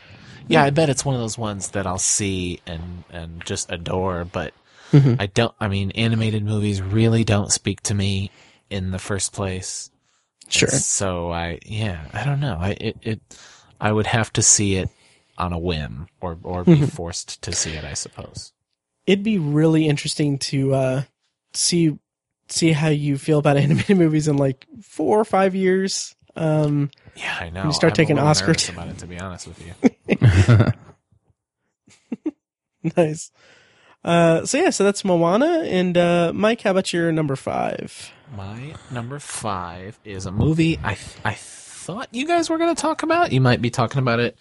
[0.47, 4.25] Yeah, I bet it's one of those ones that I'll see and and just adore,
[4.25, 4.53] but
[4.91, 5.15] Mm-hmm.
[5.19, 5.53] I don't.
[5.59, 8.29] I mean, animated movies really don't speak to me
[8.69, 9.89] in the first place.
[10.47, 10.69] Sure.
[10.69, 12.57] So I, yeah, I don't know.
[12.61, 13.19] I it, it
[13.81, 14.89] I would have to see it
[15.39, 16.85] on a whim or or be Mm-hmm.
[16.85, 17.83] forced to see it.
[17.83, 18.53] I suppose.
[19.07, 21.01] It'd be really interesting to uh,
[21.55, 21.97] see
[22.49, 26.15] see how you feel about animated movies in like four or five years.
[26.35, 27.65] Um, Yeah, I know.
[27.65, 29.73] you start I'm taking Oscar t- about it, to be honest with you.
[32.97, 33.31] nice.
[34.03, 38.11] Uh, so yeah, so that's Moana, and uh, Mike, how about your number five?
[38.35, 43.01] My number five is a movie I I thought you guys were going to talk
[43.03, 43.31] about.
[43.31, 44.37] You might be talking about it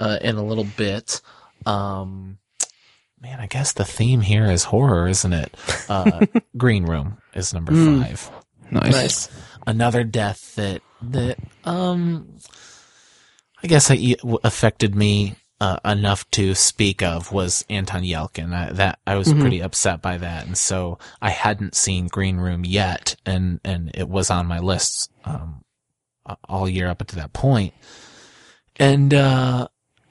[0.00, 1.20] uh, in a little bit.
[1.66, 2.38] Um,
[3.20, 5.54] man, I guess the theme here is horror, isn't it?
[5.88, 6.26] Uh,
[6.56, 8.30] Green Room is number five.
[8.70, 9.28] Nice.
[9.66, 12.36] Another death that that um,
[13.62, 18.54] I guess I, affected me uh, enough to speak of was Anton Yelchin.
[18.54, 22.64] I, that I was pretty upset by that, and so I hadn't seen Green Room
[22.64, 25.64] yet, and and it was on my list um,
[26.48, 27.74] all year up to that point,
[28.76, 29.68] and uh,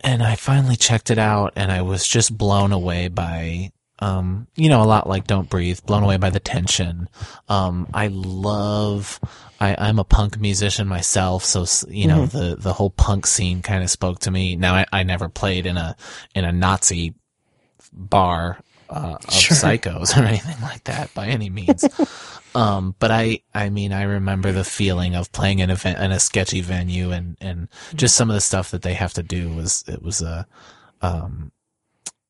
[0.08, 3.72] and I finally checked it out, and I was just blown away by.
[4.00, 7.10] Um, you know, a lot like Don't Breathe, blown away by the tension.
[7.50, 9.20] Um, I love,
[9.60, 13.84] I, I'm a punk musician myself, so you know the the whole punk scene kind
[13.84, 14.56] of spoke to me.
[14.56, 15.98] Now I, I never played in a
[16.34, 17.16] in a Nazi
[17.92, 18.60] bar
[18.90, 21.86] uh, of psychos or anything like that by any means.
[22.56, 26.20] um, but I I mean I remember the feeling of playing in a in a
[26.20, 29.84] sketchy venue and and just some of the stuff that they have to do was
[29.88, 30.48] it was a
[31.02, 31.52] um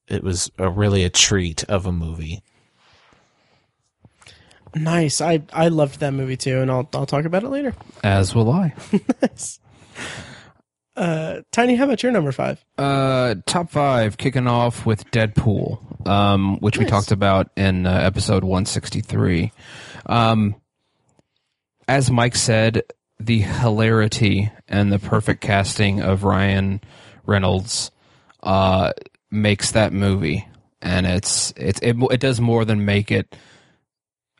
[0.07, 2.41] it was a really a treat of a movie.
[4.75, 5.21] Nice.
[5.21, 7.73] I I loved that movie too, and I'll I'll talk about it later.
[8.03, 8.73] As will I.
[9.21, 9.59] Nice.
[10.95, 12.65] Uh, Tiny, how about your number five?
[12.75, 18.43] Uh, top five, kicking off with Deadpool, um, which we talked about in uh, episode
[18.43, 19.51] 163.
[20.05, 20.55] Um,
[21.87, 22.83] as Mike said,
[23.19, 26.81] the hilarity and the perfect casting of Ryan
[27.25, 27.91] Reynolds
[28.43, 28.93] uh,
[29.31, 30.47] makes that movie,
[30.81, 33.35] and it's it's it, it does more than make it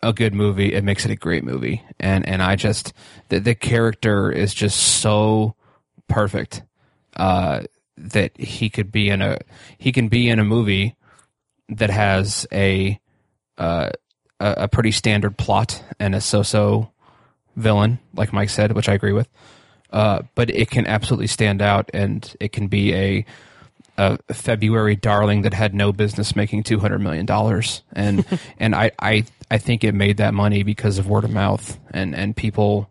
[0.04, 0.74] a good movie.
[0.74, 2.94] It makes it a great movie, and and I just
[3.30, 5.56] the, the character is just so
[6.08, 6.64] perfect
[7.16, 7.64] uh,
[7.98, 9.40] that he could be in a
[9.78, 10.96] he can be in a movie
[11.70, 13.00] that has a
[13.58, 13.90] uh,
[14.40, 16.92] a, pretty standard plot and a so-so
[17.56, 19.28] villain, like Mike said, which I agree with.
[19.90, 23.26] Uh, but it can absolutely stand out, and it can be a,
[23.98, 28.26] a February darling that had no business making two hundred million dollars, and
[28.60, 32.14] and I, I I think it made that money because of word of mouth and
[32.14, 32.90] and people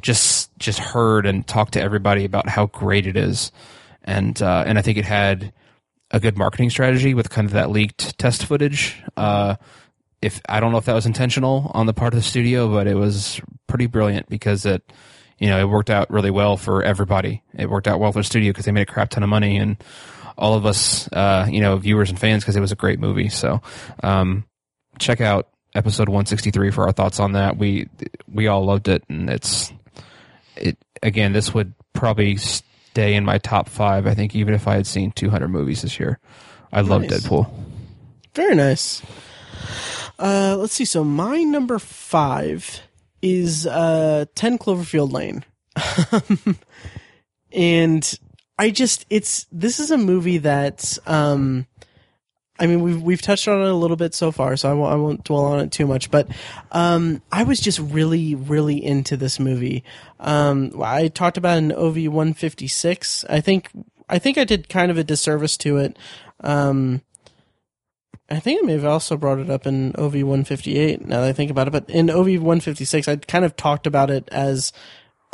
[0.00, 3.52] just just heard and talked to everybody about how great it is,
[4.02, 5.52] and uh, and I think it had
[6.14, 9.02] a good marketing strategy with kind of that leaked test footage.
[9.16, 9.56] Uh,
[10.22, 12.86] if I don't know if that was intentional on the part of the studio, but
[12.86, 14.92] it was pretty brilliant because it
[15.38, 17.42] you know it worked out really well for everybody.
[17.52, 19.56] It worked out well for the studio because they made a crap ton of money
[19.56, 19.76] and
[20.38, 23.28] all of us uh, you know viewers and fans because it was a great movie.
[23.28, 23.60] So
[24.04, 24.44] um,
[25.00, 27.58] check out episode 163 for our thoughts on that.
[27.58, 27.88] We
[28.32, 29.72] we all loved it and it's
[30.54, 32.36] it again this would probably
[32.94, 35.98] stay in my top 5 I think even if I had seen 200 movies this
[35.98, 36.20] year.
[36.72, 37.50] I love Deadpool.
[38.34, 39.02] Very nice.
[40.16, 40.84] Uh, let's see.
[40.84, 42.82] So my number five
[43.20, 45.44] is uh, 10 Cloverfield Lane.
[47.52, 48.18] and
[48.60, 51.66] I just, it's, this is a movie that, um,
[52.58, 54.92] I mean, we've, we've touched on it a little bit so far, so I won't,
[54.92, 56.28] I won't dwell on it too much, but,
[56.70, 59.82] um, I was just really, really into this movie.
[60.20, 63.24] Um, I talked about an OV 156.
[63.28, 63.70] I think,
[64.08, 65.98] I think I did kind of a disservice to it.
[66.40, 67.02] Um,
[68.30, 71.32] I think I may have also brought it up in OV 158 now that I
[71.32, 74.72] think about it, but in OV 156, I kind of talked about it as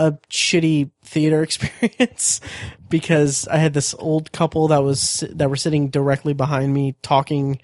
[0.06, 2.40] a shitty theater experience
[2.88, 7.60] because I had this old couple that was, that were sitting directly behind me talking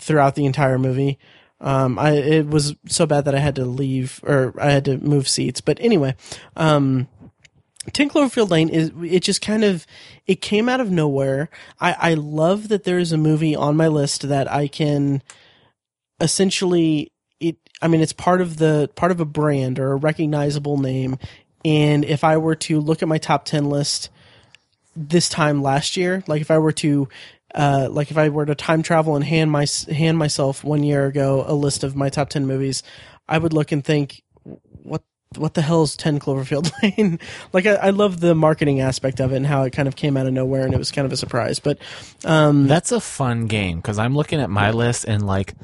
[0.00, 1.18] throughout the entire movie.
[1.60, 4.98] Um, I, it was so bad that I had to leave or I had to
[4.98, 5.60] move seats.
[5.60, 6.16] But anyway,
[6.56, 7.06] um,
[7.92, 9.86] 10 Cloverfield Lane is it just kind of
[10.26, 11.50] it came out of nowhere.
[11.80, 15.22] I I love that there is a movie on my list that I can
[16.20, 20.78] essentially it I mean it's part of the part of a brand or a recognizable
[20.78, 21.18] name
[21.64, 24.10] and if I were to look at my top 10 list
[24.94, 27.08] this time last year, like if I were to
[27.54, 31.06] uh, like if I were to time travel and hand my hand myself one year
[31.06, 32.82] ago a list of my top ten movies,
[33.28, 34.22] I would look and think,
[34.82, 35.02] what
[35.36, 37.18] what the hell is 10 Cloverfield Lane?
[37.54, 40.16] like, I, I love the marketing aspect of it and how it kind of came
[40.18, 41.58] out of nowhere and it was kind of a surprise.
[41.58, 41.78] But
[42.24, 45.54] um, That's a fun game because I'm looking at my list and like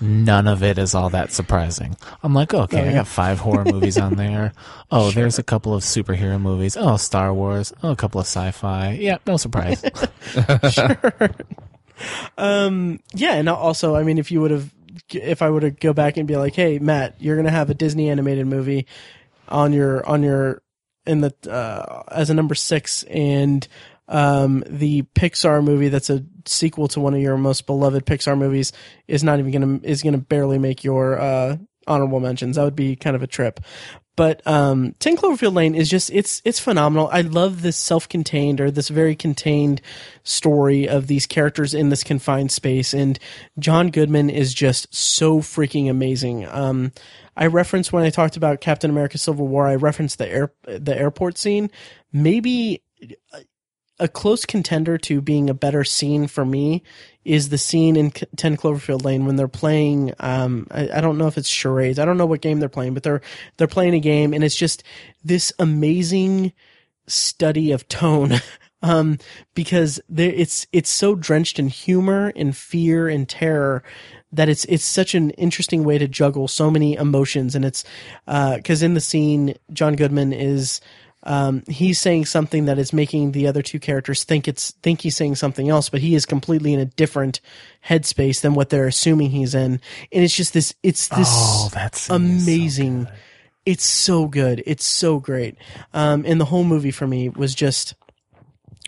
[0.00, 1.96] none of it is all that surprising.
[2.22, 4.52] I'm like, okay, I got five horror movies on there.
[4.90, 6.76] Oh, there's a couple of superhero movies.
[6.76, 7.72] Oh, Star Wars.
[7.82, 8.92] Oh, a couple of sci-fi.
[9.00, 9.84] Yeah, no surprise.
[10.70, 10.98] Sure.
[12.38, 14.72] Um, yeah, and also, I mean, if you would have,
[15.10, 17.74] if I would have go back and be like, hey, Matt, you're gonna have a
[17.74, 18.86] Disney animated movie
[19.48, 20.62] on your on your
[21.06, 23.66] in the uh, as a number six, and
[24.08, 28.72] um, the Pixar movie that's a sequel to one of your most beloved Pixar movies
[29.08, 31.56] is not even gonna is gonna barely make your uh,
[31.86, 32.56] honorable mentions.
[32.56, 33.60] That would be kind of a trip.
[34.16, 37.08] But um, 10 Cloverfield Lane is just it's it's phenomenal.
[37.10, 39.80] I love this self-contained or this very contained
[40.24, 43.18] story of these characters in this confined space, and
[43.58, 46.46] John Goodman is just so freaking amazing.
[46.46, 46.92] Um,
[47.34, 49.66] I referenced when I talked about Captain America: Civil War.
[49.66, 51.70] I referenced the air the airport scene.
[52.12, 52.82] Maybe
[54.00, 56.82] a close contender to being a better scene for me
[57.24, 61.26] is the scene in 10 Cloverfield Lane when they're playing um I, I, don't know
[61.26, 61.98] if it's charades.
[61.98, 63.20] I don't know what game they're playing, but they're
[63.56, 64.82] they're playing a game and it's just
[65.22, 66.52] this amazing
[67.06, 68.34] study of tone
[68.82, 69.18] um
[69.54, 73.82] because there it's it's so drenched in humor and fear and terror
[74.32, 77.84] that it's it's such an interesting way to juggle so many emotions and it's
[78.26, 80.80] uh cuz in the scene John Goodman is
[81.24, 85.16] um, he's saying something that is making the other two characters think it's think he's
[85.16, 87.40] saying something else, but he is completely in a different
[87.88, 89.80] headspace than what they're assuming he's in,
[90.12, 93.08] and it's just this it's this Oh, that scene is so amazing.
[93.66, 94.62] it's so good.
[94.66, 95.56] It's so great.
[95.92, 97.94] Um, and the whole movie for me was just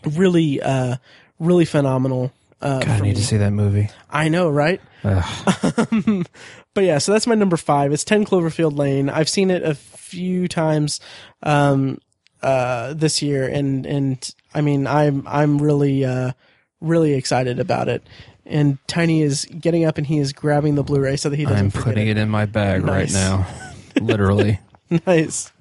[0.06, 0.96] really, uh,
[1.38, 2.32] really phenomenal.
[2.62, 3.14] Uh, God, I need me.
[3.14, 3.90] to see that movie.
[4.08, 4.80] I know, right?
[6.74, 7.92] But yeah, so that's my number five.
[7.92, 9.10] It's 10 Cloverfield Lane.
[9.10, 11.00] I've seen it a few times,
[11.42, 11.98] um,
[12.42, 13.46] uh, this year.
[13.48, 16.32] And, and I mean, I'm, I'm really, uh,
[16.80, 18.02] really excited about it.
[18.44, 21.76] And Tiny is getting up and he is grabbing the Blu-ray so that he doesn't
[21.76, 23.14] I'm putting it in my bag Nice.
[23.14, 23.46] right now.
[24.00, 24.58] Literally.
[25.06, 25.52] nice.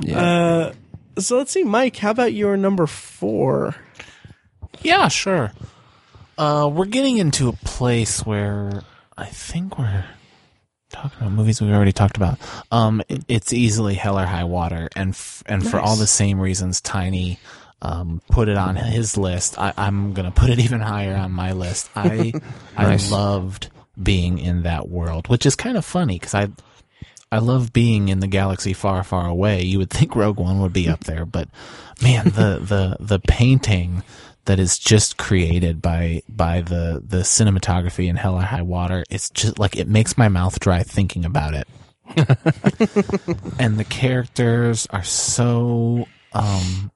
[0.00, 0.72] Yeah.
[1.18, 3.74] So let's see, Mike, how about your number four?
[4.82, 5.52] Yeah, sure.
[6.36, 8.82] Uh, we're getting into a place where
[9.16, 10.04] I think we're
[10.94, 12.38] talking about movies we already talked about.
[12.70, 16.40] Um, it- it's easily Hell or High Water, and f- and for all the same
[16.40, 17.38] reasons, Tiny
[17.82, 19.58] um, put it on his list.
[19.58, 21.90] I, I'm gonna put it even higher on my list.
[21.94, 22.32] I
[22.78, 23.12] Nice.
[23.12, 23.68] I loved
[24.02, 26.48] being in that world, which is kind of funny because I.
[27.32, 29.62] I love being in the galaxy far, far away.
[29.62, 31.48] You would think Rogue One would be up there, but
[32.00, 34.04] man, the the the painting
[34.46, 39.30] that is just created by by the the cinematography in Hell or High Water, it's
[39.30, 41.66] just like it makes my mouth dry thinking about it.
[43.58, 46.90] and the characters are so um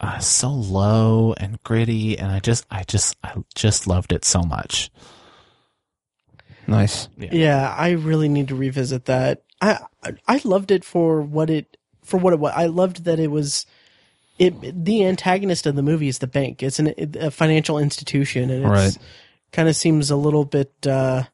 [0.00, 4.42] uh, so low and gritty, and I just I just I just loved it so
[4.42, 4.90] much.
[6.66, 7.08] nice.
[7.16, 9.42] Yeah, I really need to revisit that.
[9.60, 12.52] I I- I loved it for what it for what it was.
[12.54, 13.64] I loved that it was
[14.40, 16.62] it the antagonist of the movie is the bank.
[16.62, 18.98] It's an, a financial institution and it Right.
[19.52, 21.24] kind of seems a little bit uh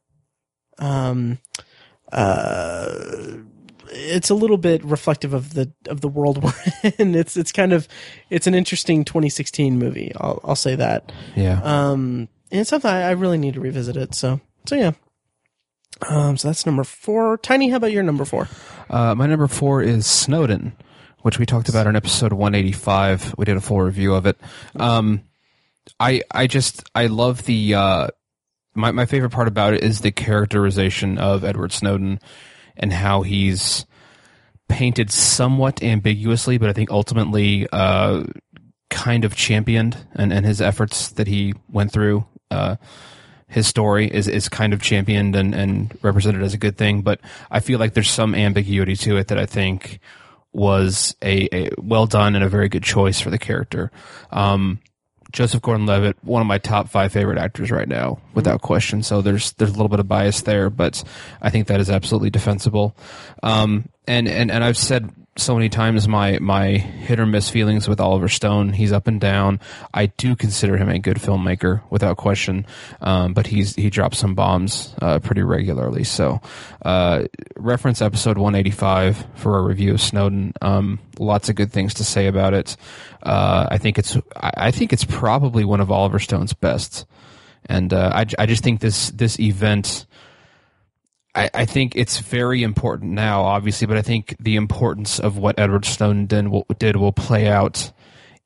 [0.79, 1.39] um
[2.13, 2.89] uh
[3.93, 7.15] it's a little bit reflective of the of the world we're in.
[7.15, 7.87] It's it's kind of
[8.31, 10.13] it's an interesting 2016 movie.
[10.17, 11.13] I'll I'll say that.
[11.37, 11.61] Yeah.
[11.63, 14.15] Um, and it's something I, I really need to revisit it.
[14.15, 14.93] So, so yeah.
[16.09, 17.39] Um, so that's number four.
[17.39, 18.49] Tiny, how about your number four?
[18.91, 20.73] Uh, my number four is Snowden,
[21.27, 23.35] which we talked about in episode 185.
[23.37, 24.39] We did a full review of it.
[24.77, 25.25] Um,
[25.99, 28.09] I I just I love the uh,
[28.77, 32.21] my my favorite part about it is the characterization of Edward Snowden
[32.77, 33.87] and how he's
[34.69, 38.23] painted somewhat ambiguously, but I think ultimately uh,
[38.89, 42.25] kind of championed and, and his efforts that he went through.
[42.53, 42.77] Uh,
[43.49, 47.21] his story is, is kind of championed and, and represented as a good thing, but
[47.51, 50.01] I feel like there's some ambiguity to it that I think
[50.57, 53.93] was a, a well done and a very good choice for the character.
[54.33, 54.81] Um,
[55.33, 59.03] Joseph Gordon-Levitt, one of my top five favorite actors right now, without question.
[59.03, 61.05] So there's there's a little bit of bias there, but
[61.43, 62.97] I think that is absolutely defensible.
[63.43, 67.89] Um, and and and I've said so many times my my hit or miss feelings
[67.89, 68.73] with Oliver Stone.
[68.73, 69.61] He's up and down.
[69.93, 72.67] I do consider him a good filmmaker, without question.
[73.01, 76.05] Um, but he's he drops some bombs uh, pretty regularly.
[76.05, 76.41] So
[76.83, 77.25] uh,
[77.57, 80.53] reference episode 185 for a review of Snowden.
[80.63, 82.77] Um, lots of good things to say about it.
[83.23, 87.07] Uh, I think it's I think it's probably one of Oliver Stone's best,
[87.67, 90.07] and uh, I I just think this this event.
[91.37, 95.59] I, I think it's very important now, obviously, but I think the importance of what
[95.59, 97.93] Edward Snowden did will, did will play out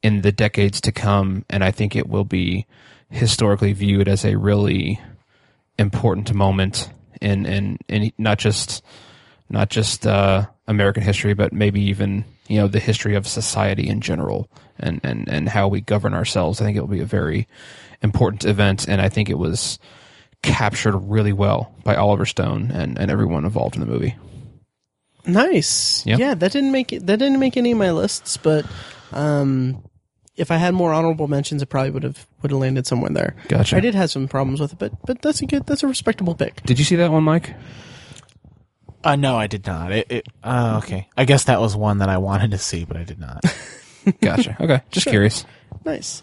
[0.03, 2.67] in the decades to come, and I think it will be
[3.11, 5.01] historically viewed as a really
[5.79, 6.91] important moment
[7.21, 8.83] in in, in not just
[9.49, 14.01] not just uh, American history, but maybe even you know the history of society in
[14.01, 14.49] general
[14.79, 16.61] and, and, and how we govern ourselves.
[16.61, 17.47] I think it will be a very
[18.03, 19.79] important event, and I think it was
[20.43, 24.17] captured really well by Oliver Stone and, and everyone involved in the movie.
[25.27, 26.05] Nice.
[26.07, 26.17] Yeah.
[26.17, 28.65] Yeah, that didn't make it, that didn't make any of my lists, but
[29.13, 29.83] um,
[30.37, 33.37] if I had more honorable mentions, it probably would have would have landed somewhere there.
[33.49, 33.77] Gotcha.
[33.77, 36.35] I did have some problems with it, but but that's a good that's a respectable
[36.35, 36.63] pick.
[36.63, 37.55] Did you see that one, Mike?
[39.03, 39.93] Uh, no, I did not.
[39.93, 41.09] It, it, uh, okay.
[41.17, 43.45] I guess that was one that I wanted to see, but I did not.
[44.21, 44.57] Gotcha.
[44.61, 45.45] Okay, just curious.
[45.85, 46.23] Nice.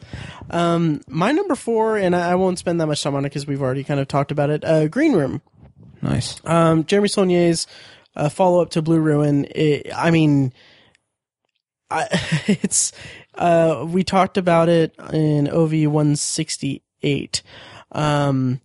[0.49, 3.47] Um, my number four, and I, I won't spend that much time on it because
[3.47, 4.63] we've already kind of talked about it.
[4.63, 5.41] Uh, Green Room.
[6.01, 6.39] Nice.
[6.45, 7.65] Um, Jeremy Saulnier's
[8.15, 9.45] uh, follow up to Blue Ruin.
[9.45, 10.53] It, I mean,
[11.89, 12.07] I,
[12.47, 12.91] it's
[13.35, 17.41] uh, we talked about it in OV one sixty eight.
[17.91, 18.61] Um,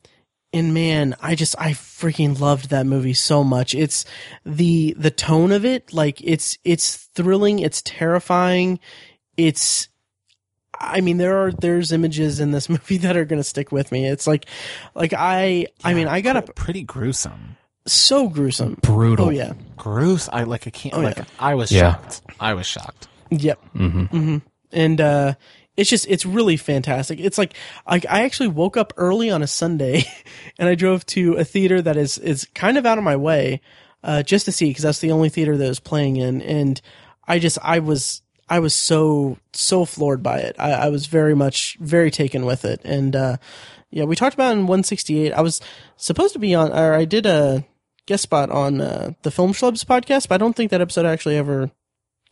[0.53, 3.75] and man, I just I freaking loved that movie so much.
[3.75, 4.05] It's
[4.45, 8.79] the the tone of it, like it's it's thrilling, it's terrifying,
[9.37, 9.89] it's
[10.79, 13.93] I mean there are there's images in this movie that are going to stick with
[13.93, 14.07] me.
[14.07, 14.47] It's like
[14.95, 17.57] like I I mean I got a pretty gruesome.
[17.87, 18.79] so gruesome.
[18.83, 19.27] Brutal.
[19.27, 19.53] Oh yeah.
[19.77, 20.35] gruesome.
[20.35, 20.67] I like.
[20.67, 20.97] I can't.
[21.03, 21.19] like.
[21.19, 21.25] yeah.
[21.39, 21.93] I was Yeah.
[21.95, 22.21] shocked.
[22.41, 23.09] I was shocked.
[23.31, 23.61] Yep.
[23.75, 24.01] Mm-hmm.
[24.17, 24.37] Mm-hmm.
[24.73, 25.35] and uh
[25.77, 27.55] it's just it's really fantastic it's like
[27.89, 30.05] like i actually woke up early on a sunday
[30.59, 33.59] and i drove to a theater that is is kind of out of my way
[34.05, 36.83] uh just to see because that's the only theater that was playing in and
[37.27, 38.21] i just i was
[38.53, 40.57] i was so so floored by it.
[40.59, 42.81] I, I was very much very taken with it.
[42.85, 43.37] And uh
[43.91, 45.61] yeah we talked about in 168 i was
[45.97, 47.65] supposed to be on or i did a
[48.07, 51.37] guest spot on uh, the film schlubs podcast but i don't think that episode actually
[51.37, 51.71] ever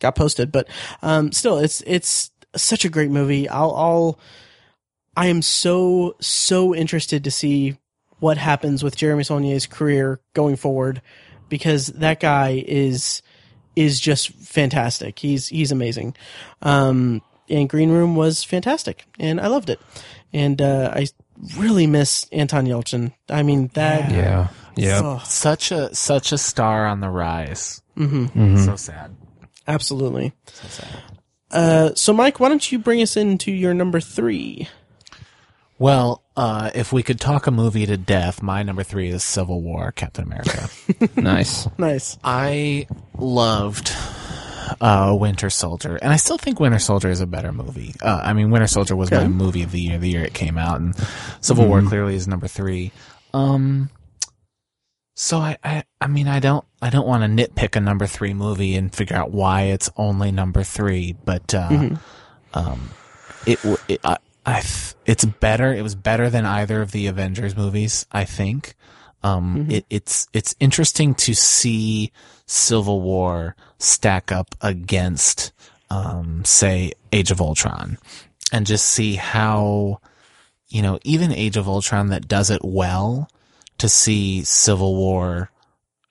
[0.01, 0.67] got posted, but
[1.01, 3.47] um, still, it's it's such a great movie.
[3.47, 4.19] I'll, I'll
[5.15, 7.77] I am so so interested to see
[8.19, 11.01] what happens with Jeremy Saulnier's career going forward
[11.47, 13.21] because that guy is
[13.75, 15.19] is just fantastic.
[15.19, 16.15] He's he's amazing.
[16.61, 19.79] Um, and Green Room was fantastic, and I loved it.
[20.33, 21.07] And uh, I
[21.57, 23.13] really miss Anton Yelchin.
[23.29, 24.11] I mean that.
[24.11, 24.47] Yeah.
[24.75, 25.01] Yeah.
[25.03, 27.81] Oh, Such a such a star on the rise.
[27.97, 29.15] mhm, So sad.
[29.67, 30.31] absolutely.
[30.53, 30.87] So sad.
[31.51, 34.69] Uh, so Mike, why don't you bring us into your number three?
[35.81, 39.63] Well, uh, if we could talk a movie to death, my number three is Civil
[39.63, 40.69] War, Captain America.
[41.19, 41.67] nice.
[41.79, 42.19] Nice.
[42.23, 42.85] I
[43.17, 43.91] loved
[44.79, 47.95] uh, Winter Soldier, and I still think Winter Soldier is a better movie.
[47.99, 50.55] Uh, I mean, Winter Soldier was my movie of the year, the year it came
[50.55, 50.95] out, and
[51.39, 52.91] Civil War clearly is number three.
[53.33, 53.89] Um,
[55.15, 58.35] so I, I, I mean, I don't, I don't want to nitpick a number three
[58.35, 61.89] movie and figure out why it's only number three, but uh,
[62.53, 62.91] um,
[63.47, 65.73] it, it I, I, th- it's better.
[65.73, 68.75] It was better than either of the Avengers movies, I think.
[69.23, 72.11] Um, it, it's, it's interesting to see
[72.47, 75.51] Civil War stack up against,
[75.91, 77.99] um, say Age of Ultron
[78.51, 79.99] and just see how,
[80.69, 83.29] you know, even Age of Ultron that does it well
[83.77, 85.51] to see Civil War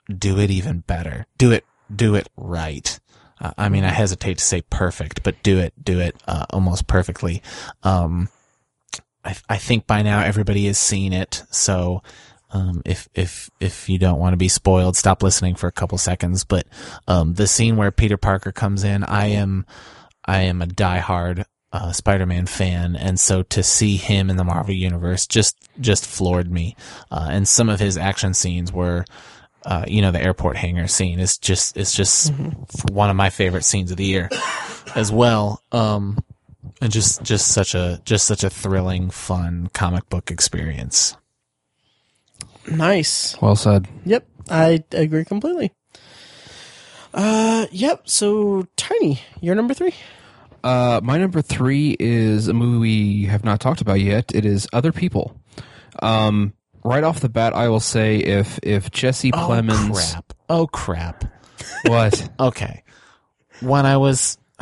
[0.09, 1.27] do it even better.
[1.37, 2.99] Do it, do it right.
[3.41, 7.43] I mean, I hesitate to say perfect, but do it, do it, uh, almost perfectly.
[7.83, 8.29] Um,
[9.25, 11.43] I, I think by now everybody has seen it.
[11.51, 12.03] So,
[12.51, 15.97] um, if, if, if you don't want to be spoiled, stop listening for a couple
[15.97, 16.45] seconds.
[16.45, 16.67] But,
[17.09, 19.65] um, the scene where Peter Parker comes in, I am,
[20.25, 22.95] I am a diehard, uh, Spider-Man fan.
[22.95, 26.77] And so to see him in the Marvel universe just, just floored me.
[27.11, 29.07] Uh, and some of his action scenes were,
[29.65, 32.33] uh, you know, the airport hangar scene is just, it's just
[32.91, 34.31] one of my favorite scenes of the year
[34.95, 35.63] as well.
[35.73, 36.19] Um,
[36.81, 41.17] and just, just such a, just such a thrilling, fun comic book experience.
[42.71, 43.41] Nice.
[43.41, 43.89] Well said.
[44.05, 45.73] Yep, I agree completely.
[47.13, 48.09] Uh, yep.
[48.09, 49.95] So, Tiny, you're number three.
[50.63, 54.35] Uh, my number three is a movie we have not talked about yet.
[54.35, 55.35] It is Other People.
[56.03, 56.53] Um,
[56.85, 60.35] right off the bat, I will say if if Jesse Plemons, Oh crap!
[60.49, 61.25] Oh crap!
[61.87, 62.31] what?
[62.41, 62.83] Okay,
[63.61, 64.39] when I was,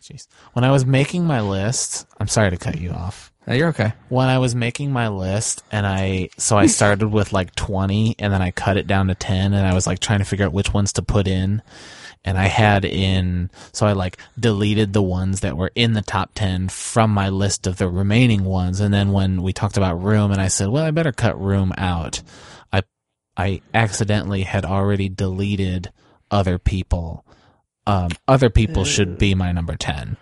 [0.00, 3.32] jeez, when I was making my list, I'm sorry to cut you off.
[3.48, 3.92] Uh, you're okay.
[4.08, 8.32] When I was making my list, and I so I started with like 20, and
[8.32, 10.52] then I cut it down to 10, and I was like trying to figure out
[10.52, 11.62] which ones to put in.
[12.26, 16.32] And I had in, so I like deleted the ones that were in the top
[16.34, 18.80] 10 from my list of the remaining ones.
[18.80, 21.72] And then when we talked about Room and I said, well, I better cut Room
[21.78, 22.22] out,
[22.72, 22.82] I,
[23.36, 25.92] I accidentally had already deleted
[26.30, 27.24] other people.
[27.86, 30.16] Um, other people should be my number ten.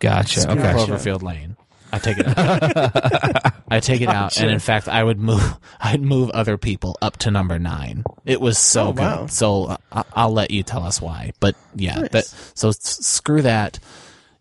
[0.00, 0.46] Gotcha.
[0.46, 0.58] Gotcha.
[0.58, 0.72] Okay.
[0.72, 1.56] Cloverfield Lane.
[1.94, 3.52] I take it out.
[3.70, 5.58] I take it out, and in fact, I would move.
[5.80, 8.04] I'd move other people up to number nine.
[8.24, 9.02] It was so Oh, good.
[9.02, 9.26] wow.
[9.26, 11.32] So uh, I- I'll let you tell us why.
[11.40, 12.10] But yeah, Nice.
[12.10, 12.24] that.
[12.54, 13.78] So screw that.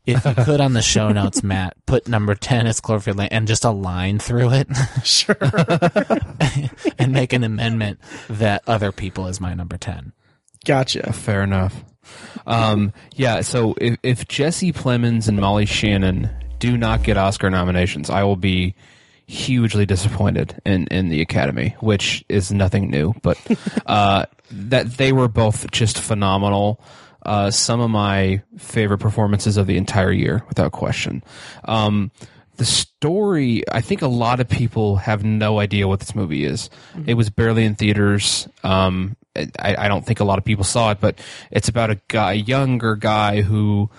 [0.05, 3.47] If you could on the show notes, Matt, put number ten as Cloverfield Lane and
[3.47, 4.67] just a line through it,
[5.03, 5.37] Sure.
[6.99, 7.99] and make an amendment
[8.29, 10.11] that other people is my number ten.
[10.65, 11.13] Gotcha.
[11.13, 11.85] Fair enough.
[12.45, 16.29] Um, yeah, so if, if Jesse Plemons and Molly Shannon
[16.63, 18.73] do not get Oscar nominations, I will be
[19.27, 23.37] hugely disappointed in, in the Academy, which is nothing new, but
[23.85, 26.79] uh, that they were both just phenomenal.
[27.25, 31.21] Uh, some of my favorite performances of the entire year, without question.
[31.65, 32.11] Um,
[32.55, 36.69] the story, I think a lot of people have no idea what this movie is.
[37.05, 38.47] It was barely in theaters.
[38.63, 41.19] Um, I, I don't think a lot of people saw it, but
[41.51, 43.89] it's about a guy, a younger guy who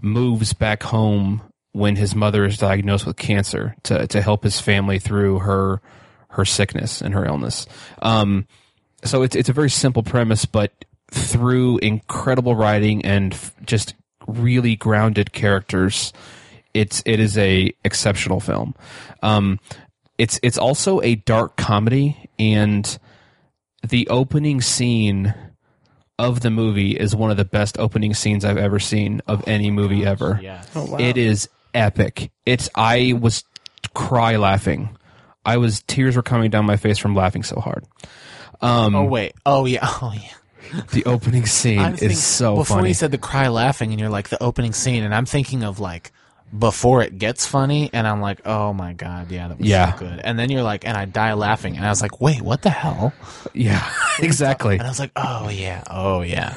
[0.00, 1.42] moves back home
[1.74, 5.82] when his mother is diagnosed with cancer to, to help his family through her,
[6.28, 7.66] her sickness and her illness.
[8.00, 8.46] Um,
[9.02, 13.96] so it's, it's a very simple premise, but through incredible writing and f- just
[14.28, 16.12] really grounded characters,
[16.74, 18.76] it's it is a exceptional film.
[19.22, 19.58] Um,
[20.16, 22.98] it's it's also a dark comedy, and
[23.86, 25.34] the opening scene
[26.18, 29.70] of the movie is one of the best opening scenes I've ever seen of any
[29.70, 30.38] movie ever.
[30.40, 30.62] Yeah.
[30.74, 30.98] Oh wow.
[30.98, 32.30] It is epic.
[32.46, 33.44] It's I was
[33.94, 34.96] cry laughing.
[35.44, 37.84] I was tears were coming down my face from laughing so hard.
[38.60, 39.32] Um, Oh wait.
[39.44, 39.80] Oh yeah.
[40.02, 40.80] Oh yeah.
[40.92, 42.78] the opening scene is thinking- so before funny.
[42.78, 45.62] Before you said the cry laughing and you're like the opening scene and I'm thinking
[45.62, 46.10] of like
[46.58, 49.92] before it gets funny and I'm like oh my god yeah that was Yeah.
[49.94, 52.40] so good and then you're like and I die laughing and I was like wait
[52.42, 53.12] what the hell
[53.52, 53.90] yeah,
[54.20, 54.74] exactly.
[54.74, 56.54] and I was like oh yeah oh yeah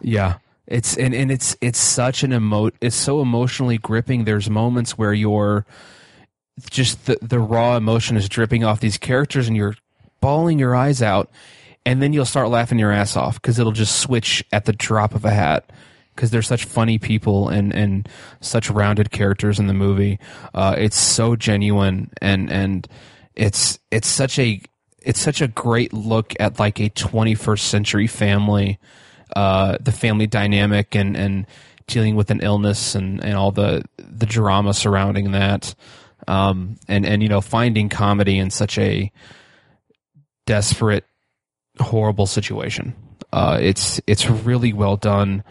[0.00, 0.38] Yeah.
[0.68, 4.24] It's and, and it's it's such an emo it's so emotionally gripping.
[4.24, 5.64] There's moments where you're
[6.70, 9.74] just the the raw emotion is dripping off these characters and you're
[10.20, 11.30] bawling your eyes out
[11.86, 15.14] and then you'll start laughing your ass off because it'll just switch at the drop
[15.14, 15.70] of a hat
[16.14, 18.08] because they're such funny people and and
[18.40, 20.18] such rounded characters in the movie.
[20.52, 22.86] Uh, it's so genuine and and
[23.34, 24.60] it's it's such a
[25.00, 28.78] it's such a great look at like a 21st century family,
[29.38, 31.46] uh, the family dynamic and and
[31.86, 35.76] dealing with an illness and and all the the drama surrounding that.
[36.26, 39.12] Um, and and you know finding comedy in such a
[40.44, 41.04] desperate
[41.78, 42.96] horrible situation.
[43.32, 45.44] Uh, it's it's really well done.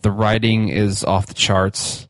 [0.00, 2.08] The writing is off the charts,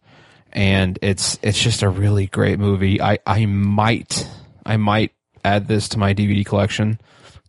[0.52, 3.02] and it's it's just a really great movie.
[3.02, 4.28] I I might
[4.64, 5.10] I might
[5.44, 7.00] add this to my DVD collection.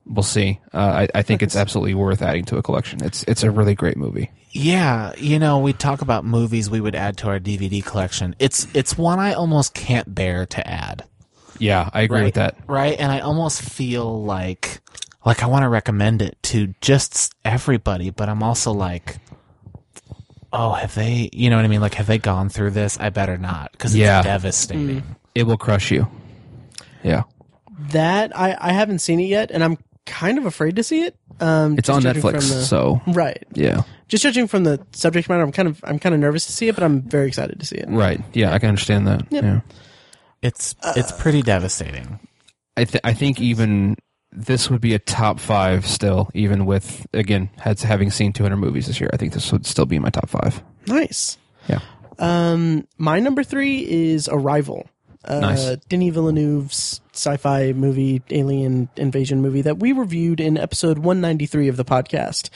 [0.07, 0.59] We'll see.
[0.73, 3.03] Uh, I I think it's absolutely worth adding to a collection.
[3.03, 4.29] It's it's a really great movie.
[4.51, 8.67] yeah you know we talk about movies we would add to our DVD collection it's
[8.73, 11.03] it's one I almost can't bear to add
[11.59, 12.55] Yeah, I agree with that.
[12.67, 14.79] right and I almost feel like
[15.25, 19.17] like I want to recommend it to just everybody but I'm also like
[20.53, 23.09] oh have they you know what I mean like have they gone through this I
[23.09, 24.21] better not because it's Yeah.
[24.21, 25.03] devastating
[25.33, 26.07] It will crush you.
[27.03, 27.23] Yeah,
[27.91, 31.15] that I I haven't seen it yet, and I'm kind of afraid to see it.
[31.39, 32.33] Um, it's on Netflix.
[32.49, 33.43] the- so right.
[33.53, 36.51] yeah, Just judging from the subject matter, I'm kind of I'm kind of nervous to
[36.51, 37.87] see it, but I'm very excited to see it.
[37.89, 38.21] right.
[38.33, 39.23] Yeah, I can understand that.
[39.29, 39.61] Yeah.
[40.41, 42.19] it's it's pretty devastating
[42.77, 43.95] I, th- I think even
[44.31, 48.87] this would be a top five still, even with again has having seen 200 movies
[48.87, 49.09] this year.
[49.13, 50.61] I think this would still be in my top five.
[50.85, 51.37] Nice.
[51.69, 51.79] Yeah,
[52.19, 53.79] Um, my number three
[54.13, 54.89] is Arrival.
[55.27, 55.75] Uh, Nice.
[55.89, 61.85] Denis Villeneuve's sci-fi movie, alien invasion movie that we reviewed in episode 193 of the
[61.85, 62.49] podcast.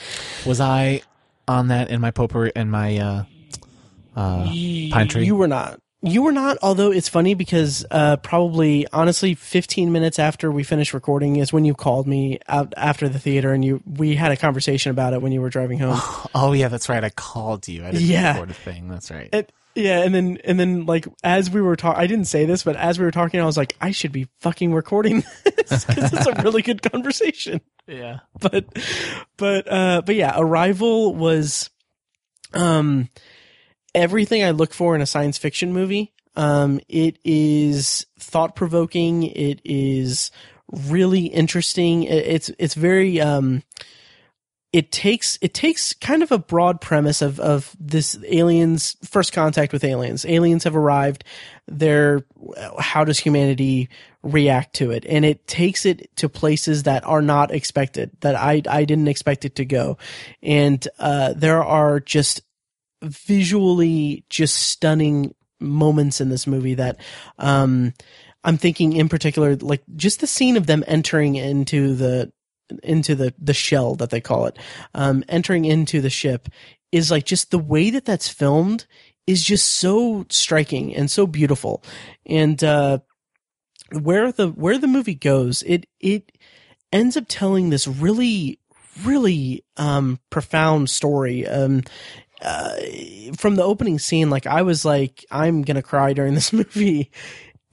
[0.46, 1.02] was I
[1.48, 3.24] on that in my potpourri in my uh
[4.16, 4.44] uh
[4.90, 5.80] pine tree You were not.
[6.02, 6.56] You were not.
[6.62, 11.66] Although it's funny because uh, probably honestly, 15 minutes after we finished recording is when
[11.66, 15.20] you called me out after the theater, and you we had a conversation about it
[15.20, 16.00] when you were driving home.
[16.34, 18.32] oh yeah that's right I called you I didn't Yeah.
[18.32, 21.76] record a thing that's right It, yeah, and then and then like as we were
[21.76, 24.12] talking, I didn't say this, but as we were talking, I was like, I should
[24.12, 27.60] be fucking recording this because it's a really good conversation.
[27.86, 28.64] yeah But
[29.36, 31.70] but uh but yeah, Arrival was
[32.52, 33.08] um
[33.94, 36.12] everything I look for in a science fiction movie.
[36.36, 39.24] Um, it is thought provoking.
[39.24, 40.30] It is
[40.70, 42.04] really interesting.
[42.04, 43.62] It, it's it's very um
[44.72, 49.72] it takes it takes kind of a broad premise of of this aliens first contact
[49.72, 50.24] with aliens.
[50.24, 51.24] Aliens have arrived.
[51.66, 52.24] They're
[52.78, 53.88] how does humanity
[54.22, 58.62] react to it and it takes it to places that are not expected that I
[58.68, 59.96] I didn't expect it to go
[60.42, 62.42] and uh there are just
[63.02, 66.98] visually just stunning moments in this movie that
[67.38, 67.94] um
[68.44, 72.30] I'm thinking in particular like just the scene of them entering into the
[72.82, 74.58] into the the shell that they call it
[74.94, 76.48] um entering into the ship
[76.92, 78.86] is like just the way that that's filmed
[79.26, 81.82] is just so striking and so beautiful.
[82.26, 82.98] And uh
[83.92, 86.32] where the where the movie goes it it
[86.92, 88.58] ends up telling this really
[89.04, 91.46] really um profound story.
[91.46, 91.82] Um
[92.42, 92.76] uh,
[93.36, 97.10] from the opening scene, like I was like, I'm gonna cry during this movie,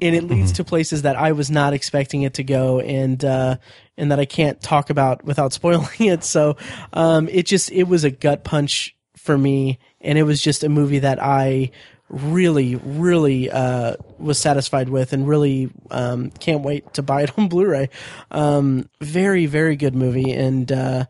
[0.02, 3.58] and it leads to places that I was not expecting it to go, and uh,
[3.98, 6.24] and that I can't talk about without spoiling it.
[6.24, 6.58] So,
[6.94, 10.70] um, it just it was a gut punch for me, and it was just a
[10.70, 11.72] movie that I
[12.10, 17.48] really, really uh, was satisfied with, and really um, can't wait to buy it on
[17.48, 17.90] Blu-ray.
[18.32, 21.06] Um, very, very good movie, and uh,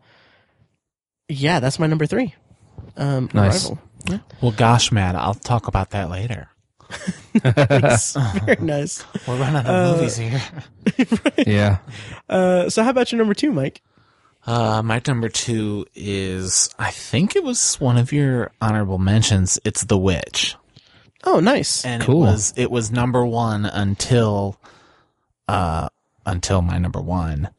[1.28, 2.34] yeah, that's my number three.
[2.96, 3.70] Um, Nice.
[4.08, 4.18] Yeah.
[4.40, 6.48] Well, gosh, man, I'll talk about that later.
[7.44, 8.12] Nice.
[8.44, 9.04] Very nice.
[9.26, 10.42] We're running out of movies here.
[11.46, 11.78] Yeah.
[12.28, 13.82] Uh, so how about your number two, Mike?
[14.46, 19.58] Uh, my number two is, I think it was one of your honorable mentions.
[19.64, 20.56] It's The Witch.
[21.24, 21.84] Oh, nice.
[21.84, 22.24] and Cool.
[22.24, 24.56] it was it was number one until
[25.48, 25.88] uh
[26.24, 27.50] until my number one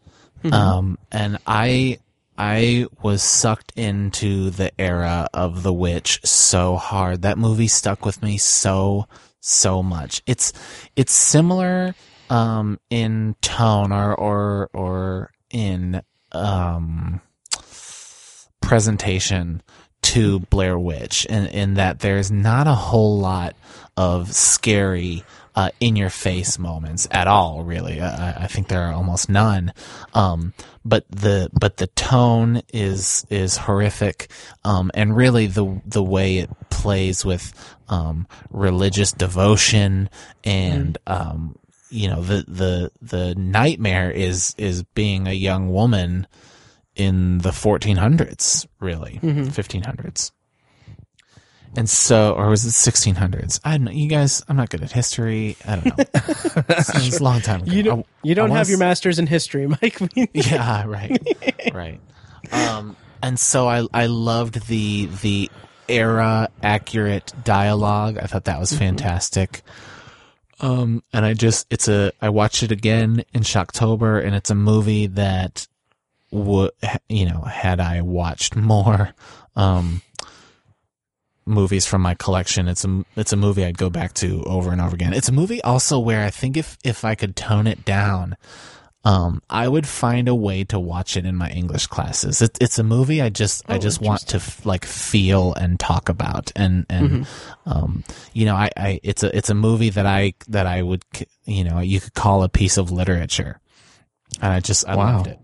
[0.51, 1.99] um and i
[2.39, 7.21] i was sucked into the era of the witch so hard.
[7.21, 9.07] That movie stuck with me so
[9.39, 10.21] so much.
[10.25, 10.53] It's
[10.95, 11.95] it's similar
[12.29, 16.01] um in tone or or or in
[16.31, 17.21] um
[18.61, 19.61] presentation
[20.01, 23.55] to Blair Witch in, in that there's not a whole lot
[23.97, 25.23] of scary
[25.59, 27.99] uh, in your face moments at all really.
[27.99, 29.73] I, I think there are almost none.
[30.13, 30.53] Um,
[30.85, 34.31] but the but the tone is is horrific.
[34.63, 37.53] Um, and really the the way it plays with
[37.89, 40.09] um, religious devotion
[40.45, 41.57] and um,
[41.89, 46.25] you know the the the nightmare is is being a young woman
[46.95, 50.31] in the 1400s, really, 1500s.
[51.77, 53.59] And so, or was it 1600s?
[53.63, 53.91] I don't know.
[53.91, 55.55] You guys, I'm not good at history.
[55.67, 55.93] I don't know.
[56.69, 57.71] it's, a long time ago.
[57.71, 59.99] You don't, I- you don't have your s- master's in history, Mike.
[60.33, 61.21] yeah, right,
[61.73, 61.99] right.
[62.51, 65.51] Um, and so I I loved the the
[65.87, 68.17] era accurate dialogue.
[68.17, 69.61] I thought that was fantastic.
[70.61, 74.55] Um, and I just it's a I watched it again in Shocktober, and it's a
[74.55, 75.67] movie that
[76.31, 76.71] would
[77.07, 79.13] you know had I watched more
[79.55, 80.01] um
[81.49, 82.67] movies from my collection.
[82.67, 85.13] It's a it's a movie I'd go back to over and over again.
[85.13, 88.37] It's a movie also where I think if if I could tone it down
[89.05, 92.41] um I would find a way to watch it in my English classes.
[92.41, 95.79] It, it's a movie I just I Oh, just want to f- like feel and
[95.79, 96.51] talk about.
[96.55, 97.25] And and
[97.65, 98.03] um
[98.33, 101.03] you know I I it's a it's a movie that I that I would
[101.45, 103.61] you know you could call a piece of literature.
[104.41, 105.17] And I just I Wow.
[105.17, 105.39] loved it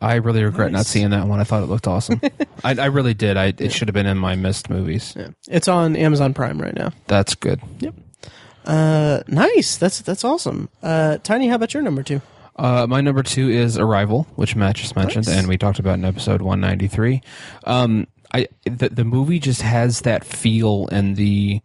[0.00, 1.40] I really regret not seeing that one.
[1.40, 2.20] I thought it looked awesome.
[2.64, 3.36] I, I really did.
[3.36, 5.14] I it should have been in my missed movies.
[5.16, 5.28] Yeah.
[5.48, 6.92] It's on Amazon Prime right now.
[7.06, 7.60] That's good.
[7.80, 7.94] Yep.
[8.64, 9.76] Uh, nice.
[9.76, 10.68] That's that's awesome.
[10.82, 12.20] Uh, Tiny, how about your number two?
[12.56, 15.36] Uh, my number two is Arrival, which Matt just mentioned, Nice.
[15.36, 17.22] and we talked about in episode 193.
[17.64, 21.60] Um, I the, the movie just has that feel and the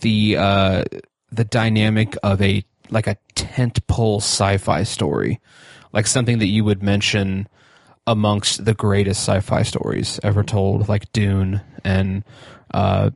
[0.00, 0.84] the uh,
[1.30, 5.40] the dynamic of a like a tent pole sci-fi story,
[5.92, 7.48] like something that you would mention
[8.06, 12.24] amongst the greatest sci-fi stories ever told, like Dune and
[12.72, 13.10] uh,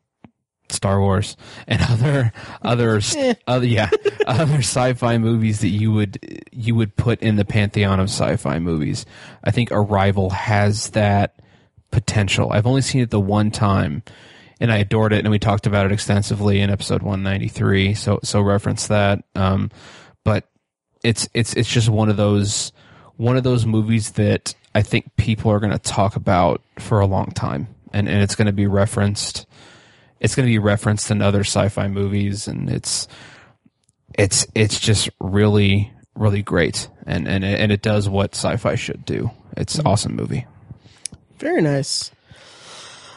[0.69, 1.37] Star Wars
[1.67, 2.33] and other
[2.63, 3.01] other
[3.47, 3.91] other yeah
[4.27, 6.19] other sci-fi movies that you would
[6.53, 9.07] you would put in the pantheon of sci-fi movies.
[9.45, 11.41] I think Arrival has that
[11.91, 12.53] potential.
[12.53, 14.03] I've only seen it the one time
[14.61, 18.41] and I adored it and we talked about it extensively in episode 193 so so
[18.41, 19.71] reference that um
[20.25, 20.49] but
[21.05, 22.73] it's it's it's just one of those
[23.17, 27.07] one of those movies that I think people are going to talk about for a
[27.07, 29.47] long time and and it's going to be referenced
[30.21, 33.09] it's going to be referenced in other sci-fi movies and it's
[34.19, 39.03] it's it's just really really great and and it, and it does what sci-fi should
[39.07, 40.45] do it's an awesome movie
[41.39, 42.11] Very nice.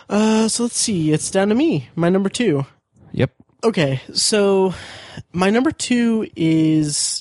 [0.10, 1.12] Uh, so let's see.
[1.12, 1.90] It's down to me.
[1.96, 2.66] My number two.
[3.12, 3.32] yep
[3.64, 4.74] Okay, so
[5.34, 7.19] my number two is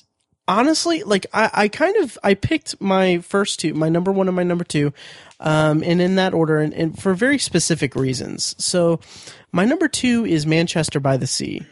[0.48, 4.34] honestly like I, I kind of I picked my first two, my number one and
[4.34, 4.92] my number two,
[5.38, 8.56] um, and in that order, and, and for very specific reasons.
[8.58, 9.00] So
[9.52, 11.64] my number two is Manchester by the Sea,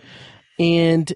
[0.59, 1.13] and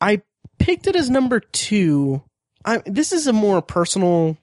[0.00, 0.22] I
[0.58, 2.22] picked it as number two.
[2.64, 4.38] I, this is a more personal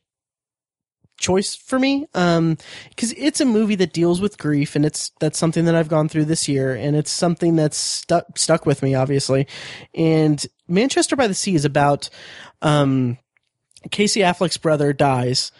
[1.17, 2.57] choice for me um
[2.89, 6.09] because it's a movie that deals with grief and it's that's something that i've gone
[6.09, 9.45] through this year and it's something that's stuck stuck with me obviously
[9.93, 12.09] and manchester by the sea is about
[12.61, 13.17] um
[13.89, 15.51] casey affleck's brother dies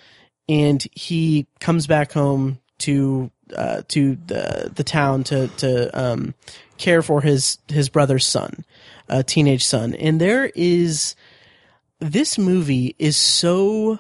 [0.49, 6.33] and he comes back home to uh to the the town to to um
[6.77, 8.65] care for his his brother's son
[9.11, 9.93] a teenage son.
[9.93, 11.15] And there is
[11.99, 13.99] this movie is so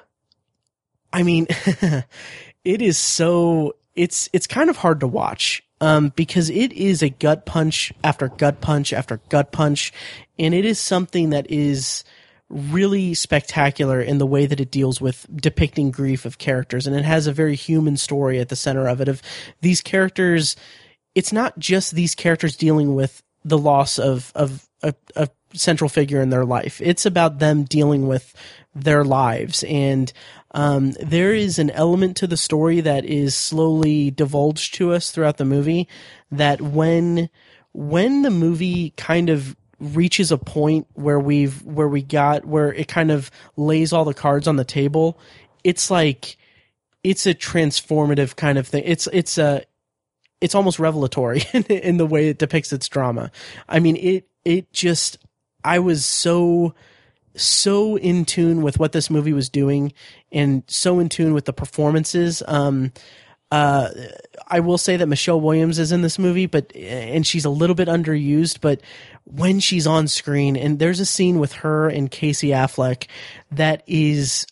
[1.13, 1.47] I mean,
[2.63, 7.09] it is so it's it's kind of hard to watch um, because it is a
[7.09, 9.91] gut punch after gut punch after gut punch,
[10.39, 12.03] and it is something that is
[12.49, 17.03] really spectacular in the way that it deals with depicting grief of characters, and it
[17.03, 19.07] has a very human story at the center of it.
[19.07, 19.21] Of
[19.61, 20.55] these characters,
[21.15, 26.21] it's not just these characters dealing with the loss of of a, a central figure
[26.21, 26.79] in their life.
[26.81, 28.35] It's about them dealing with
[28.73, 29.63] their lives.
[29.63, 30.11] And
[30.51, 35.37] um, there is an element to the story that is slowly divulged to us throughout
[35.37, 35.87] the movie
[36.31, 37.29] that when
[37.73, 42.87] when the movie kind of reaches a point where we've where we got where it
[42.87, 45.17] kind of lays all the cards on the table
[45.63, 46.37] it's like
[47.03, 48.83] it's a transformative kind of thing.
[48.85, 49.63] It's it's a
[50.39, 53.31] it's almost revelatory in, in the way it depicts its drama.
[53.67, 55.19] I mean it it just
[55.63, 56.73] i was so
[57.35, 59.93] so in tune with what this movie was doing
[60.31, 62.43] and so in tune with the performances.
[62.47, 62.91] Um,
[63.51, 63.89] uh,
[64.47, 67.75] I will say that Michelle Williams is in this movie, but and she's a little
[67.75, 68.61] bit underused.
[68.61, 68.81] But
[69.25, 73.07] when she's on screen, and there's a scene with her and Casey Affleck
[73.51, 74.47] that is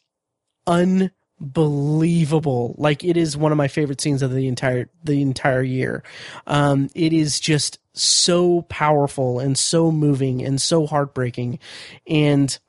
[0.68, 2.76] unbelievable.
[2.77, 6.03] Like it is one of my favorite scenes of the entire the entire year.
[6.45, 11.60] Um, it is just so powerful and so moving and so heartbreaking,
[12.06, 12.60] and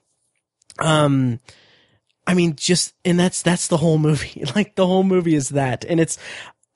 [0.81, 1.41] um,
[2.27, 4.45] I mean, just, and that's, that's the whole movie.
[4.55, 5.85] Like the whole movie is that.
[5.85, 6.19] And it's,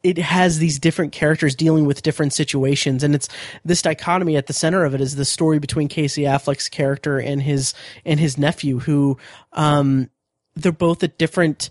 [0.03, 3.03] it has these different characters dealing with different situations.
[3.03, 3.29] And it's
[3.65, 7.41] this dichotomy at the center of it is the story between Casey Affleck's character and
[7.41, 7.73] his,
[8.05, 9.17] and his nephew who,
[9.53, 10.11] um,
[10.57, 11.71] they're both at different,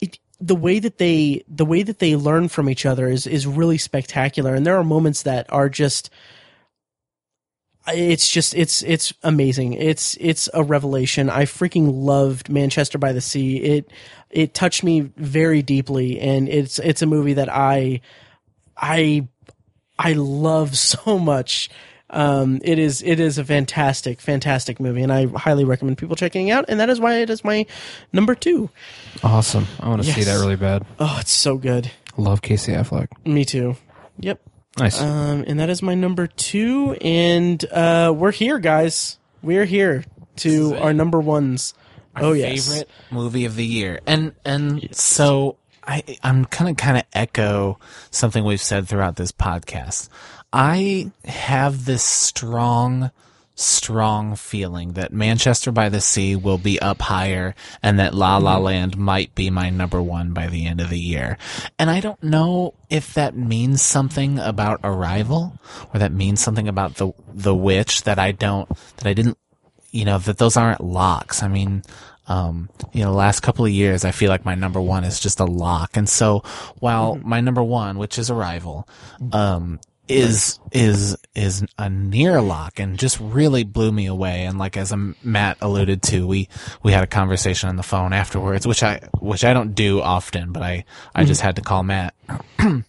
[0.00, 3.46] it, the way that they, the way that they learn from each other is, is
[3.46, 4.54] really spectacular.
[4.54, 6.10] And there are moments that are just,
[7.88, 9.74] it's just it's it's amazing.
[9.74, 11.28] It's it's a revelation.
[11.28, 13.58] I freaking loved Manchester by the Sea.
[13.58, 13.90] It
[14.30, 18.00] it touched me very deeply and it's it's a movie that I
[18.76, 19.28] I
[19.98, 21.70] I love so much.
[22.10, 26.48] Um, it is it is a fantastic fantastic movie and I highly recommend people checking
[26.48, 27.66] it out and that is why it is my
[28.12, 28.70] number 2.
[29.24, 29.66] Awesome.
[29.80, 30.16] I want to yes.
[30.16, 30.86] see that really bad.
[31.00, 31.90] Oh, it's so good.
[32.16, 33.08] Love Casey Affleck.
[33.26, 33.76] Me too.
[34.20, 34.40] Yep.
[34.78, 35.00] Nice.
[35.00, 36.96] Um, and that is my number two.
[37.00, 39.18] And uh, we're here, guys.
[39.42, 40.04] We're here
[40.36, 41.74] to our number ones.
[42.16, 44.00] Our oh yes, favorite movie of the year.
[44.06, 45.02] And and yes.
[45.02, 47.78] so I I'm kind of kind of echo
[48.10, 50.08] something we've said throughout this podcast.
[50.52, 53.10] I have this strong
[53.54, 58.56] strong feeling that Manchester by the Sea will be up higher and that La La
[58.56, 58.64] mm-hmm.
[58.64, 61.38] Land might be my number one by the end of the year.
[61.78, 65.58] And I don't know if that means something about Arrival
[65.92, 69.38] or that means something about the, the witch that I don't, that I didn't,
[69.90, 71.42] you know, that those aren't locks.
[71.42, 71.84] I mean,
[72.26, 75.20] um, you know, the last couple of years, I feel like my number one is
[75.20, 75.96] just a lock.
[75.96, 76.42] And so
[76.78, 77.28] while mm-hmm.
[77.28, 78.88] my number one, which is Arrival,
[79.32, 79.78] um,
[80.08, 84.44] is is is a near lock and just really blew me away.
[84.44, 86.48] And like as Matt alluded to we
[86.82, 90.52] we had a conversation on the phone afterwards which I which I don't do often
[90.52, 91.28] but I I mm-hmm.
[91.28, 92.14] just had to call Matt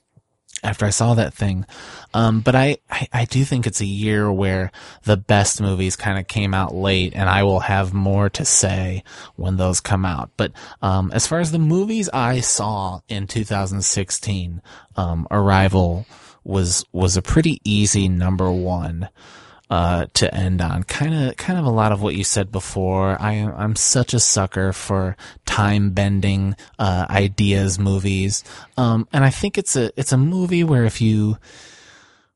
[0.64, 1.66] after I saw that thing.
[2.14, 4.72] Um but I, I I do think it's a year where
[5.04, 9.06] the best movies kind of came out late and I will have more to say
[9.38, 10.32] when those come out.
[10.36, 10.52] But
[10.82, 14.62] um as far as the movies I saw in 2016
[14.98, 16.06] um Arrival
[16.46, 19.10] was was a pretty easy number one
[19.70, 20.84] uh, to end on.
[20.84, 23.20] Kind of, kind of a lot of what you said before.
[23.20, 28.44] I, I'm such a sucker for time bending uh, ideas movies,
[28.78, 31.38] um, and I think it's a it's a movie where if you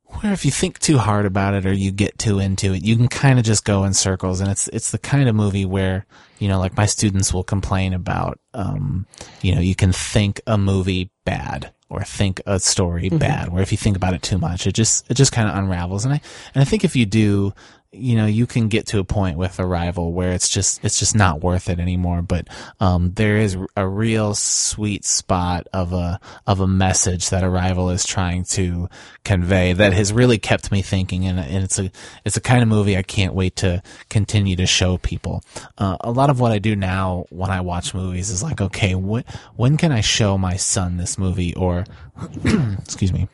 [0.06, 2.98] where if you think too hard about it or you get too into it, you
[2.98, 4.42] can kind of just go in circles.
[4.42, 6.06] And it's it's the kind of movie where
[6.40, 9.06] you know, like my students will complain about, um,
[9.42, 13.18] you know, you can think a movie bad or think a story mm-hmm.
[13.18, 15.56] bad, where if you think about it too much, it just it just kind of
[15.56, 16.06] unravels.
[16.06, 16.22] And I
[16.54, 17.54] and I think if you do
[17.92, 21.16] you know you can get to a point with Arrival where it's just it's just
[21.16, 22.22] not worth it anymore.
[22.22, 22.48] But
[22.80, 28.06] um, there is a real sweet spot of a of a message that Arrival is
[28.06, 28.90] trying to
[29.24, 31.92] convey that has really kept me thinking, and, and it's a
[32.26, 35.44] it's a kind of movie I can't wait to continue to show people.
[35.78, 38.94] Uh, a lot of what I do now when I watch movies is like, okay,
[38.94, 41.86] wh- when can I show my son this movie or
[42.84, 43.28] excuse me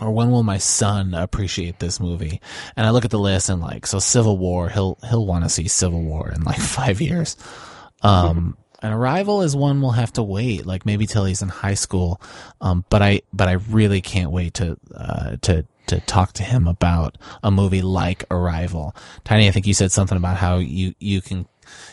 [0.00, 2.40] or when will my son appreciate this movie?
[2.76, 5.50] And I look at the list and like, so Civil War, he'll he'll want to
[5.50, 7.36] see Civil War in like five years.
[8.02, 11.74] Um, an Arrival is one we'll have to wait, like maybe till he's in high
[11.74, 12.20] school.
[12.60, 16.66] Um, but I but I really can't wait to uh, to to talk to him
[16.66, 18.94] about a movie like Arrival.
[19.24, 21.46] Tiny, I think you said something about how you you can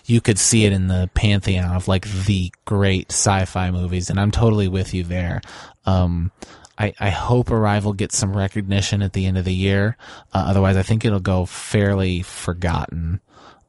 [0.06, 4.32] you could see it in the pantheon of like the great sci-fi movies, and I'm
[4.32, 5.42] totally with you there.
[5.86, 6.32] Um,
[6.78, 9.96] I, I hope Arrival gets some recognition at the end of the year.
[10.34, 13.22] Uh, otherwise, I think it'll go fairly forgotten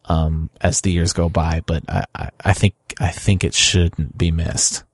[0.06, 1.62] um, as the years go by.
[1.66, 4.84] But I, I, I think I think it shouldn't be missed.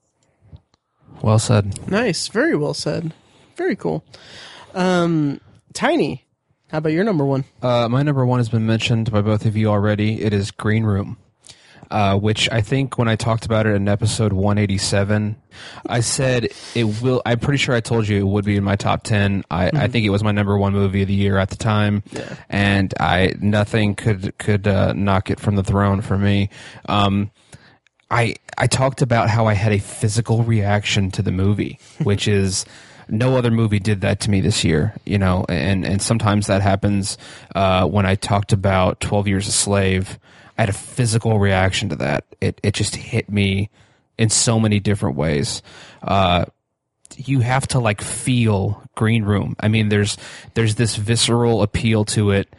[1.22, 1.88] Well said.
[1.88, 2.28] Nice.
[2.28, 3.12] Very well said.
[3.56, 4.04] Very cool.
[4.74, 5.40] Um,
[5.72, 6.24] Tiny,
[6.68, 7.44] how about your number one?
[7.62, 10.22] Uh, my number one has been mentioned by both of you already.
[10.22, 11.16] It is Green Room,
[11.90, 15.36] uh, which I think when I talked about it in episode 187,
[15.86, 17.20] I said it will.
[17.26, 19.44] I'm pretty sure I told you it would be in my top 10.
[19.50, 22.02] I, I think it was my number one movie of the year at the time,
[22.48, 26.50] and I nothing could could uh, knock it from the throne for me.
[26.88, 27.30] Um,
[28.10, 32.64] I I talked about how I had a physical reaction to the movie, which is
[33.08, 36.62] no other movie did that to me this year, you know, and and sometimes that
[36.62, 37.18] happens
[37.54, 40.18] uh, when I talked about Twelve Years a Slave.
[40.60, 42.26] I had a physical reaction to that.
[42.38, 43.70] It it just hit me
[44.18, 45.62] in so many different ways.
[46.02, 46.44] Uh,
[47.16, 49.56] you have to like feel Green Room.
[49.58, 50.18] I mean, there's
[50.52, 52.54] there's this visceral appeal to it,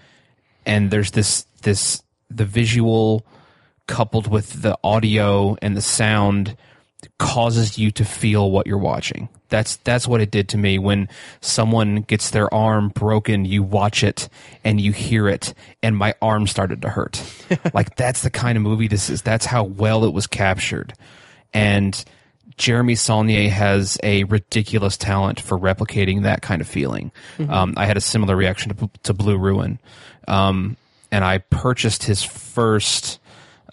[0.66, 2.02] and there's this this
[2.32, 3.24] the visual
[3.86, 6.58] coupled with the audio and the sound
[7.18, 9.30] causes you to feel what you're watching.
[9.50, 11.10] That's that's what it did to me when
[11.42, 14.30] someone gets their arm broken, you watch it
[14.64, 15.54] and you hear it
[15.84, 17.22] and my arm started to hurt.
[17.74, 19.22] like that's the kind of movie this is.
[19.22, 20.94] That's how well it was captured.
[21.54, 22.04] And
[22.58, 27.12] Jeremy Saulnier has a ridiculous talent for replicating that kind of feeling.
[27.50, 29.80] Um, I had a similar reaction to, to Blue Ruin.
[30.28, 30.78] Um,
[31.12, 33.20] and I purchased his first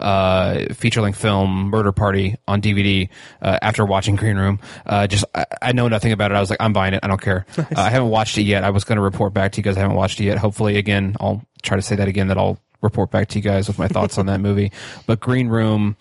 [0.01, 3.09] uh, feature length film Murder Party on DVD
[3.43, 4.61] uh, after watching Green Room.
[4.87, 6.35] Uh, just I, I know nothing about it.
[6.37, 7.01] I was like, I'm buying it.
[7.03, 7.47] I don't care.
[7.59, 8.65] Uh, I haven't watched it yet.
[8.65, 9.77] I was going to report back to you guys.
[9.77, 10.39] I haven't watched it yet.
[10.39, 12.29] Hopefully, again, I'll try to say that again.
[12.29, 14.73] That I'll report back to you guys with my thoughts on that movie.
[15.07, 15.97] But Green Room,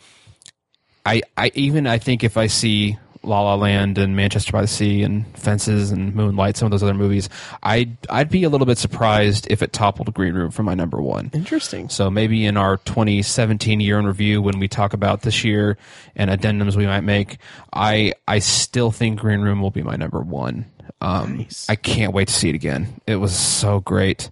[1.05, 4.67] I I even I think if I see La La Land and Manchester by the
[4.67, 7.29] Sea and Fences and Moonlight, some of those other movies,
[7.63, 11.01] I'd I'd be a little bit surprised if it toppled Green Room for my number
[11.01, 11.31] one.
[11.33, 11.89] Interesting.
[11.89, 15.77] So maybe in our 2017 year in review, when we talk about this year
[16.15, 17.37] and addendums we might make,
[17.73, 20.65] I I still think Green Room will be my number one.
[21.01, 21.69] Um, Nice.
[21.69, 23.01] I can't wait to see it again.
[23.05, 24.31] It was so great,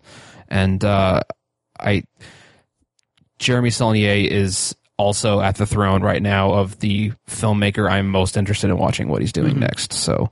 [0.50, 1.22] and uh,
[1.80, 2.04] I
[3.40, 8.70] Jeremy Saulnier is also at the throne right now of the filmmaker I'm most interested
[8.70, 9.92] in watching what he's doing next.
[9.94, 10.30] So,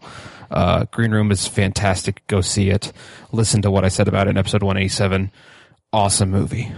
[0.51, 2.25] uh, Green Room is fantastic.
[2.27, 2.93] Go see it.
[3.31, 5.31] Listen to what I said about it in episode 187.
[5.91, 6.71] Awesome movie.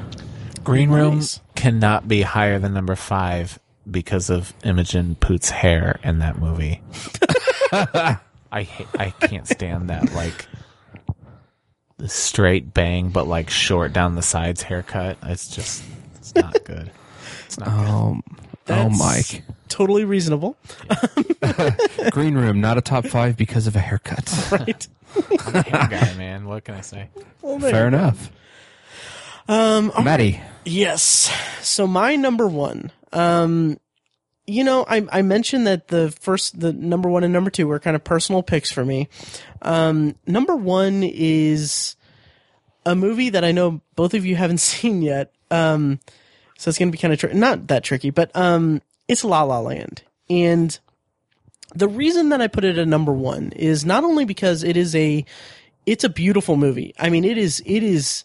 [0.64, 1.40] Green Room Nice.
[1.56, 3.60] cannot be higher than number five
[3.90, 6.82] because of Imogen Poots' hair in that movie.
[7.72, 10.48] I ha- I can't stand that like
[11.98, 15.18] the straight bang, but like short down the sides haircut.
[15.24, 15.84] It's just
[16.16, 16.92] it's not good.
[17.46, 18.36] It's not Um, oh,
[18.66, 19.44] That's Mike.
[19.68, 20.58] Totally reasonable.
[22.12, 24.32] Green Room, not a top five because of a haircut.
[24.52, 24.88] Right.
[25.30, 25.40] good.
[25.46, 26.46] I'm a hair guy, man.
[26.46, 27.10] What can I say?
[27.42, 27.98] Well, there Fair you go.
[27.98, 28.32] enough.
[29.48, 30.42] Um, Maddie.
[30.66, 31.32] Yes.
[31.62, 33.80] So my number one, um,
[34.48, 37.80] you know, I, I mentioned that the first, the number one and number two were
[37.80, 39.08] kind of personal picks for me.
[39.62, 41.96] Um, number one is
[42.86, 45.32] a movie that I know both of you haven't seen yet.
[45.50, 46.00] Um,
[46.66, 49.44] so it's going to be kind of, tri- not that tricky, but, um, it's La
[49.44, 50.02] La Land.
[50.32, 50.80] And
[51.76, 54.96] the reason that I put it at number one is not only because it is
[54.96, 55.24] a,
[55.86, 56.96] it's a beautiful movie.
[56.98, 58.24] I mean, it is, it is,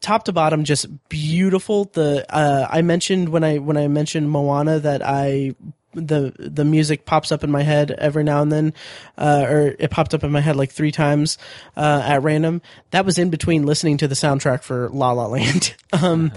[0.00, 4.78] top to bottom just beautiful the uh i mentioned when i when i mentioned moana
[4.78, 5.54] that i
[5.92, 8.72] the the music pops up in my head every now and then
[9.18, 11.36] uh or it popped up in my head like three times
[11.76, 12.62] uh at random
[12.92, 16.32] that was in between listening to the soundtrack for la la land um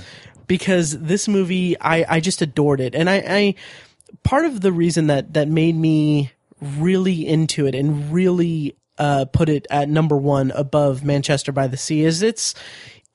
[0.48, 3.56] because this movie i i just adored it and i i
[4.24, 9.50] part of the reason that that made me really into it and really uh, put
[9.50, 12.54] it at number one above Manchester by the Sea is it's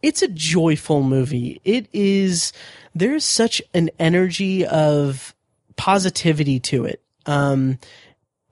[0.02, 1.60] it's a joyful movie.
[1.64, 2.52] It is
[2.94, 5.34] there's such an energy of
[5.76, 7.02] positivity to it.
[7.26, 7.78] Um,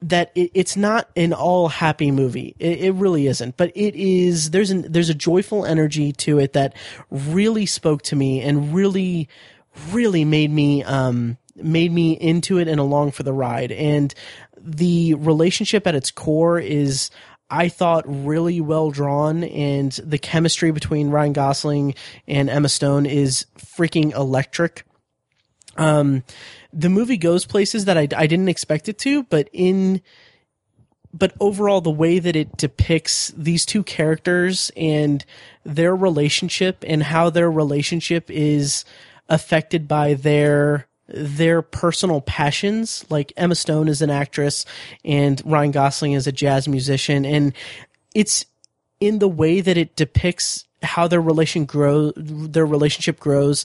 [0.07, 2.55] that it, it's not an all happy movie.
[2.59, 4.51] It, it, really isn't, but it is.
[4.51, 6.75] There's an there's a joyful energy to it that
[7.11, 9.29] really spoke to me and really,
[9.91, 13.73] really made me um made me into it and along for the ride.
[13.73, 14.15] And
[14.57, 17.11] the relationship at its core is.
[17.49, 21.95] I thought really well drawn, and the chemistry between Ryan Gosling
[22.27, 24.85] and Emma Stone is freaking electric.
[25.77, 26.25] Um,
[26.73, 30.03] the movie goes places that I, I didn't expect it to, but in
[31.13, 35.25] but overall the way that it depicts these two characters and
[35.65, 38.85] their relationship and how their relationship is
[39.29, 44.65] affected by their their personal passions like Emma Stone is an actress
[45.05, 47.25] and Ryan Gosling is a jazz musician.
[47.25, 47.53] And
[48.15, 48.45] it's
[48.99, 53.65] in the way that it depicts how their relation grow their relationship grows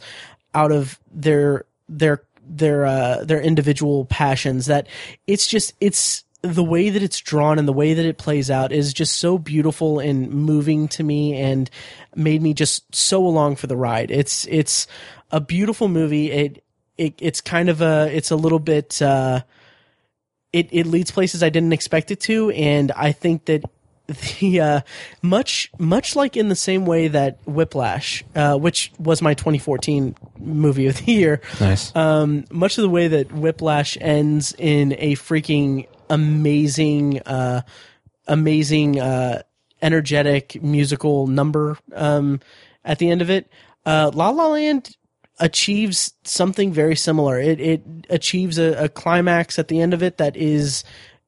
[0.54, 2.22] out of their their
[2.58, 4.66] their uh, their individual passions.
[4.66, 4.88] That
[5.28, 8.72] it's just it's the way that it's drawn and the way that it plays out
[8.72, 11.70] is just so beautiful and moving to me and
[12.16, 14.10] made me just so along for the ride.
[14.12, 14.88] It's it's
[15.32, 16.32] a beautiful movie.
[16.32, 16.64] It
[16.98, 19.42] it it's kind of a it's a little bit uh,
[20.52, 23.64] it it leads places I didn't expect it to, and I think that
[24.40, 24.82] the uh,
[25.22, 30.88] much much like in the same way that Whiplash, uh, which was my 2014 movie
[30.88, 31.96] of the year, Nice.
[31.96, 37.62] um, much of the way that Whiplash ends in a freaking amazing, uh,
[38.28, 39.42] amazing, uh,
[39.82, 42.40] energetic musical number um,
[42.86, 43.50] at the end of it.
[43.86, 44.96] Uh, La La Land
[45.40, 47.40] achieves something very similar.
[47.40, 50.84] It it achieves a, a climax at the end of it that is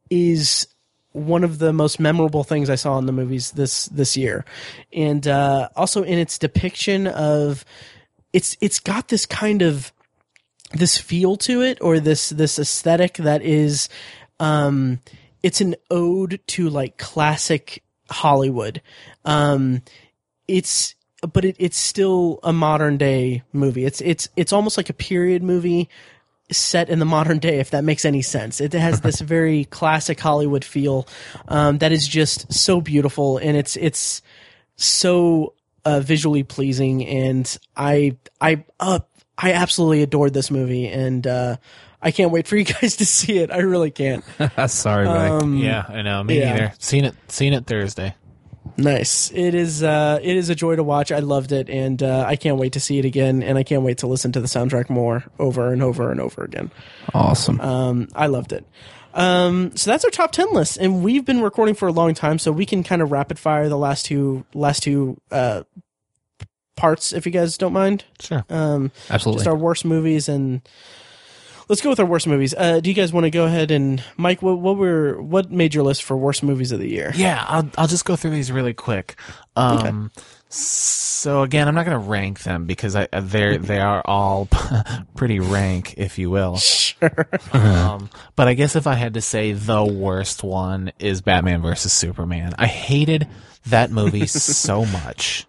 [0.09, 0.67] is
[1.13, 4.43] one of the most memorable things I saw in the movies this this year,
[4.91, 7.63] and uh, also in its depiction of
[8.33, 9.93] it's it's got this kind of
[10.73, 13.89] this feel to it or this this aesthetic that is
[14.39, 14.99] um
[15.43, 18.81] it's an ode to like classic Hollywood.
[19.23, 19.83] Um
[20.47, 20.95] it's
[21.31, 23.85] but it, it's still a modern day movie.
[23.85, 25.89] It's it's it's almost like a period movie
[26.51, 28.61] set in the modern day, if that makes any sense.
[28.61, 31.07] It has this very classic Hollywood feel
[31.47, 34.21] um, that is just so beautiful, and it's it's
[34.75, 35.53] so
[35.85, 38.99] uh, visually pleasing, and I I uh,
[39.37, 41.57] I absolutely adored this movie, and uh,
[42.01, 43.51] I can't wait for you guys to see it.
[43.51, 44.23] I really can't.
[44.67, 45.31] Sorry, buddy.
[45.43, 46.23] Um, Yeah, I know.
[46.23, 46.51] Me yeah.
[46.51, 46.73] neither.
[46.79, 47.15] Seen it.
[47.29, 48.15] Seen it Thursday.
[48.77, 49.31] Nice.
[49.31, 49.83] It is.
[49.83, 51.11] Uh, it is a joy to watch.
[51.11, 53.43] I loved it, and uh, I can't wait to see it again.
[53.43, 56.43] And I can't wait to listen to the soundtrack more over and over and over
[56.43, 56.71] again.
[57.13, 57.61] awesome.
[57.61, 58.65] Um, I loved it.
[59.13, 62.39] Um, so that's our top ten list, and we've been recording for a long time,
[62.39, 65.63] so we can kind of rapid fire the last two last two uh,
[66.75, 68.05] parts, if you guys don't mind.
[68.19, 68.43] Sure.
[68.49, 69.39] Um, Absolutely.
[69.41, 70.61] just our worst movies, and
[71.69, 72.53] let's go with our worst movies.
[72.57, 74.41] Uh, do you guys want to go ahead and Mike?
[74.41, 77.11] What, what were what made your list for worst movies of the year?
[77.15, 79.15] Yeah, I'll I'll just go through these really quick.
[79.55, 80.11] Um,
[80.49, 84.47] so again, I'm not going to rank them because I they they are all
[85.15, 86.57] pretty rank, if you will.
[86.57, 86.93] Sure.
[87.51, 91.91] Um, but I guess if I had to say the worst one is Batman versus
[91.91, 92.55] Superman.
[92.57, 93.27] I hated
[93.67, 95.45] that movie so much.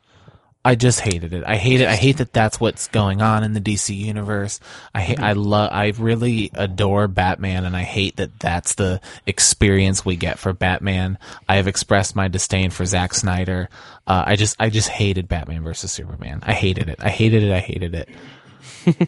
[0.67, 1.45] I just hated it.
[1.47, 1.89] I hate it.
[1.89, 4.61] I hate that that's what's going on in the DC universe.
[4.95, 10.07] I hate, I love, I really adore Batman and I hate that that's the experience
[10.07, 11.19] we get for Batman.
[11.49, 13.69] I have expressed my disdain for Zack Snyder.
[14.07, 16.41] Uh, I just, I just hated Batman versus Superman.
[16.43, 16.99] I hated it.
[17.03, 17.53] I hated it.
[17.53, 18.09] I hated it.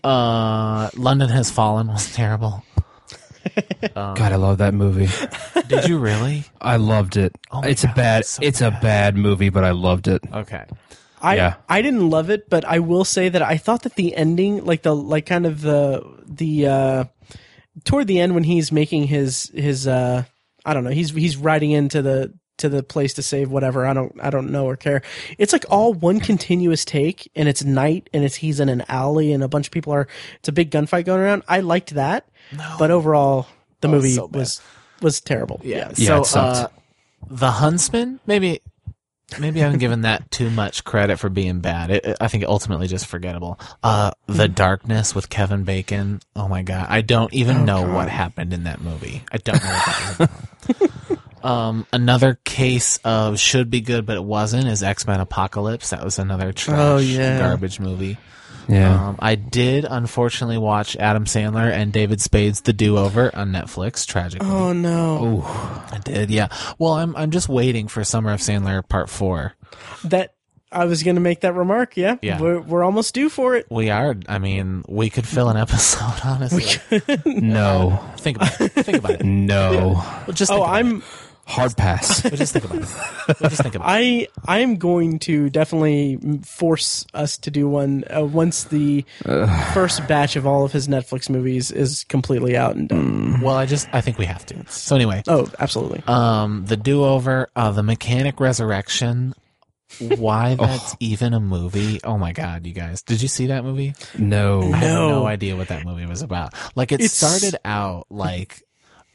[0.04, 2.64] uh, London Has Fallen was terrible.
[3.94, 5.08] God, I love that movie.
[5.68, 6.44] Did you really?
[6.60, 7.34] I loved it.
[7.50, 8.20] Oh it's God, a bad.
[8.20, 10.22] it's so it's a bad movie, but I loved it.
[10.32, 10.64] Okay.
[11.20, 11.54] I Yeah.
[11.68, 14.82] I didn't love it, but I will say that I thought that the ending, like
[14.82, 17.04] the like kind of the the uh
[17.84, 20.24] toward the end when he's making his his uh
[20.64, 23.86] I don't know, he's he's riding into the to the place to save whatever.
[23.86, 25.02] I don't I don't know or care.
[25.38, 29.32] It's like all one continuous take and it's night and it's he's in an alley
[29.32, 31.42] and a bunch of people are it's a big gunfight going around.
[31.48, 32.26] I liked that.
[32.78, 33.46] But overall
[33.80, 34.60] the Oh, movie so was
[35.02, 35.60] was terrible.
[35.62, 35.90] Yeah.
[35.96, 36.68] Yeah, so, it uh,
[37.28, 38.60] the Huntsman, maybe,
[39.38, 41.90] maybe I'm giving that too much credit for being bad.
[41.90, 43.58] It, I think ultimately just forgettable.
[43.82, 46.20] Uh, The Darkness with Kevin Bacon.
[46.34, 49.22] Oh my god, I don't even know what happened in that movie.
[49.32, 50.90] I don't know what that was.
[51.42, 55.90] Um, another case of should be good but it wasn't is X Men Apocalypse.
[55.90, 57.38] That was another trash, Oh, yeah.
[57.38, 58.18] garbage movie.
[58.68, 59.08] Yeah.
[59.08, 64.06] Um, I did unfortunately watch Adam Sandler and David Spade's The Do Over on Netflix.
[64.06, 65.42] Tragically, Oh no.
[65.44, 66.48] I did, yeah.
[66.78, 69.54] Well, I'm I'm just waiting for Summer of Sandler Part Four.
[70.04, 70.32] That
[70.72, 71.96] I was going to make that remark.
[71.96, 72.40] Yeah, Yeah.
[72.40, 73.66] We're, we're almost due for it.
[73.70, 74.16] We are.
[74.28, 76.20] I mean, we could fill an episode.
[76.24, 76.64] Honestly,
[77.24, 78.72] No, think about it.
[78.72, 79.24] Think about it.
[79.24, 79.92] no,
[80.26, 80.96] Well, just Oh, about I'm.
[80.98, 81.04] It.
[81.46, 82.22] Hard pass.
[82.26, 83.40] We'll just think about it.
[83.40, 84.30] We'll just think about it.
[84.46, 89.04] I I'm going to definitely force us to do one uh, once the
[89.72, 93.40] first batch of all of his Netflix movies is completely out and done.
[93.40, 94.64] Well, I just I think we have to.
[94.68, 96.02] So anyway, Oh, absolutely.
[96.06, 99.34] um, the do over, uh, the Mechanic Resurrection.
[100.18, 102.00] Why that's even a movie?
[102.02, 103.02] Oh my god, you guys!
[103.02, 103.94] Did you see that movie?
[104.18, 105.08] No, I have No.
[105.10, 106.54] no idea what that movie was about.
[106.74, 108.62] Like it It's- started out like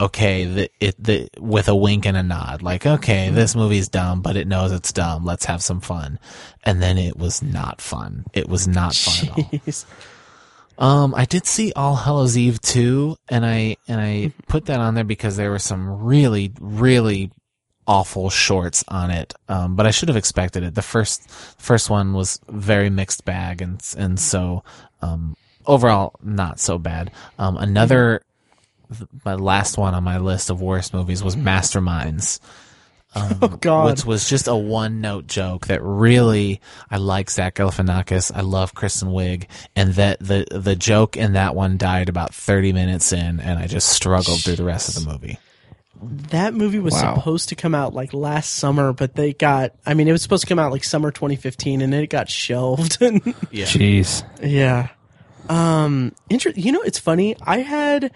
[0.01, 2.61] okay, the it the with a wink and a nod.
[2.61, 5.23] Like okay, this movie's dumb, but it knows it's dumb.
[5.23, 6.19] Let's have some fun.
[6.63, 8.25] And then it was not fun.
[8.33, 9.73] It was not fun at all.
[10.77, 14.95] Um, I did see All Hallows Eve too, and I and I put that on
[14.95, 17.31] there because there were some really really
[17.87, 19.33] awful shorts on it.
[19.47, 20.73] Um, but I should have expected it.
[20.73, 24.63] The first first one was very mixed bag, and and so
[25.03, 25.35] um,
[25.67, 27.11] overall not so bad.
[27.37, 28.23] Um, another
[29.25, 32.39] my last one on my list of worst movies was Masterminds
[33.15, 33.89] Oh God.
[33.89, 38.73] which was just a one note joke that really I like Zach Galifianakis, I love
[38.73, 43.39] Kristen Wiig, and that the the joke in that one died about thirty minutes in,
[43.41, 45.37] and I just struggled through the rest of the movie.
[46.29, 47.15] that movie was Wow.
[47.15, 49.73] supposed to come out like last summer, but they got.
[49.85, 52.97] I mean, it was supposed to come out like summer 2015, and it got shelved.
[53.51, 54.23] Yeah, jeez.
[54.41, 54.87] Yeah.
[55.49, 57.35] Um inter- you know it's funny.
[57.41, 58.11] I had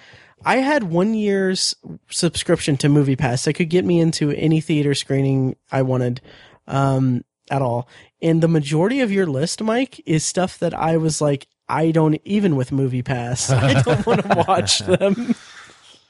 [0.45, 1.75] I had 1 year's
[2.09, 6.21] subscription to MoviePass that could get me into any theater screening I wanted
[6.67, 7.87] um at all.
[8.21, 12.21] And the majority of your list, Mike, is stuff that I was like I don't
[12.25, 13.51] even with MoviePass.
[13.57, 15.33] I don't want to watch them.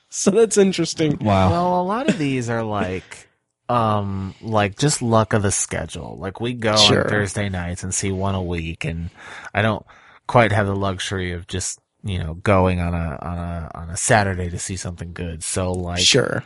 [0.10, 1.18] So that's interesting.
[1.20, 1.50] Wow.
[1.52, 3.28] Well, a lot of these are like,
[3.70, 6.18] um, like just luck of the schedule.
[6.20, 7.04] Like we go Sure.
[7.04, 9.10] on Thursday nights and see one a week, and
[9.54, 9.86] I don't
[10.28, 13.98] quite have the luxury of just you know going on a on a on a
[13.98, 15.44] Saturday to see something good.
[15.44, 16.44] So like, Sure.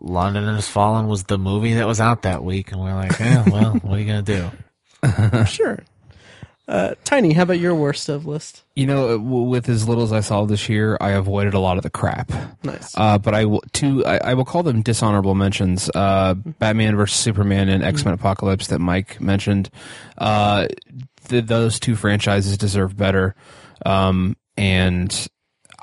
[0.00, 3.42] London Has Fallen was the movie that was out that week, and we're like, eh,
[3.50, 4.50] well, what are you gonna do?
[5.46, 5.78] Sure.
[6.68, 8.62] Uh, Tiny, how about your worst of list?
[8.76, 11.82] You know, with as little as I saw this year, I avoided a lot of
[11.82, 12.30] the crap.
[12.62, 12.92] Nice.
[12.94, 14.04] Uh, but I will two.
[14.04, 15.88] I, I will call them dishonorable mentions.
[15.94, 19.70] Uh, Batman versus Superman and X Men Apocalypse that Mike mentioned.
[20.18, 20.66] Uh,
[21.28, 23.34] th- those two franchises deserve better.
[23.86, 25.28] Um, and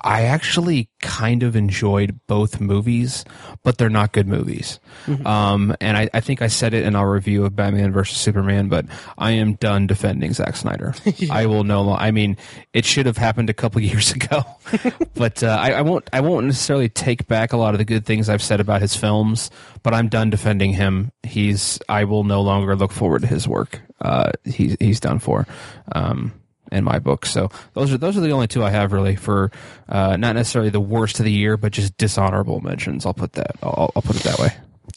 [0.03, 3.25] I actually kind of enjoyed both movies,
[3.63, 4.79] but they're not good movies.
[5.25, 8.69] Um, and I, I think I said it in our review of Batman versus Superman,
[8.69, 8.85] but
[9.17, 10.93] I am done defending Zack Snyder.
[11.31, 12.03] I will no longer.
[12.03, 12.37] I mean,
[12.73, 14.43] it should have happened a couple years ago,
[15.15, 16.07] but uh, I, I won't.
[16.13, 18.95] I won't necessarily take back a lot of the good things I've said about his
[18.95, 19.49] films.
[19.81, 21.11] But I'm done defending him.
[21.23, 21.79] He's.
[21.89, 23.81] I will no longer look forward to his work.
[24.01, 25.47] Uh, he's he's done for.
[25.93, 26.33] Um,
[26.71, 27.25] in my book.
[27.25, 29.51] So those are those are the only two I have really for
[29.87, 33.05] uh, not necessarily the worst of the year, but just dishonorable mentions.
[33.05, 33.55] I'll put that.
[33.61, 34.49] I'll, I'll put it that way.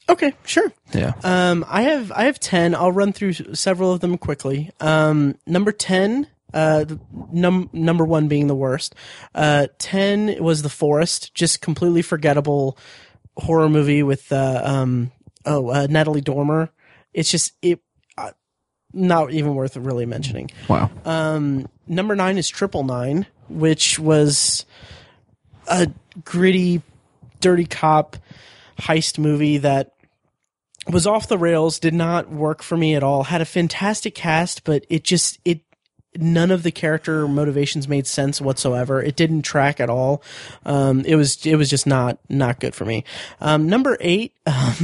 [0.09, 0.73] Okay, sure.
[0.95, 1.13] Yeah.
[1.23, 2.75] Um, I have I have ten.
[2.75, 4.71] I'll run through several of them quickly.
[4.81, 6.99] Um, number ten, uh, the
[7.31, 8.95] num- number one being the worst.
[9.35, 12.79] Uh, ten was The Forest, just completely forgettable
[13.37, 15.13] horror movie with uh, um,
[15.45, 16.71] oh uh, Natalie Dormer.
[17.13, 17.81] It's just it,
[18.93, 20.51] not even worth really mentioning.
[20.69, 20.91] wow.
[21.05, 24.65] Um, number nine is Triple Nine, which was
[25.67, 25.91] a
[26.25, 26.83] gritty,
[27.41, 28.17] dirty cop
[28.79, 29.95] heist movie that
[30.89, 33.25] was off the rails, did not work for me at all.
[33.25, 35.61] Had a fantastic cast, but it just it
[36.17, 39.03] none of the character motivations made sense whatsoever.
[39.03, 40.23] It didn't track at all.
[40.65, 43.05] Um, it was it was just not not good for me.
[43.41, 44.75] Um, number eight, um,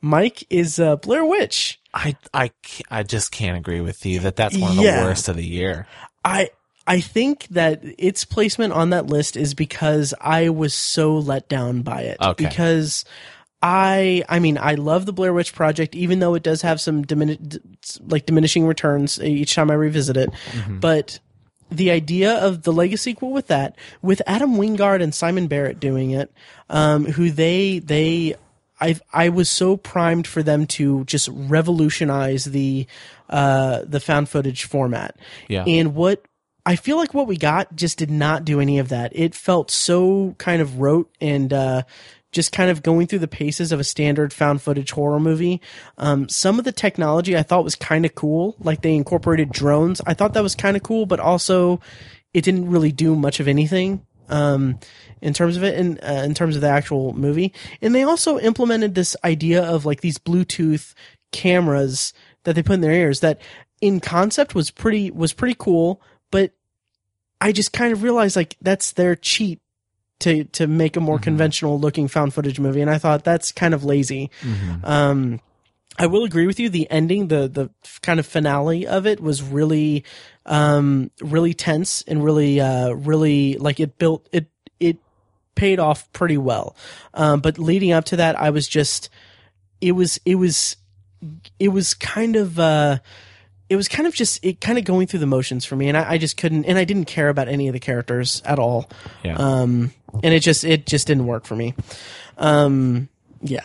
[0.00, 1.80] Mike is uh, Blair Witch.
[1.94, 2.50] I I
[2.90, 5.00] I just can't agree with you that that's one of Yeah.
[5.00, 5.86] the worst of the year.
[6.24, 6.50] I
[6.86, 11.82] I think that its placement on that list is because I was so let down
[11.82, 12.16] by it.
[12.20, 12.44] Okay.
[12.48, 13.04] Because
[13.62, 17.04] I I mean I love the Blair Witch Project, even though it does have some
[17.04, 17.60] dimini-
[18.08, 20.30] like diminishing returns each time I revisit it.
[20.68, 21.20] But
[21.70, 26.10] the idea of the legacy sequel with that, with Adam Wingard and Simon Barrett doing
[26.10, 26.32] it,
[26.68, 28.34] um, who they they
[28.82, 32.86] I I was so primed for them to just revolutionize the
[33.30, 35.16] uh, the found footage format.
[35.48, 35.64] Yeah.
[35.66, 36.24] And what
[36.66, 39.12] I feel like what we got just did not do any of that.
[39.14, 41.82] It felt so kind of rote and uh,
[42.32, 45.60] just kind of going through the paces of a standard found footage horror movie.
[45.98, 50.00] Um, some of the technology I thought was kind of cool, like they incorporated drones.
[50.06, 51.80] I thought that was kind of cool, but also
[52.34, 54.78] it didn't really do much of anything um,
[55.20, 57.52] in terms of it, in uh, in terms of the actual movie.
[57.80, 60.94] And they also implemented this idea of like these Bluetooth
[61.30, 62.12] cameras
[62.44, 63.40] that they put in their ears that
[63.80, 66.52] in concept was pretty was pretty cool, but
[67.40, 69.60] I just kind of realized like that's their cheat
[70.20, 73.74] to to make a more conventional looking found footage movie, and I thought that's kind
[73.74, 74.30] of lazy.
[74.84, 75.40] Um,
[75.98, 76.68] I will agree with you.
[76.68, 77.70] The ending, the the
[78.02, 80.04] kind of finale of it was really,
[80.46, 84.46] um, really tense and really, uh, really like it built it
[84.80, 84.96] it
[85.54, 86.74] paid off pretty well.
[87.14, 89.10] Um, but leading up to that, I was just,
[89.80, 90.76] it was it was,
[91.58, 92.58] it was kind of.
[92.58, 92.98] Uh,
[93.68, 95.96] it was kind of just it kind of going through the motions for me and
[95.96, 98.90] I, I just couldn't and i didn't care about any of the characters at all
[99.24, 99.36] Yeah.
[99.38, 101.72] um and it just it just didn't work for me
[102.36, 103.08] um
[103.40, 103.64] yeah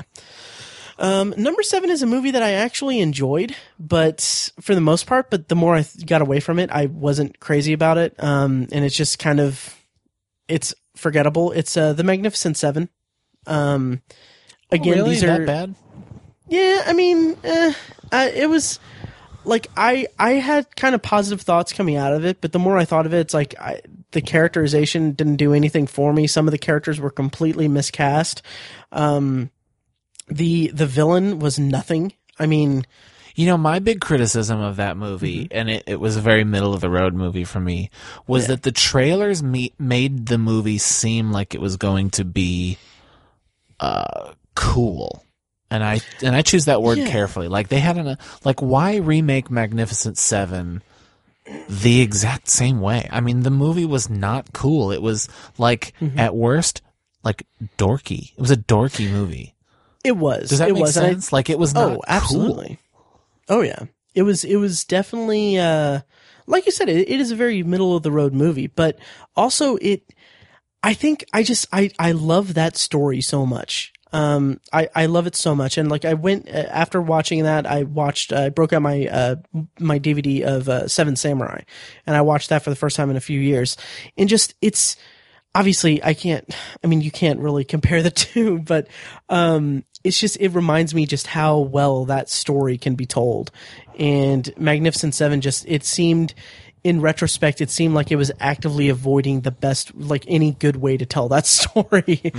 [1.00, 5.30] um number seven is a movie that i actually enjoyed but for the most part
[5.30, 8.67] but the more i th- got away from it i wasn't crazy about it um
[8.72, 9.76] and it's just kind of
[10.48, 12.90] it's forgettable it's uh the magnificent seven
[13.45, 14.01] um
[14.72, 15.76] again really these are that bad?
[16.50, 17.74] yeah, I mean, eh,
[18.11, 18.80] uh, it was
[19.43, 22.77] like I I had kind of positive thoughts coming out of it, but the more
[22.77, 26.27] I thought of it, it's like I, the characterization didn't do anything for me.
[26.27, 28.42] Some of the characters were completely miscast.
[28.92, 29.51] Um,
[30.27, 32.14] the the villain was nothing.
[32.39, 32.85] I mean,
[33.35, 35.57] You know, my big criticism of that movie, Mm-hmm.
[35.57, 37.89] and it, it was a very middle of the road movie for me,
[38.27, 42.77] was that the trailers me- made the movie seem like it was going to be
[43.80, 45.23] uh, cool.
[45.69, 47.09] And I and I choose that word Yeah.
[47.09, 47.47] carefully.
[47.49, 50.81] Like they had an like why remake Magnificent Seven
[51.69, 53.07] the exact same way?
[53.11, 54.91] I mean, the movie was not cool.
[54.91, 56.19] It was like Mm-hmm.
[56.19, 56.81] at worst
[57.23, 57.45] like
[57.77, 58.31] dorky.
[58.31, 59.53] It was a dorky movie.
[60.03, 60.50] It was.
[60.50, 60.98] Does that it make was.
[60.98, 61.34] and I- sense?
[61.34, 62.80] like it was oh, absolutely.
[63.50, 64.43] Oh yeah, it was.
[64.43, 66.01] It was definitely uh,
[66.45, 66.90] like you said.
[66.90, 69.00] It, it is a very middle of the road movie, but
[69.35, 70.03] also it.
[70.84, 73.93] I think I just I I love that story so much.
[74.14, 77.66] Um, I I love it so much, and like I went uh, after watching that,
[77.66, 78.32] I watched.
[78.32, 79.35] I broke out my uh
[79.80, 81.61] my DVD of uh, Seven Samurai,
[82.06, 83.76] and I watched that for the first time in a few years,
[84.17, 84.95] and just it's
[85.56, 88.88] obviously I can't I mean you can't really compare the two but
[89.30, 93.51] um it's just it reminds me just how well that story can be told.
[94.00, 96.34] And Magnificent 7 just it seemed
[96.83, 100.95] in retrospect it seemed like it was actively avoiding the best like any good way
[100.97, 102.31] to tell that story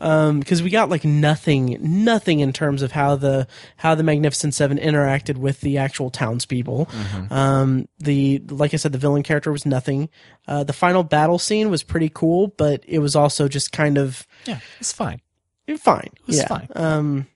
[0.00, 4.54] um because we got like nothing nothing in terms of how the how the Magnificent
[4.54, 6.88] 7 interacted with the actual townspeople
[7.30, 10.08] um the like I said the villain character was nothing
[10.46, 14.26] uh the final battle scene was pretty cool but it was also just kind of
[14.46, 15.20] Yeah, it's fine.
[15.66, 16.10] It's fine.
[16.14, 16.46] It was yeah.
[16.46, 16.68] fine.
[16.74, 17.26] Um,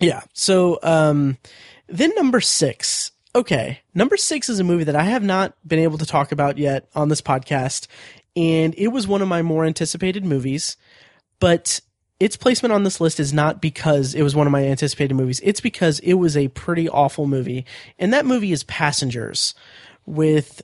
[0.00, 0.22] yeah.
[0.32, 1.38] So, um,
[1.88, 3.10] then number six.
[3.34, 3.80] Okay.
[3.94, 6.88] Number six is a movie that I have not been able to talk about yet
[6.94, 7.86] on this podcast.
[8.36, 10.76] And it was one of my more anticipated movies,
[11.40, 11.80] but
[12.20, 15.40] its placement on this list is not because it was one of my anticipated movies.
[15.44, 17.64] It's because it was a pretty awful movie.
[17.98, 19.54] And that movie is Passengers
[20.06, 20.62] with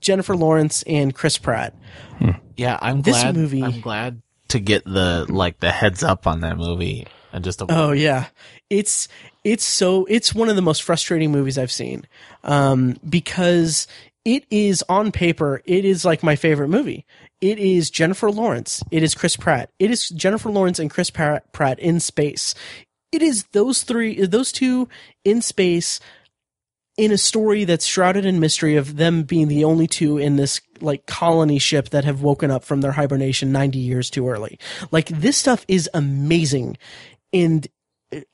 [0.00, 1.74] Jennifer Lawrence and Chris Pratt.
[2.18, 2.30] Hmm.
[2.56, 3.36] Yeah, I'm This glad.
[3.36, 7.60] movie- I'm glad to get the like the heads up on that movie and just
[7.60, 8.26] a, Oh yeah,
[8.70, 9.08] it's
[9.46, 12.04] it's so it's one of the most frustrating movies I've seen,
[12.42, 13.86] um, because
[14.24, 17.06] it is on paper it is like my favorite movie.
[17.40, 18.82] It is Jennifer Lawrence.
[18.90, 19.70] It is Chris Pratt.
[19.78, 22.56] It is Jennifer Lawrence and Chris Pratt, in space.
[23.12, 24.88] It is those three, those two
[25.24, 26.00] in space
[26.96, 30.60] in a story that's shrouded in mystery of them being the only two in this
[30.80, 34.58] like colony ship that have woken up from their hibernation 90 years too early.
[34.90, 36.78] Like this stuff is amazing.
[37.32, 37.68] And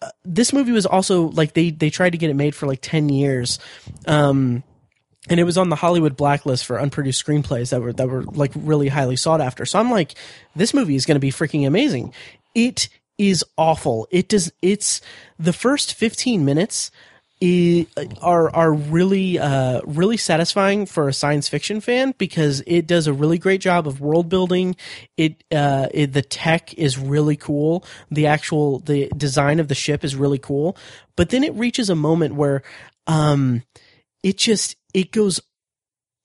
[0.01, 2.81] uh, this movie was also like they they tried to get it made for like
[2.83, 3.59] 10 years.
[4.07, 4.63] Um
[5.29, 8.53] and it was on the Hollywood blacklist for unproduced screenplays that were that were like
[8.55, 9.65] really highly sought after.
[9.65, 10.15] So I'm like,
[10.57, 12.13] this movie is going to be freaking amazing.
[12.55, 12.89] It
[13.19, 14.09] is awful.
[14.11, 14.53] It does.
[14.63, 15.01] It's
[15.39, 16.91] the first 15 minutes
[18.21, 23.13] are are really uh, really satisfying for a science fiction fan because it does a
[23.13, 24.77] really great job of world building.
[25.17, 27.85] It, uh, it the tech is really cool.
[28.11, 30.77] The actual the design of the ship is really cool.
[31.17, 32.63] But then it reaches a moment where
[33.09, 33.65] um,
[34.23, 35.41] it just it goes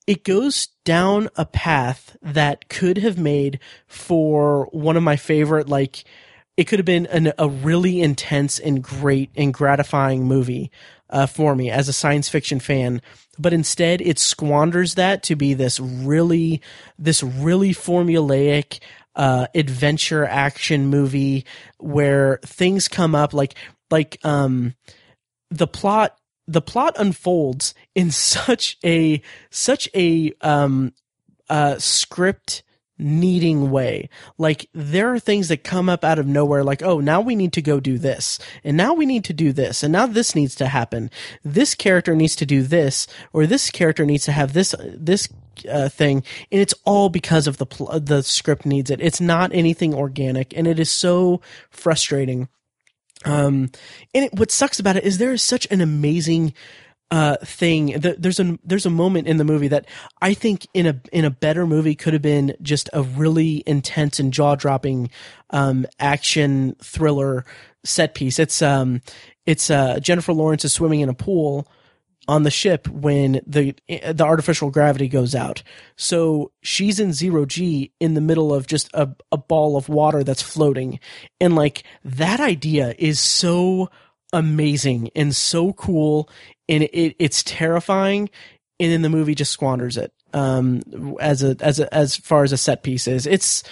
[0.05, 6.03] it goes down a path that could have made for one of my favorite like
[6.55, 10.71] it could have been an, a really intense and great and gratifying movie
[11.09, 13.01] uh, for me as a science fiction fan
[13.39, 16.61] but instead it squanders that to be this really
[16.97, 18.79] this really formulaic
[19.15, 21.45] uh, adventure action movie
[21.77, 23.55] where things come up like
[23.89, 24.75] like um
[25.49, 30.93] the plot the plot unfolds in such a such a um
[31.49, 32.63] uh script
[32.99, 34.09] needing way.
[34.37, 37.53] Like there are things that come up out of nowhere like, oh, now we need
[37.53, 38.39] to go do this.
[38.63, 39.83] And now we need to do this.
[39.83, 41.11] And now this needs to happen.
[41.43, 45.27] This character needs to do this or this character needs to have this this
[45.69, 49.01] uh, thing and it's all because of the pl- the script needs it.
[49.01, 52.47] It's not anything organic and it is so frustrating.
[53.25, 53.71] Um
[54.13, 56.53] and it, what sucks about it is there is such an amazing
[57.09, 57.99] uh, thing.
[57.99, 59.85] The, there's a there's a moment in the movie that
[60.21, 64.19] I think in a in a better movie could have been just a really intense
[64.19, 65.09] and jaw dropping
[65.49, 67.45] um, action thriller
[67.83, 68.39] set piece.
[68.39, 69.01] It's um
[69.45, 71.67] it's uh, Jennifer Lawrence is swimming in a pool
[72.27, 75.63] on the ship when the the artificial gravity goes out.
[75.95, 80.23] So she's in zero G in the middle of just a, a ball of water
[80.23, 80.99] that's floating.
[81.39, 83.89] And like that idea is so
[84.33, 86.29] amazing and so cool
[86.67, 88.29] and it, it's terrifying
[88.79, 90.81] and then the movie just squanders it um
[91.19, 93.25] as a as a as far as a set piece is.
[93.25, 93.63] It's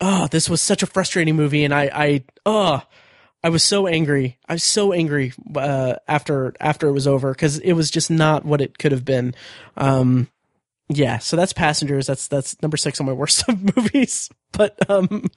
[0.00, 2.82] oh this was such a frustrating movie and i i oh
[3.42, 4.38] i was so angry.
[4.48, 8.44] I was so angry uh after after it was over because it was just not
[8.44, 9.34] what it could have been.
[9.76, 10.28] Um
[10.88, 12.06] yeah so that's passengers.
[12.06, 14.30] That's that's number six on my worst of movies.
[14.52, 15.30] But um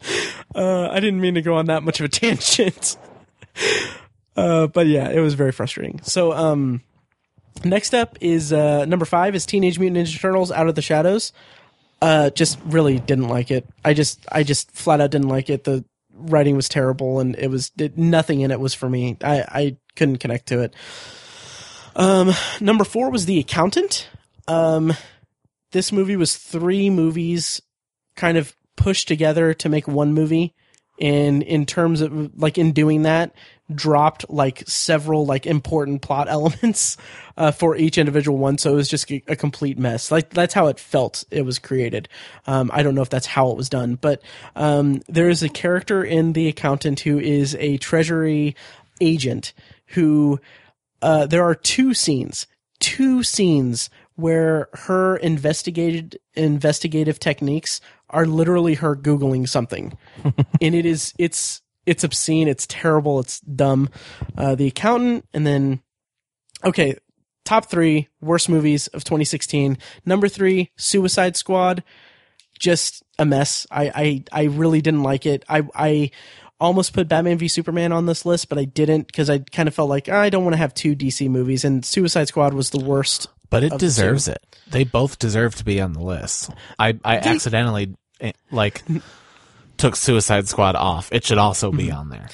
[0.54, 2.98] uh i didn't mean to go on that much of a tangent
[4.38, 6.82] uh but yeah it was very frustrating so um
[7.64, 11.32] Next up is uh, number five is Teenage Mutant Ninja Turtles: Out of the Shadows.
[12.02, 13.68] Uh, just really didn't like it.
[13.84, 15.64] I just I just flat out didn't like it.
[15.64, 15.84] The
[16.14, 19.18] writing was terrible, and it was it, nothing in it was for me.
[19.24, 20.74] I I couldn't connect to it.
[21.96, 24.08] Um, number four was The Accountant.
[24.48, 24.94] Um,
[25.72, 27.62] this movie was three movies
[28.16, 30.54] kind of pushed together to make one movie.
[31.00, 33.34] And in terms of like in doing that,
[33.74, 36.98] dropped like several like important plot elements
[37.36, 40.12] uh, for each individual one so it was just a, complete mess.
[40.12, 42.10] Like that's how it felt it was created.
[42.46, 44.22] Um, i don't know if that's how it was done but
[44.56, 48.56] um, there is a character in the accountant who is a treasury
[49.02, 49.54] agent
[49.88, 50.40] who
[51.02, 52.48] uh, there are two scenes
[52.80, 57.80] two scenes where her investigated investigative techniques
[58.10, 59.98] are literally her googling something.
[60.62, 62.48] And it is it's it's obscene.
[62.48, 63.20] It's terrible.
[63.22, 63.90] It's dumb.
[64.38, 65.82] Uh, the Accountant, and then
[66.64, 66.96] okay,
[67.46, 69.78] top three worst movies of 2016.
[70.06, 71.84] Number three, Suicide Squad.
[72.60, 73.66] Just a mess.
[73.72, 75.46] I I, I really didn't like it.
[75.48, 76.12] I I
[76.60, 79.76] almost put Batman v Superman on this list, but I didn't because I kind of
[79.76, 82.84] felt like I don't want to have two DC movies, and Suicide Squad was the
[82.84, 83.30] worst.
[83.50, 84.44] But it deserves it.
[84.70, 86.50] They both deserve to be on the list.
[86.78, 88.84] I I they, accidentally eh, like
[89.78, 91.10] took Suicide Squad off.
[91.12, 91.98] It should also be mm-hmm.
[91.98, 92.28] on there.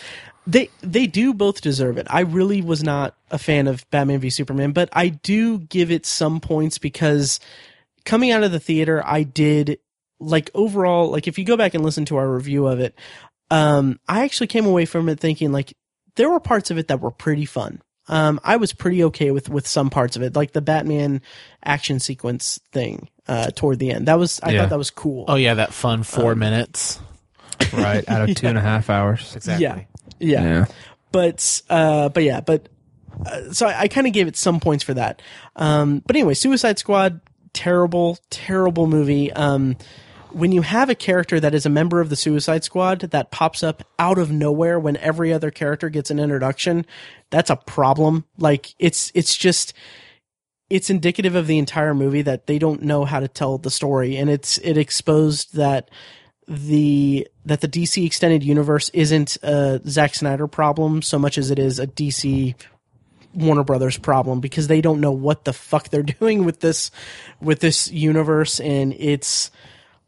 [0.45, 2.07] They they do both deserve it.
[2.09, 6.05] I really was not a fan of Batman v Superman, but I do give it
[6.05, 7.39] some points because
[8.03, 9.79] coming out of the theater, I did
[10.19, 12.97] like overall like if you go back and listen to our review of it,
[13.51, 15.73] um, I actually came away from it thinking like
[16.15, 17.81] there were parts of it that were pretty fun.
[18.09, 21.21] Um, I was pretty okay with with some parts of it, like the Batman
[21.63, 24.07] action sequence thing uh, toward the end.
[24.07, 24.61] That was I yeah.
[24.61, 25.23] thought that was cool.
[25.29, 26.99] Oh yeah, that fun four um, minutes
[27.71, 29.33] right out of two and a half hours.
[29.35, 29.63] Exactly.
[29.63, 29.81] Yeah,
[30.19, 30.43] yeah.
[30.43, 30.65] yeah.
[31.11, 32.69] But uh, but yeah, but
[33.25, 35.21] uh, so I, I kind of gave it some points for that.
[35.55, 37.21] Um, but anyway, Suicide Squad,
[37.53, 39.31] terrible, terrible movie.
[39.31, 39.77] Um,
[40.31, 43.61] when you have a character that is a member of the Suicide Squad that pops
[43.63, 46.85] up out of nowhere when every other character gets an introduction,
[47.29, 48.25] that's a problem.
[48.37, 49.73] Like it's it's just
[50.69, 54.17] it's indicative of the entire movie that they don't know how to tell the story
[54.17, 55.91] and it's it exposed that
[56.47, 61.59] the that the DC extended universe isn't a Zack Snyder problem so much as it
[61.59, 62.55] is a DC
[63.33, 66.91] Warner Brothers problem because they don't know what the fuck they're doing with this
[67.41, 69.51] with this universe and it's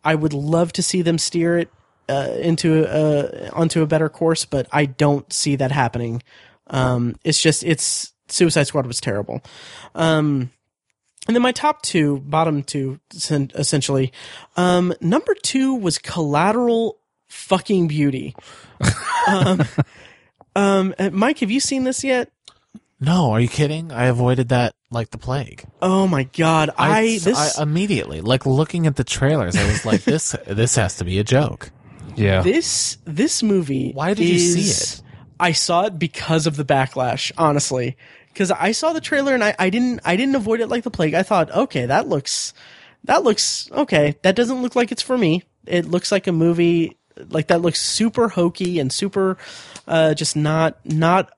[0.03, 1.71] I would love to see them steer it
[2.07, 6.21] uh, into a, onto a better course but I don't see that happening.
[6.67, 9.41] Um, it's just it's Suicide Squad was terrible.
[9.93, 10.51] Um,
[11.27, 14.13] and then my top two, bottom two, essentially.
[14.57, 18.35] Um, number two was Collateral Fucking Beauty.
[19.27, 19.61] um,
[20.55, 22.31] um, uh, Mike, have you seen this yet?
[22.99, 23.91] No, are you kidding?
[23.91, 25.65] I avoided that like the plague.
[25.81, 26.69] Oh my god!
[26.77, 29.55] I, I this I, immediately like looking at the trailers.
[29.57, 31.71] I was like, this this has to be a joke.
[32.15, 32.41] Yeah.
[32.41, 33.91] This this movie.
[33.91, 35.01] Why did is, you see it?
[35.39, 37.31] I saw it because of the backlash.
[37.37, 37.97] Honestly,
[38.35, 40.91] because I saw the trailer and I, I didn't I didn't avoid it like the
[40.91, 41.13] plague.
[41.13, 42.53] I thought, okay, that looks
[43.05, 44.17] that looks okay.
[44.23, 45.43] That doesn't look like it's for me.
[45.65, 46.97] It looks like a movie
[47.29, 49.37] like that looks super hokey and super
[49.87, 51.31] uh, just not not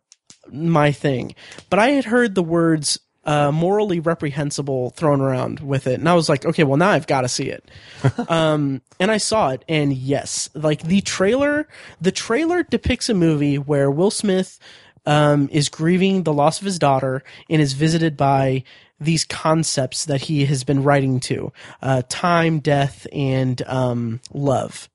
[0.51, 1.35] my thing.
[1.69, 6.15] But I had heard the words uh, morally reprehensible thrown around with it, and I
[6.15, 7.69] was like, okay, well now I've got to see it.
[8.27, 11.67] um, and I saw it, and yes, like the trailer,
[12.01, 14.59] the trailer depicts a movie where Will Smith
[15.07, 18.63] um, is grieving the loss of his daughter and is visited by
[18.99, 24.89] these concepts that he has been writing to uh, time, death, and um, love.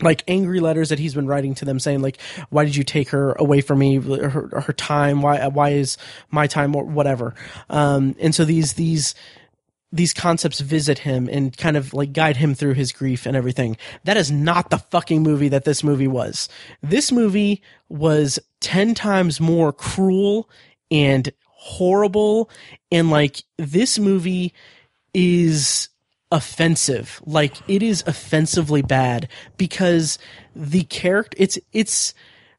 [0.00, 3.10] Like angry letters that he's been writing to them saying like why did you take
[3.10, 3.98] her away from me?
[3.98, 5.98] Her, her time why why is
[6.32, 7.32] my time or whatever.
[7.70, 9.14] Um and so these these
[9.94, 13.76] these concepts visit him and kind of like guide him through his grief and everything.
[14.02, 16.48] That is not the fucking movie that this movie was.
[16.82, 20.50] This movie was 10 times more cruel
[20.90, 22.50] and horrible.
[22.90, 24.52] And like this movie
[25.14, 25.88] is
[26.32, 27.22] offensive.
[27.24, 30.18] Like it is offensively bad because
[30.56, 32.14] the character, it's, it's,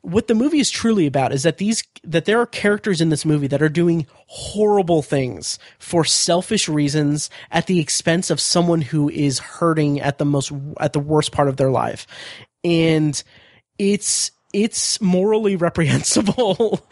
[0.06, 3.26] what the movie is truly about is that these that there are characters in this
[3.26, 9.10] movie that are doing horrible things for selfish reasons at the expense of someone who
[9.10, 12.06] is hurting at the most at the worst part of their life.
[12.64, 13.22] And
[13.80, 16.88] it's it's morally reprehensible.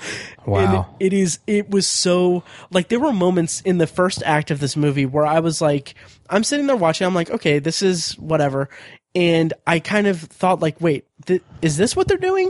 [0.48, 0.58] Wow.
[0.58, 4.60] And it is it was so like there were moments in the first act of
[4.60, 5.94] this movie where I was like
[6.32, 8.70] I'm sitting there watching I'm like okay this is whatever.
[9.16, 12.50] And I kind of thought like wait th- is this what they're doing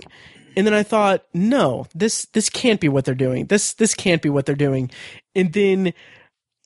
[0.55, 3.45] and then I thought, no, this this can't be what they're doing.
[3.47, 4.91] This this can't be what they're doing.
[5.35, 5.93] And then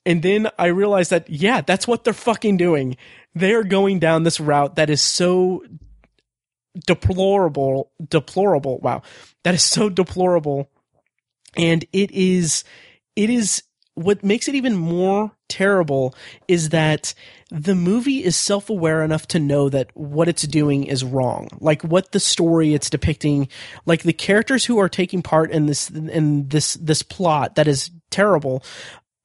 [0.05, 2.97] and then I realized that yeah, that's what they're fucking doing.
[3.35, 5.63] They are going down this route that is so
[6.85, 8.79] deplorable deplorable.
[8.79, 9.01] Wow.
[9.43, 10.69] That is so deplorable.
[11.55, 12.63] And it is
[13.15, 13.63] it is
[13.95, 16.13] what makes it even more terrible
[16.47, 17.13] is that
[17.49, 21.47] the movie is self-aware enough to know that what it's doing is wrong.
[21.59, 23.47] Like what the story it's depicting
[23.85, 27.89] like the characters who are taking part in this in this this plot that is
[28.09, 28.63] terrible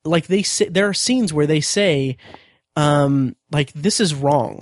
[0.04, 2.16] like they say there are scenes where they say
[2.76, 4.60] um like this is wrong.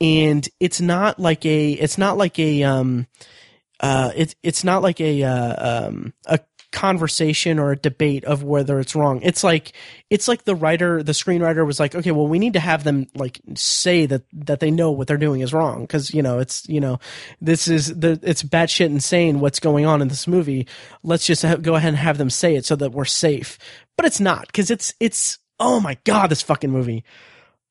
[0.00, 3.06] And it's not like a it's not like a um
[3.80, 8.78] uh it's it's not like a uh, um a conversation or a debate of whether
[8.78, 9.20] it's wrong.
[9.22, 9.72] It's like
[10.10, 13.06] it's like the writer, the screenwriter was like, okay, well, we need to have them
[13.14, 16.68] like say that that they know what they're doing is wrong because you know it's
[16.68, 16.98] you know
[17.40, 20.66] this is the it's batshit insane what's going on in this movie.
[21.02, 23.58] Let's just ha- go ahead and have them say it so that we're safe.
[23.96, 27.04] But it's not because it's it's oh my god, this fucking movie.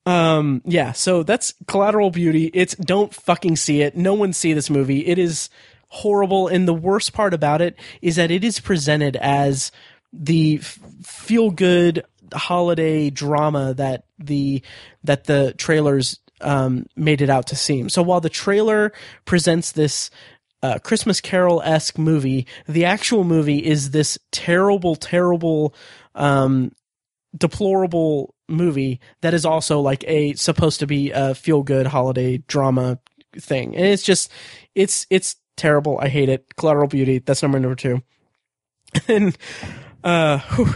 [0.07, 2.49] Um, yeah, so that's Collateral Beauty.
[2.53, 3.97] It's don't fucking see it.
[3.97, 5.05] No one see this movie.
[5.05, 5.49] It is
[5.87, 6.47] horrible.
[6.47, 9.71] And the worst part about it is that it is presented as
[10.13, 14.61] the feel good holiday drama that the
[15.03, 17.89] that the trailers um, made it out to seem.
[17.89, 18.91] So while the trailer
[19.25, 20.09] presents this
[20.63, 25.73] uh, Christmas Carol esque movie, the actual movie is this terrible, terrible,
[26.15, 26.71] um,
[27.35, 32.99] deplorable movie that is also like a supposed to be a feel good holiday drama
[33.39, 34.31] thing, and it's just
[34.73, 35.99] it's it's terrible.
[35.99, 36.55] I hate it.
[36.55, 37.19] Collateral Beauty.
[37.19, 38.01] That's number number two.
[39.09, 39.37] And
[40.01, 40.73] uh, whew,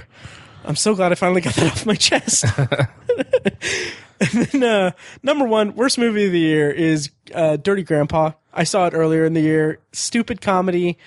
[0.65, 2.43] I'm so glad I finally got that off my chest.
[4.19, 4.91] and then uh,
[5.23, 8.31] number one, worst movie of the year is uh, Dirty Grandpa.
[8.53, 9.79] I saw it earlier in the year.
[9.93, 10.97] Stupid comedy.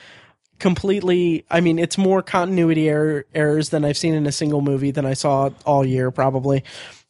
[0.59, 1.45] Completely.
[1.51, 5.05] I mean, it's more continuity error, errors than I've seen in a single movie than
[5.05, 6.65] I saw all year, probably.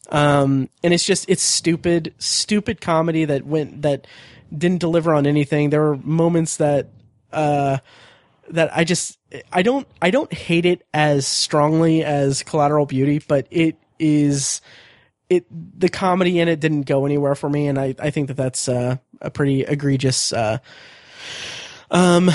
[0.09, 4.07] Um, and it's just it's stupid, stupid comedy that went that
[4.57, 5.71] didn't deliver on anything.
[5.71, 6.89] There were moments that
[7.33, 7.79] uh,
[8.51, 9.19] that I just
[9.53, 14.61] I don't I don't hate it as strongly as Collateral Beauty, but it is
[15.29, 18.37] it the comedy in it didn't go anywhere for me, and I I think that
[18.37, 20.33] that's uh, a pretty egregious.
[20.33, 20.59] Uh,
[21.95, 22.29] um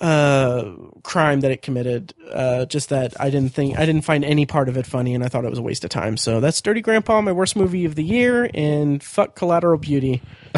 [0.00, 0.72] uh
[1.02, 4.68] crime that it committed uh just that i didn't think i didn't find any part
[4.68, 6.16] of it funny and i thought it was a waste of time.
[6.16, 10.22] So that's dirty grandpa my worst movie of the year and fuck collateral beauty.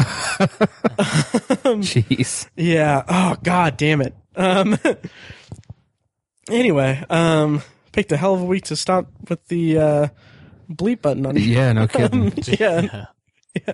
[1.81, 2.47] Jeez.
[2.55, 3.03] yeah.
[3.07, 4.13] Oh god damn it.
[4.35, 4.77] Um
[6.49, 10.07] anyway um picked a hell of a week to stop with the uh
[10.71, 12.31] bleep button on Yeah, no kidding.
[12.47, 13.05] yeah.
[13.65, 13.73] Yeah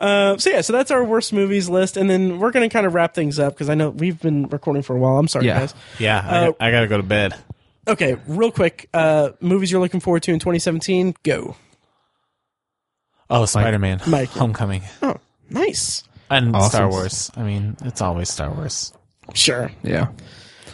[0.00, 2.94] uh, so yeah, so that's our worst movies list, and then we're gonna kind of
[2.94, 5.18] wrap things up because I know we've been recording for a while.
[5.18, 5.60] I'm sorry, Yeah.
[5.60, 5.74] guys.
[5.98, 7.34] Yeah, I, Uh, I gotta go to bed.
[7.86, 11.14] Okay, real quick, uh, movies you're looking forward to in 2017.
[11.22, 11.56] Go.
[13.28, 14.30] Oh, Spider Man, Mike.
[14.30, 15.16] Homecoming, Oh,
[15.48, 16.02] nice.
[16.30, 16.70] and Awesome.
[16.70, 17.30] Star Wars.
[17.36, 18.92] I mean, it's always Star Wars.
[19.34, 19.70] Sure.
[19.82, 20.08] Yeah.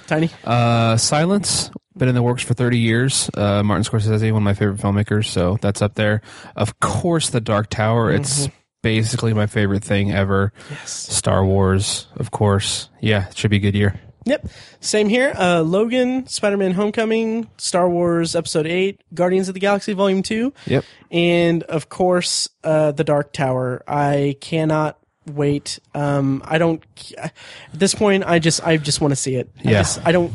[0.06, 0.30] Tiny.
[0.44, 3.28] Uh, Silence, been in the works for 30 years.
[3.34, 6.22] Uh, Martin Scorsese, one of my favorite filmmakers, so that's up there.
[6.54, 8.10] Of course, The Dark Tower.
[8.10, 8.48] It's
[8.82, 10.52] basically my favorite thing ever.
[10.70, 10.90] Yes.
[10.90, 12.88] Star Wars, of course.
[13.00, 14.00] Yeah, it should be a good year.
[14.24, 14.48] Yep.
[14.80, 15.32] Same here.
[15.38, 20.52] Uh, Logan, Spider Man Homecoming, Star Wars Episode 8, Guardians of the Galaxy Volume 2.
[20.66, 20.84] Yep.
[21.12, 23.84] And of course, uh, The Dark Tower.
[23.86, 24.98] I cannot
[25.32, 25.78] wait.
[25.94, 26.82] Um, I don't,
[27.18, 27.32] at
[27.72, 29.48] this point, I just, I just want to see it.
[29.64, 29.78] I Yeah.
[29.82, 30.32] just- I don't,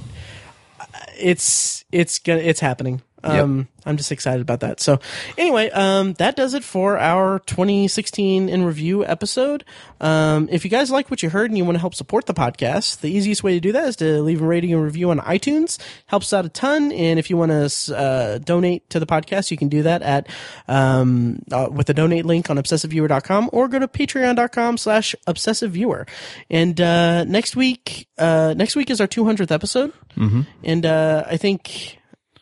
[1.17, 3.01] it's, it's gonna, it's happening.
[3.23, 4.79] Um, I'm just excited about that.
[4.79, 4.99] So
[5.37, 9.63] anyway, um, that does it for our 2016 in review episode.
[9.99, 12.33] Um, if you guys like what you heard and you want to help support the
[12.33, 15.19] podcast, the easiest way to do that is to leave a rating and review on
[15.19, 15.79] iTunes.
[16.05, 16.91] Helps out a ton.
[16.91, 20.27] And if you want to, uh, donate to the podcast, you can do that at,
[20.67, 26.07] um, uh, with the donate link on obsessiveviewer.com or go to patreon.com slash obsessiveviewer.
[26.49, 29.93] And, uh, next week, uh, next week is our 200th episode.
[30.15, 30.41] Mm-hmm.
[30.63, 32.00] And, uh, I think,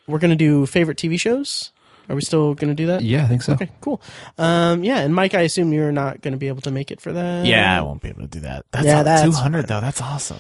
[0.10, 1.72] we're going to do favorite TV shows.
[2.10, 3.02] Are we still going to do that?
[3.04, 3.54] Yeah, I think so.
[3.54, 4.02] Okay, cool.
[4.40, 7.00] Um, yeah, and Mike, I assume you're not going to be able to make it
[7.00, 7.46] for that.
[7.46, 8.66] Yeah, I won't be able to do that.
[8.72, 9.80] That's Yeah, that's 200 though.
[9.80, 10.40] That's awesome.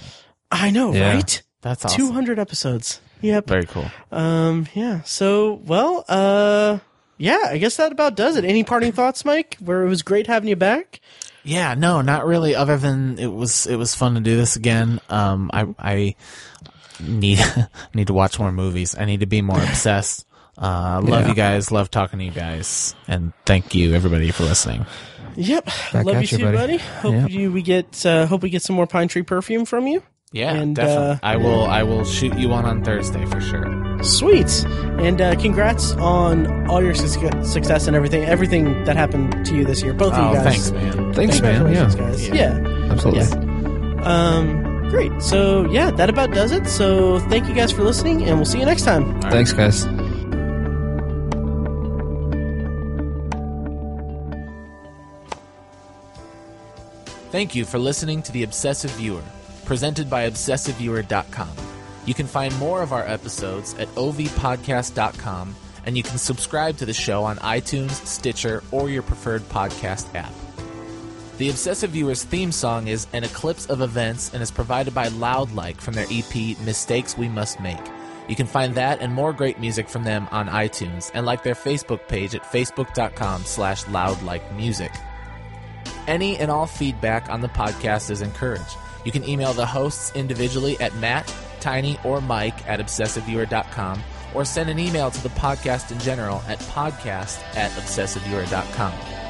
[0.52, 1.14] I know, Yeah.
[1.14, 1.42] right?
[1.62, 2.08] That's awesome.
[2.08, 3.02] 200 episodes.
[3.22, 3.48] Yep.
[3.48, 3.86] Very cool.
[4.12, 5.02] Um, yeah.
[5.04, 6.80] So, well, uh,
[7.18, 8.46] yeah, I guess that about does it.
[8.46, 9.58] Any parting thoughts, Mike?
[9.60, 11.02] Where it was great having you back.
[11.44, 12.56] Yeah, no, not really.
[12.56, 15.00] Other than it was, it was fun to do this again.
[15.10, 16.16] Um, I, I
[17.02, 17.40] need
[17.94, 18.96] need to watch more movies.
[18.98, 20.26] I need to be more obsessed.
[20.58, 21.28] Uh, love Yeah.
[21.30, 21.72] you guys.
[21.72, 24.86] Love talking to you guys, and thank you everybody for listening.
[25.36, 25.66] Yep.
[25.94, 26.58] Back Love you at you, too, buddy.
[26.58, 26.78] buddy.
[26.78, 27.30] Hope Yep.
[27.30, 30.04] you we get uh, hope we get some more pine tree perfume from you.
[30.32, 31.14] Yeah, And, definitely.
[31.14, 31.66] uh, I will.
[31.66, 34.04] I will shoot you one on Thursday for sure.
[34.04, 34.64] Sweet.
[35.00, 39.66] And uh, congrats on all your suc- success and everything everything that happened to you
[39.66, 39.94] this year.
[39.94, 40.70] Both of Oh, you guys.
[40.70, 41.14] thanks, man.
[41.14, 41.74] Thanks, man.
[41.74, 42.28] Yeah, guys.
[42.30, 42.60] Yeah.
[42.60, 42.92] yeah.
[42.92, 43.24] absolutely.
[44.04, 45.22] Um, great.
[45.22, 46.68] So yeah, that about does it.
[46.68, 49.22] So thank you guys for listening, and we'll see you next time.
[49.22, 49.86] Thanks, guys.
[57.32, 59.24] Thank you for listening to The Obsessive Viewer,
[59.64, 61.52] presented by ObsessiveViewer.com.
[62.06, 66.94] You can find more of our episodes at ovpodcast.com, and you can subscribe to the
[66.94, 70.34] show on iTunes, Stitcher, or your preferred podcast app.
[71.40, 75.80] The Obsessive Viewer's theme song is An Eclipse of Events and is provided by Loudlike
[75.80, 77.80] from their EP Mistakes We Must Make.
[78.28, 81.56] You can find that and more great music from them on iTunes and like their
[81.56, 84.94] Facebook page at facebook.com slash loudlikemusic.
[86.08, 88.76] Any and all feedback on the podcast is encouraged.
[89.06, 94.04] You can email the hosts individually at Matt, Tiny, or Mike at obsessiveviewer.com
[94.34, 99.29] or send an email to the podcast in general at podcast at obsessiveviewer.com.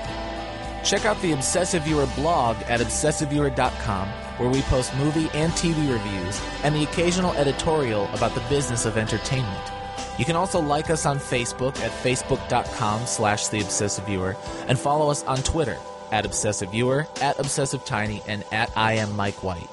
[0.84, 4.10] Check out the Obsessive Viewer blog at obsessiveviewer.com
[4.40, 8.98] where we post movie and TV reviews and the occasional editorial about the business of
[8.98, 9.72] entertainment.
[10.18, 14.36] You can also like us on Facebook at facebook.com slash the obsessive viewer
[14.68, 15.78] and follow us on Twitter
[16.12, 19.70] at obsessive viewer, at obsessive tiny, and at I am Mike White.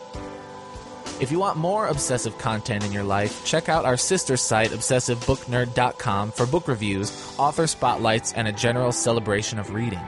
[1.18, 6.32] If you want more obsessive content in your life, check out our sister site, obsessivebooknerd.com,
[6.32, 10.02] for book reviews, author spotlights, and a general celebration of reading.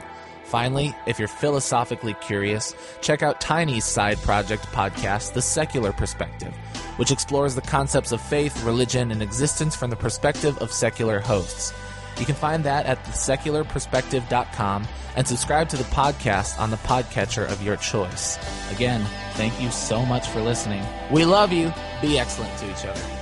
[0.48, 6.54] Finally, if you're philosophically curious, check out Tiny's side project podcast, The Secular Perspective,
[6.96, 11.74] which explores the concepts of faith, religion, and existence from the perspective of secular hosts.
[12.18, 17.62] You can find that at thesecularperspective.com and subscribe to the podcast on the podcatcher of
[17.62, 18.38] your choice.
[18.72, 19.04] Again,
[19.34, 20.82] thank you so much for listening.
[21.10, 21.74] We love you.
[22.00, 23.17] Be excellent to each other.